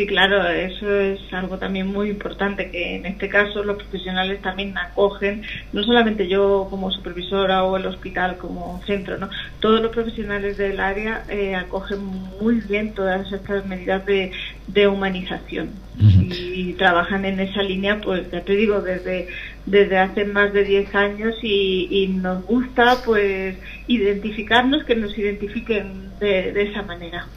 Claro, 0.05 0.47
eso 0.47 0.99
es 0.99 1.19
algo 1.33 1.57
también 1.57 1.87
muy 1.87 2.09
importante, 2.09 2.69
que 2.71 2.95
en 2.95 3.05
este 3.05 3.29
caso 3.29 3.63
los 3.63 3.77
profesionales 3.77 4.41
también 4.41 4.77
acogen, 4.77 5.43
no 5.73 5.83
solamente 5.83 6.27
yo 6.27 6.67
como 6.69 6.91
supervisora 6.91 7.63
o 7.63 7.77
el 7.77 7.85
hospital 7.85 8.37
como 8.37 8.81
centro, 8.85 9.17
¿no? 9.17 9.29
todos 9.59 9.81
los 9.81 9.91
profesionales 9.91 10.57
del 10.57 10.79
área 10.79 11.23
eh, 11.29 11.55
acogen 11.55 11.99
muy 12.41 12.55
bien 12.61 12.93
todas 12.93 13.31
estas 13.31 13.65
medidas 13.65 14.05
de, 14.05 14.31
de 14.67 14.87
humanización 14.87 15.69
y 15.99 16.73
trabajan 16.73 17.25
en 17.25 17.41
esa 17.41 17.61
línea, 17.61 17.99
pues 18.01 18.31
ya 18.31 18.41
te 18.41 18.55
digo, 18.55 18.81
desde, 18.81 19.27
desde 19.69 19.97
hace 19.97 20.25
más 20.25 20.53
de 20.53 20.63
10 20.63 20.95
años 20.95 21.35
y, 21.41 22.07
nos 22.21 22.45
gusta 22.45 22.97
pues 23.05 23.55
identificarnos, 23.87 24.83
que 24.83 24.95
nos 24.95 25.17
identifiquen 25.17 26.09
de, 26.19 26.61
esa 26.61 26.81
manera. 26.83 27.27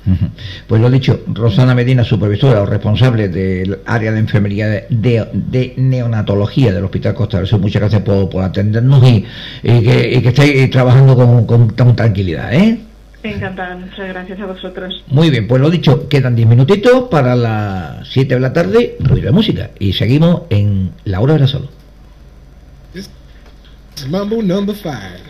Pues 0.67 0.81
lo 0.81 0.91
dicho, 0.91 1.23
Rosana 1.29 1.75
Medina, 1.75 2.05
supervisora 2.05 2.63
o 2.63 2.67
responsable 2.67 3.29
del 3.29 3.79
área 3.87 4.13
de 4.13 4.19
enfermería 4.19 4.67
de, 4.89 5.75
neonatología 5.77 6.73
del 6.73 6.85
Hospital 6.85 7.15
Costa 7.15 7.39
del 7.39 7.47
Sur, 7.47 7.61
muchas 7.61 7.81
gracias 7.81 8.03
por, 8.03 8.43
atendernos 8.43 9.03
y, 9.09 9.25
que, 9.63 10.13
y 10.17 10.23
que 10.23 10.29
estéis 10.29 10.71
trabajando 10.71 11.15
con, 11.15 11.47
con 11.47 11.97
tranquilidad. 11.97 12.53
¿eh? 12.53 12.79
Encantada, 13.23 13.77
muchas 13.77 14.09
gracias 14.09 14.41
a 14.41 14.47
vosotros. 14.47 15.05
Muy 15.07 15.31
bien, 15.31 15.47
pues 15.47 15.61
lo 15.61 15.71
dicho, 15.71 16.09
quedan 16.09 16.35
10 16.35 16.49
minutitos 16.49 17.09
para 17.09 17.37
las 17.37 18.09
7 18.09 18.35
de 18.35 18.41
la 18.41 18.53
tarde, 18.53 18.97
ruido 18.99 19.27
de 19.27 19.33
música. 19.33 19.71
Y 19.79 19.93
seguimos 19.93 20.43
en 20.51 20.91
La 21.05 21.21
Hora 21.21 21.35
de 21.35 21.41
la. 21.41 21.82
Mambo 24.09 24.41
number 24.41 24.75
5. 24.75 25.21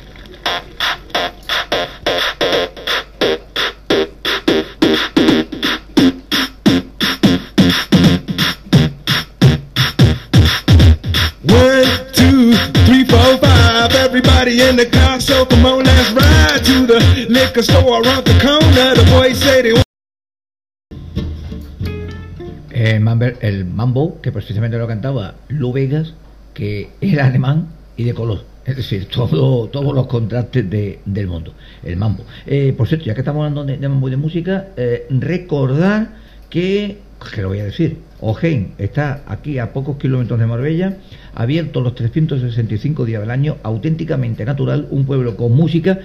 One, 11.45 11.85
two, 12.13 12.55
three, 12.87 13.05
four, 13.05 13.39
five. 13.39 13.95
Everybody 13.95 14.63
in 14.63 14.77
the 14.77 14.87
car, 14.87 15.21
so 15.21 15.45
come 15.45 15.67
on, 15.67 15.85
let's 15.85 16.11
ride 16.13 16.65
to 16.65 16.87
the 16.87 17.27
liquor 17.29 17.63
store 17.63 18.03
around 18.03 18.25
the 18.25 18.39
corner. 18.41 18.95
The 18.95 19.05
boys 19.11 19.39
say 19.39 19.63
they 19.63 19.83
el, 22.73 23.01
mambo, 23.01 23.27
el 23.41 23.65
mambo, 23.65 24.21
que 24.21 24.33
precisamente 24.33 24.79
lo 24.79 24.87
cantaba 24.87 25.35
Lu 25.49 25.73
Vegas, 25.73 26.15
que 26.55 26.91
era 27.01 27.27
alemán 27.27 27.69
y 27.97 28.05
de 28.05 28.15
color. 28.15 28.52
Es 28.65 28.77
decir, 28.77 29.07
todo, 29.07 29.69
todos 29.69 29.95
los 29.95 30.07
contrastes 30.07 30.69
de, 30.69 31.01
del 31.05 31.27
mundo. 31.27 31.53
El 31.83 31.97
mambo. 31.97 32.25
Eh, 32.47 32.73
por 32.77 32.87
cierto, 32.89 33.07
ya 33.07 33.15
que 33.15 33.21
estamos 33.21 33.41
hablando 33.41 33.65
de, 33.65 33.89
mambo 33.89 34.09
y 34.09 34.11
de 34.13 34.17
música, 34.17 34.69
eh, 34.77 35.07
recordar 35.11 36.15
que, 36.49 36.99
que 37.35 37.43
lo 37.43 37.49
voy 37.49 37.61
a 37.61 37.65
decir, 37.65 37.99
Ojén 38.21 38.75
está 38.79 39.25
aquí 39.27 39.59
a 39.59 39.73
pocos 39.73 39.97
kilómetros 39.97 40.39
de 40.39 40.47
Marbella, 40.47 40.97
abierto 41.35 41.81
los 41.81 41.97
365 41.97 43.05
días 43.05 43.21
del 43.21 43.33
año, 43.33 43.57
auténticamente 43.65 44.45
natural, 44.45 44.87
un 44.91 45.07
pueblo 45.07 45.37
con 45.37 45.53
música 45.57 45.99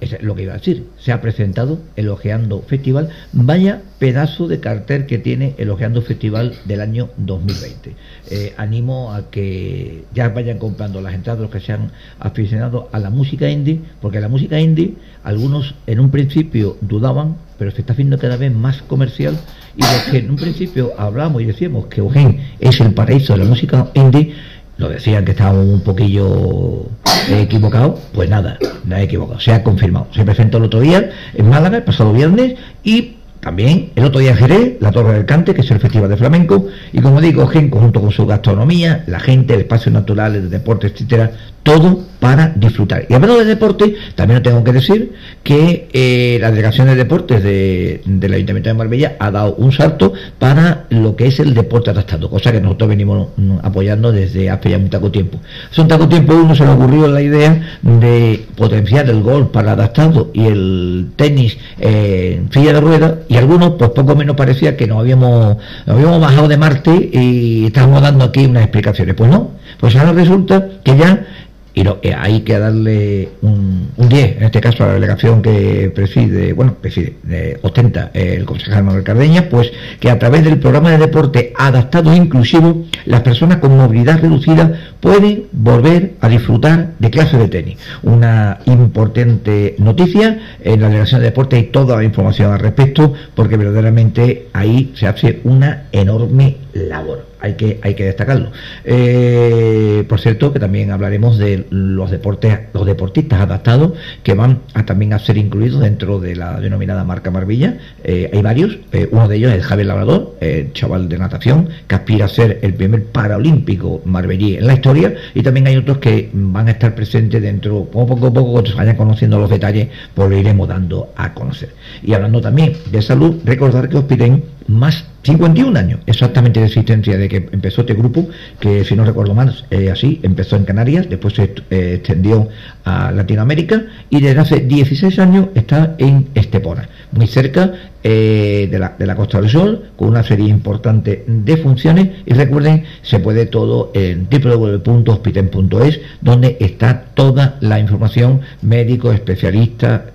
es 0.00 0.22
lo 0.22 0.34
que 0.34 0.42
iba 0.42 0.52
a 0.52 0.58
decir. 0.58 0.86
Se 0.98 1.12
ha 1.12 1.20
presentado 1.20 1.78
el 1.96 2.08
Ojeando 2.08 2.62
Festival. 2.62 3.10
Vaya 3.32 3.82
pedazo 3.98 4.48
de 4.48 4.60
cartel 4.60 5.06
que 5.06 5.18
tiene 5.18 5.54
el 5.58 5.70
Ojeando 5.70 6.02
Festival 6.02 6.54
del 6.64 6.80
año 6.80 7.10
2020. 7.16 7.94
Eh, 8.30 8.54
animo 8.56 9.12
a 9.12 9.30
que 9.30 10.04
ya 10.14 10.28
vayan 10.28 10.58
comprando 10.58 11.00
las 11.00 11.14
entradas 11.14 11.40
los 11.40 11.50
que 11.50 11.60
se 11.60 11.72
han 11.72 11.92
aficionado 12.18 12.88
a 12.92 12.98
la 12.98 13.10
música 13.10 13.48
indie, 13.48 13.80
porque 14.00 14.20
la 14.20 14.28
música 14.28 14.60
indie, 14.60 14.94
algunos 15.22 15.74
en 15.86 16.00
un 16.00 16.10
principio 16.10 16.76
dudaban, 16.80 17.36
pero 17.58 17.70
se 17.70 17.80
está 17.80 17.92
haciendo 17.92 18.18
cada 18.18 18.36
vez 18.36 18.52
más 18.52 18.82
comercial. 18.82 19.38
Y 19.76 19.80
los 19.80 20.02
que 20.10 20.18
en 20.18 20.30
un 20.30 20.36
principio 20.36 20.92
hablamos 20.98 21.42
y 21.42 21.46
decíamos 21.46 21.86
que 21.86 22.00
Ojén 22.00 22.40
es 22.60 22.80
el 22.80 22.92
paraíso 22.94 23.32
de 23.32 23.40
la 23.40 23.44
música 23.44 23.90
indie, 23.94 24.34
lo 24.76 24.88
decían 24.88 25.24
que 25.24 25.32
estábamos 25.32 25.66
un 25.66 25.80
poquillo 25.80 26.86
equivocados, 27.28 28.00
pues 28.12 28.28
nada, 28.28 28.58
he 28.90 29.02
equivocado, 29.02 29.40
se 29.40 29.52
ha 29.52 29.62
confirmado. 29.62 30.08
Se 30.14 30.24
presentó 30.24 30.58
el 30.58 30.64
otro 30.64 30.80
día 30.80 31.10
en 31.34 31.48
Málaga, 31.48 31.78
el 31.78 31.84
pasado 31.84 32.12
viernes, 32.12 32.54
y 32.82 33.16
también 33.40 33.90
el 33.94 34.04
otro 34.04 34.20
día 34.20 34.30
en 34.30 34.36
Jerez, 34.36 34.76
la 34.80 34.90
Torre 34.90 35.12
del 35.12 35.26
Cante, 35.26 35.54
que 35.54 35.60
es 35.60 35.70
el 35.70 35.78
Festival 35.78 36.08
de 36.08 36.16
Flamenco, 36.16 36.66
y 36.92 37.00
como 37.00 37.20
digo, 37.20 37.46
Genco 37.46 37.78
junto 37.78 38.00
con 38.00 38.10
su 38.10 38.26
gastronomía, 38.26 39.04
la 39.06 39.20
gente, 39.20 39.54
el 39.54 39.60
espacio 39.60 39.92
natural, 39.92 40.34
el 40.34 40.50
deporte, 40.50 40.86
etcétera, 40.86 41.30
todo 41.62 42.00
para 42.24 42.54
disfrutar. 42.56 43.04
Y 43.10 43.12
hablando 43.12 43.38
de 43.38 43.44
deporte, 43.44 43.96
también 44.14 44.42
tengo 44.42 44.64
que 44.64 44.72
decir 44.72 45.12
que 45.42 45.88
eh, 45.92 46.38
la 46.40 46.50
Delegación 46.50 46.86
de 46.86 46.94
Deportes 46.94 47.42
de, 47.42 48.00
del 48.06 48.32
Ayuntamiento 48.32 48.70
de 48.70 48.74
Marbella 48.74 49.16
ha 49.18 49.30
dado 49.30 49.56
un 49.56 49.72
salto 49.72 50.14
para 50.38 50.86
lo 50.88 51.16
que 51.16 51.26
es 51.26 51.38
el 51.38 51.52
deporte 51.52 51.90
adaptado, 51.90 52.30
cosa 52.30 52.50
que 52.50 52.62
nosotros 52.62 52.88
venimos 52.88 53.28
apoyando 53.62 54.10
desde 54.10 54.48
hace 54.48 54.70
ya 54.70 54.78
un 54.78 54.88
taco 54.88 55.10
tiempo. 55.10 55.38
Hace 55.70 55.82
un 55.82 55.88
taco 55.88 56.08
tiempo 56.08 56.32
uno 56.34 56.54
se 56.54 56.64
le 56.64 56.70
ocurrió 56.70 57.08
la 57.08 57.20
idea 57.20 57.78
de 57.82 58.42
potenciar 58.56 59.10
el 59.10 59.20
golf 59.20 59.48
para 59.48 59.72
adaptado 59.72 60.30
y 60.32 60.46
el 60.46 61.08
tenis 61.16 61.58
en 61.78 62.50
silla 62.50 62.72
de 62.72 62.80
ruedas, 62.80 63.14
y 63.28 63.36
algunos, 63.36 63.72
pues 63.72 63.90
poco 63.90 64.16
menos 64.16 64.34
parecía 64.34 64.78
que 64.78 64.86
nos 64.86 65.00
habíamos, 65.00 65.58
nos 65.84 65.94
habíamos 65.94 66.22
bajado 66.22 66.48
de 66.48 66.56
Marte 66.56 67.10
y 67.12 67.66
estábamos 67.66 68.00
dando 68.00 68.24
aquí 68.24 68.46
unas 68.46 68.62
explicaciones. 68.62 69.14
Pues 69.14 69.30
no, 69.30 69.50
pues 69.78 69.94
ahora 69.94 70.12
resulta 70.12 70.68
que 70.82 70.96
ya 70.96 71.26
y 71.74 71.82
no, 71.82 71.98
eh, 72.02 72.14
hay 72.16 72.42
que 72.42 72.56
darle 72.56 73.30
un, 73.42 73.88
10, 73.96 74.36
en 74.36 74.42
este 74.44 74.60
caso 74.60 74.84
a 74.84 74.88
la 74.88 74.94
delegación 74.94 75.42
que 75.42 75.90
preside, 75.92 76.52
bueno, 76.52 76.74
preside, 76.80 77.58
ostenta 77.62 78.10
el 78.14 78.44
concejal 78.44 78.84
Manuel 78.84 79.02
Cardeña, 79.02 79.48
pues 79.48 79.72
que 79.98 80.08
a 80.08 80.18
través 80.18 80.44
del 80.44 80.60
programa 80.60 80.92
de 80.92 80.98
deporte 80.98 81.52
adaptado 81.56 82.12
e 82.12 82.16
inclusivo, 82.16 82.84
las 83.06 83.22
personas 83.22 83.58
con 83.58 83.76
movilidad 83.76 84.20
reducida 84.20 84.72
pueden 85.00 85.46
volver 85.50 86.12
a 86.20 86.28
disfrutar 86.28 86.92
de 87.00 87.10
clases 87.10 87.40
de 87.40 87.48
tenis. 87.48 87.78
Una 88.04 88.58
importante 88.66 89.74
noticia, 89.78 90.56
en 90.62 90.80
la 90.80 90.86
delegación 90.86 91.20
de 91.22 91.26
deporte 91.26 91.56
hay 91.56 91.64
toda 91.64 91.96
la 91.96 92.04
información 92.04 92.52
al 92.52 92.60
respecto, 92.60 93.14
porque 93.34 93.56
verdaderamente 93.56 94.46
ahí 94.52 94.92
se 94.94 95.08
hace 95.08 95.40
una 95.42 95.84
enorme 95.90 96.56
labor 96.72 97.34
hay 97.44 97.54
que, 97.54 97.78
hay 97.82 97.94
que 97.94 98.04
destacarlo. 98.04 98.50
Eh, 98.84 100.04
por 100.08 100.18
cierto, 100.18 100.52
que 100.52 100.58
también 100.58 100.90
hablaremos 100.90 101.38
los 101.70 102.10
deportes, 102.10 102.58
los 102.72 102.86
deportistas 102.86 103.40
adaptados 103.40 103.92
que 104.22 104.34
van 104.34 104.60
a 104.74 104.84
también 104.84 105.12
a 105.12 105.18
ser 105.18 105.36
incluidos 105.36 105.80
dentro 105.80 106.20
de 106.20 106.36
la 106.36 106.60
denominada 106.60 107.04
marca 107.04 107.30
Marbilla. 107.30 107.78
Eh, 108.02 108.30
hay 108.32 108.42
varios, 108.42 108.78
eh, 108.92 109.08
uno 109.10 109.28
de 109.28 109.36
ellos 109.36 109.52
es 109.52 109.64
Javier 109.64 109.86
Labrador, 109.86 110.36
chaval 110.72 111.08
de 111.08 111.18
natación, 111.18 111.68
que 111.86 111.94
aspira 111.94 112.26
a 112.26 112.28
ser 112.28 112.58
el 112.62 112.74
primer 112.74 113.04
paraolímpico 113.06 114.02
marbellí 114.04 114.56
en 114.56 114.66
la 114.66 114.74
historia, 114.74 115.14
y 115.34 115.42
también 115.42 115.66
hay 115.66 115.76
otros 115.76 115.98
que 115.98 116.30
van 116.32 116.68
a 116.68 116.72
estar 116.72 116.94
presentes 116.94 117.40
dentro, 117.40 117.84
poco 117.84 118.14
a 118.14 118.32
poco, 118.32 118.52
cuando 118.52 118.70
se 118.70 118.76
vayan 118.76 118.96
conociendo 118.96 119.38
los 119.38 119.50
detalles, 119.50 119.88
pues 120.14 120.28
lo 120.28 120.36
iremos 120.36 120.68
dando 120.68 121.12
a 121.16 121.32
conocer. 121.34 121.70
Y 122.02 122.12
hablando 122.12 122.40
también 122.40 122.74
de 122.90 123.02
salud, 123.02 123.40
recordar 123.44 123.88
que 123.88 123.96
os 123.96 124.04
piden 124.04 124.42
más 124.66 125.04
51 125.24 125.78
años 125.78 126.00
exactamente 126.06 126.60
de 126.60 126.66
existencia 126.66 127.16
de 127.16 127.28
que 127.28 127.48
empezó 127.50 127.80
este 127.80 127.94
grupo, 127.94 128.28
que 128.60 128.84
si 128.84 128.94
no 128.94 129.04
recuerdo 129.04 129.34
mal, 129.34 129.64
eh, 129.70 129.90
así, 129.90 130.20
empezó 130.22 130.56
en 130.56 130.64
Canarias, 130.64 131.08
después 131.08 131.34
se 131.34 131.54
eh, 131.70 131.94
extendió 131.96 132.48
a 132.84 133.10
Latinoamérica 133.10 133.84
y 134.10 134.20
desde 134.20 134.40
hace 134.40 134.60
16 134.60 135.18
años 135.18 135.48
está 135.54 135.96
en 135.98 136.28
Estepona, 136.34 136.88
muy 137.12 137.26
cerca 137.26 137.72
eh, 138.02 138.68
de, 138.70 138.78
la, 138.78 138.94
de 138.98 139.06
la 139.06 139.16
Costa 139.16 139.40
del 139.40 139.48
Sol, 139.48 139.90
con 139.96 140.08
una 140.08 140.22
serie 140.22 140.48
importante 140.48 141.24
de 141.26 141.56
funciones 141.56 142.10
y 142.26 142.34
recuerden, 142.34 142.84
se 143.02 143.18
puede 143.18 143.46
todo 143.46 143.92
en 143.94 144.28
www.hospiten.es, 144.28 146.00
donde 146.20 146.58
está 146.60 147.06
toda 147.14 147.56
la 147.60 147.78
información 147.78 148.42
médico, 148.60 149.10
especialista, 149.10 150.06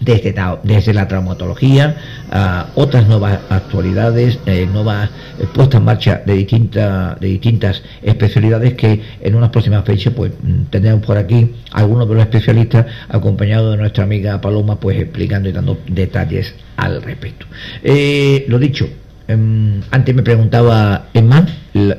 desde, 0.00 0.34
desde 0.62 0.94
la 0.94 1.08
traumatología 1.08 1.96
a 2.30 2.66
otras 2.74 3.06
nuevas 3.06 3.40
actualidades, 3.48 4.38
eh, 4.46 4.66
nuevas 4.70 5.10
eh, 5.38 5.46
puestas 5.52 5.80
en 5.80 5.84
marcha 5.84 6.22
de 6.24 6.34
distintas 6.34 7.20
de 7.20 7.26
distintas 7.28 7.82
especialidades 8.02 8.74
que 8.74 9.00
en 9.20 9.34
unas 9.34 9.50
próximas 9.50 9.84
fechas 9.84 10.12
pues 10.14 10.32
mm, 10.42 10.64
tendremos 10.70 11.04
por 11.04 11.16
aquí 11.16 11.52
algunos 11.72 12.08
de 12.08 12.14
los 12.14 12.22
especialistas 12.24 12.86
acompañados 13.08 13.72
de 13.72 13.76
nuestra 13.78 14.04
amiga 14.04 14.40
Paloma 14.40 14.80
pues 14.80 14.98
explicando 14.98 15.48
y 15.48 15.52
dando 15.52 15.78
detalles 15.86 16.54
al 16.76 17.02
respecto. 17.02 17.46
Eh, 17.82 18.44
lo 18.48 18.58
dicho, 18.58 18.88
em, 19.28 19.80
antes 19.90 20.14
me 20.14 20.22
preguntaba 20.22 21.06
Emma 21.14 21.46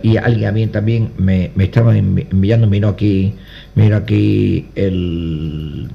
y 0.03 0.17
alguien 0.17 0.47
a 0.47 0.51
mí 0.51 0.67
también 0.67 1.11
me, 1.17 1.51
me 1.55 1.65
estaba 1.65 1.97
enviando, 1.97 2.67
miro 2.67 2.89
aquí, 2.89 3.35
miro 3.75 3.97
aquí 3.97 4.67
el 4.75 5.89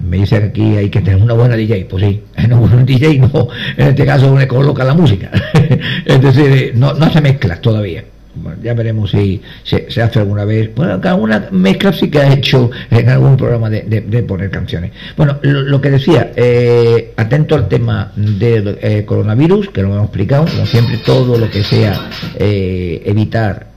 me 0.00 0.18
dicen 0.18 0.44
aquí 0.44 0.76
hay 0.76 0.90
que 0.90 1.00
tener 1.00 1.22
una 1.22 1.34
buena 1.34 1.56
DJ, 1.56 1.86
pues 1.88 2.04
sí, 2.04 2.22
no, 2.48 2.60
un 2.60 2.84
DJ 2.84 3.18
no, 3.18 3.48
en 3.76 3.88
este 3.88 4.04
caso 4.04 4.36
le 4.36 4.48
coloca 4.48 4.84
la 4.84 4.94
música, 4.94 5.30
es 6.04 6.20
decir, 6.20 6.72
no, 6.74 6.94
no 6.94 7.06
hace 7.06 7.20
mezclas 7.20 7.60
todavía 7.60 8.04
ya 8.62 8.74
veremos 8.74 9.10
si 9.10 9.40
se, 9.64 9.86
hace 10.02 10.18
alguna 10.18 10.44
vez. 10.44 10.74
Bueno, 10.74 11.00
cada 11.00 11.16
una 11.16 11.48
mezcla 11.50 11.92
sí 11.92 12.10
que 12.10 12.18
ha 12.18 12.32
hecho 12.32 12.70
en 12.90 13.08
algún 13.08 13.36
programa 13.36 13.68
de, 13.70 14.24
poner 14.26 14.50
canciones. 14.50 14.92
Bueno, 15.16 15.38
lo, 15.42 15.80
que 15.80 15.90
decía, 15.90 16.32
eh, 16.36 17.12
atento 17.16 17.54
al 17.54 17.68
tema 17.68 18.12
del 18.14 18.78
eh, 18.80 19.04
coronavirus, 19.04 19.70
que 19.70 19.82
lo 19.82 19.88
hemos 19.88 20.04
explicado, 20.04 20.46
como 20.46 20.66
siempre, 20.66 20.98
todo 20.98 21.38
lo 21.38 21.50
que 21.50 21.64
sea 21.64 22.10
eh, 22.38 23.02
evitar 23.04 23.68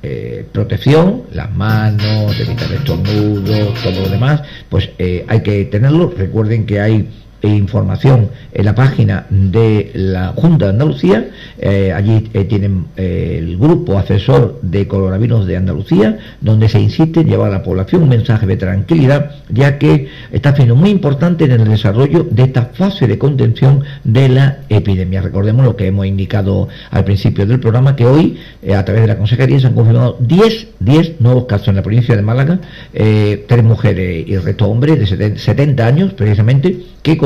protección, 0.52 1.24
las 1.32 1.50
manos, 1.56 2.38
evitar 2.38 2.70
estornudos, 2.74 3.74
todo 3.82 4.02
lo 4.02 4.10
demás, 4.10 4.42
pues 4.68 4.90
hay 5.00 5.42
que 5.42 5.64
tenerlo. 5.66 6.14
Recuerden 6.18 6.66
que 6.66 6.82
hay 6.82 7.08
e 7.44 7.50
información 7.50 8.30
en 8.54 8.66
la 8.66 8.74
página 8.74 9.26
de 9.30 9.92
la 9.94 10.30
Junta 10.30 10.68
de 10.68 10.72
Andalucía. 10.72 11.28
Eh, 11.60 11.92
allí 11.94 12.30
eh, 12.34 12.46
tienen 12.46 12.86
eh, 12.96 13.36
el 13.38 13.58
grupo 13.58 14.00
asesor 14.00 14.60
de 14.62 14.88
coronavirus 14.88 15.46
de 15.46 15.58
Andalucía, 15.58 16.18
donde 16.40 16.70
se 16.70 16.80
insiste 16.80 17.20
en 17.20 17.28
llevar 17.28 17.50
a 17.50 17.56
la 17.56 17.64
población 17.64 18.04
un 18.04 18.10
mensaje 18.10 18.48
de 18.48 18.56
tranquilidad, 18.56 19.32
ya 19.50 19.78
que 19.78 20.08
está 20.32 20.56
siendo 20.56 20.78
muy 20.78 20.90
importante 20.90 21.44
en 21.44 21.52
el 21.52 21.68
desarrollo 21.68 22.26
de 22.32 22.44
esta 22.44 22.68
fase 22.68 23.08
de 23.08 23.18
contención 23.18 23.84
de 24.06 24.30
la 24.30 24.60
epidemia. 24.70 25.22
Recordemos 25.22 25.66
lo 25.66 25.76
que 25.76 25.88
hemos 25.88 26.06
indicado 26.06 26.70
al 26.92 27.04
principio 27.04 27.46
del 27.46 27.60
programa, 27.60 27.98
que 27.98 28.06
hoy, 28.06 28.38
a 28.74 28.86
través 28.86 29.02
de 29.02 29.08
la 29.08 29.18
Consejería, 29.18 29.60
se 29.60 29.68
han 29.68 29.74
confirmado 29.74 30.16
10, 30.22 30.68
10 30.80 31.20
nuevos 31.20 31.44
casos 31.44 31.68
en 31.68 31.76
la 31.76 31.84
provincia 31.84 32.16
de 32.16 32.22
Málaga, 32.22 32.62
tres 32.94 33.64
mujeres 33.64 34.26
y 34.28 34.34
el 34.34 34.44
resto 34.44 34.70
hombres 34.70 35.18
de 35.18 35.38
70 35.38 35.86
años, 35.86 36.14
precisamente, 36.14 36.80
que 37.02 37.18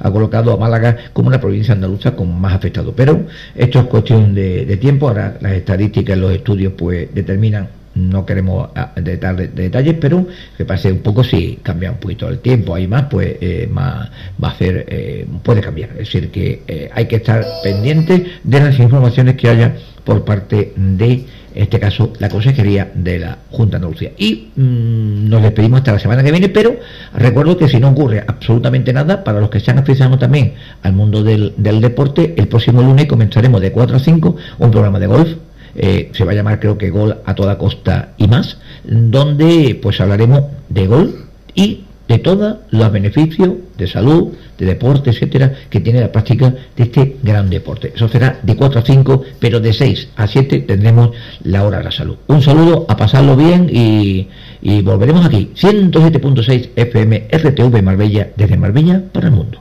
ha 0.00 0.10
colocado 0.10 0.52
a 0.52 0.56
Málaga 0.56 0.96
como 1.12 1.28
una 1.28 1.40
provincia 1.40 1.74
andaluza 1.74 2.14
con 2.14 2.40
más 2.40 2.54
afectado. 2.54 2.92
Pero 2.94 3.26
esto 3.54 3.80
es 3.80 3.86
cuestión 3.86 4.34
de, 4.34 4.76
tiempo, 4.78 5.08
ahora 5.08 5.36
las 5.40 5.52
estadísticas, 5.52 6.16
los 6.18 6.32
estudios 6.32 6.72
pues 6.76 7.12
determinan 7.14 7.68
no 7.94 8.24
queremos 8.24 8.70
ah, 8.76 8.92
dar 8.96 9.36
detalles, 9.36 9.96
pero 10.00 10.24
que 10.56 10.64
pase 10.64 10.92
un 10.92 11.00
poco 11.00 11.24
si 11.24 11.58
cambia 11.62 11.90
un 11.90 11.96
poquito 11.96 12.28
el 12.28 12.38
tiempo, 12.38 12.76
hay 12.76 12.86
más, 12.86 13.06
pues 13.10 13.36
eh, 13.40 13.68
más 13.70 14.08
va 14.42 14.48
a 14.48 14.52
hacer, 14.52 14.86
eh, 14.88 15.26
puede 15.42 15.60
cambiar. 15.60 15.90
Es 15.90 15.98
decir, 15.98 16.30
que 16.30 16.62
eh, 16.68 16.90
hay 16.94 17.06
que 17.06 17.16
estar 17.16 17.44
pendiente 17.62 18.24
de 18.44 18.60
las 18.60 18.78
informaciones 18.78 19.34
que 19.34 19.48
haya 19.48 19.74
por 20.04 20.24
parte 20.24 20.72
de 20.76 21.24
en 21.58 21.64
este 21.64 21.80
caso 21.80 22.12
la 22.20 22.28
Consejería 22.28 22.92
de 22.94 23.18
la 23.18 23.38
Junta 23.50 23.72
de 23.72 23.76
Andalucía. 23.84 24.12
Y 24.16 24.50
mm, 24.54 25.28
nos 25.28 25.42
despedimos 25.42 25.78
hasta 25.78 25.92
la 25.92 25.98
semana 25.98 26.22
que 26.22 26.30
viene, 26.30 26.48
pero 26.48 26.76
recuerdo 27.14 27.56
que 27.56 27.68
si 27.68 27.80
no 27.80 27.88
ocurre 27.88 28.22
absolutamente 28.24 28.92
nada, 28.92 29.24
para 29.24 29.40
los 29.40 29.50
que 29.50 29.58
se 29.58 29.72
han 29.72 29.78
aficionado 29.78 30.18
también 30.18 30.54
al 30.84 30.92
mundo 30.92 31.24
del, 31.24 31.54
deporte, 31.56 32.34
el 32.36 32.46
próximo 32.46 32.80
lunes 32.80 33.06
comenzaremos 33.06 33.60
de 33.60 33.72
4 33.72 33.96
a 33.96 33.98
5 33.98 34.36
un 34.58 34.70
programa 34.70 35.00
de 35.00 35.06
golf 35.08 35.28
eh, 35.74 36.10
se 36.12 36.24
va 36.24 36.32
a 36.32 36.34
llamar 36.34 36.60
creo 36.60 36.78
que 36.78 36.90
Gol 36.90 37.18
a 37.24 37.34
toda 37.34 37.58
costa 37.58 38.10
y 38.16 38.28
más, 38.28 38.58
donde 38.84 39.78
pues 39.82 40.00
hablaremos 40.00 40.44
de 40.68 40.86
gol 40.86 41.24
y 41.54 41.84
de 42.08 42.18
todos 42.18 42.56
los 42.70 42.90
beneficios 42.90 43.50
de 43.76 43.86
salud, 43.86 44.28
de 44.56 44.66
deporte, 44.66 45.10
etcétera, 45.10 45.52
que 45.68 45.80
tiene 45.80 46.00
la 46.00 46.10
práctica 46.10 46.54
de 46.74 46.82
este 46.82 47.16
gran 47.22 47.50
deporte. 47.50 47.92
Eso 47.94 48.08
será 48.08 48.40
de 48.42 48.56
4 48.56 48.80
a 48.80 48.82
5, 48.82 49.22
pero 49.38 49.60
de 49.60 49.72
6 49.74 50.08
a 50.16 50.26
7 50.26 50.60
tendremos 50.60 51.10
la 51.44 51.64
hora 51.64 51.78
de 51.78 51.84
la 51.84 51.92
salud. 51.92 52.16
Un 52.26 52.42
saludo, 52.42 52.86
a 52.88 52.96
pasarlo 52.96 53.36
bien 53.36 53.68
y, 53.70 54.26
y 54.62 54.80
volveremos 54.80 55.24
aquí. 55.26 55.50
107.6 55.54 56.70
FM 56.74 57.28
RTV 57.30 57.82
Marbella, 57.82 58.28
desde 58.34 58.56
Marbella 58.56 59.02
para 59.12 59.28
el 59.28 59.34
mundo. 59.34 59.60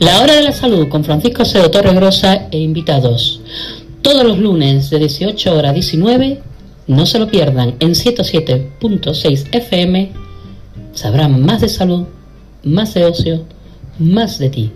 La 0.00 0.20
hora 0.20 0.34
de 0.34 0.42
la 0.42 0.52
salud 0.52 0.88
con 0.88 1.04
Francisco 1.04 1.44
Seo 1.44 1.70
Torregrosa 1.70 2.48
e 2.50 2.58
invitados. 2.58 3.40
Todos 4.00 4.24
los 4.24 4.38
lunes 4.38 4.90
de 4.90 4.98
18 4.98 5.54
horas 5.54 5.70
a 5.70 5.74
19 5.74 6.40
no 6.86 7.06
se 7.06 7.18
lo 7.18 7.28
pierdan 7.28 7.74
en 7.80 7.90
107.6 7.90 9.48
FM. 9.52 10.12
Sabrán 10.92 11.44
más 11.44 11.60
de 11.60 11.68
salud, 11.68 12.06
más 12.64 12.94
de 12.94 13.04
ocio, 13.04 13.44
más 13.98 14.38
de 14.38 14.50
ti. 14.50 14.72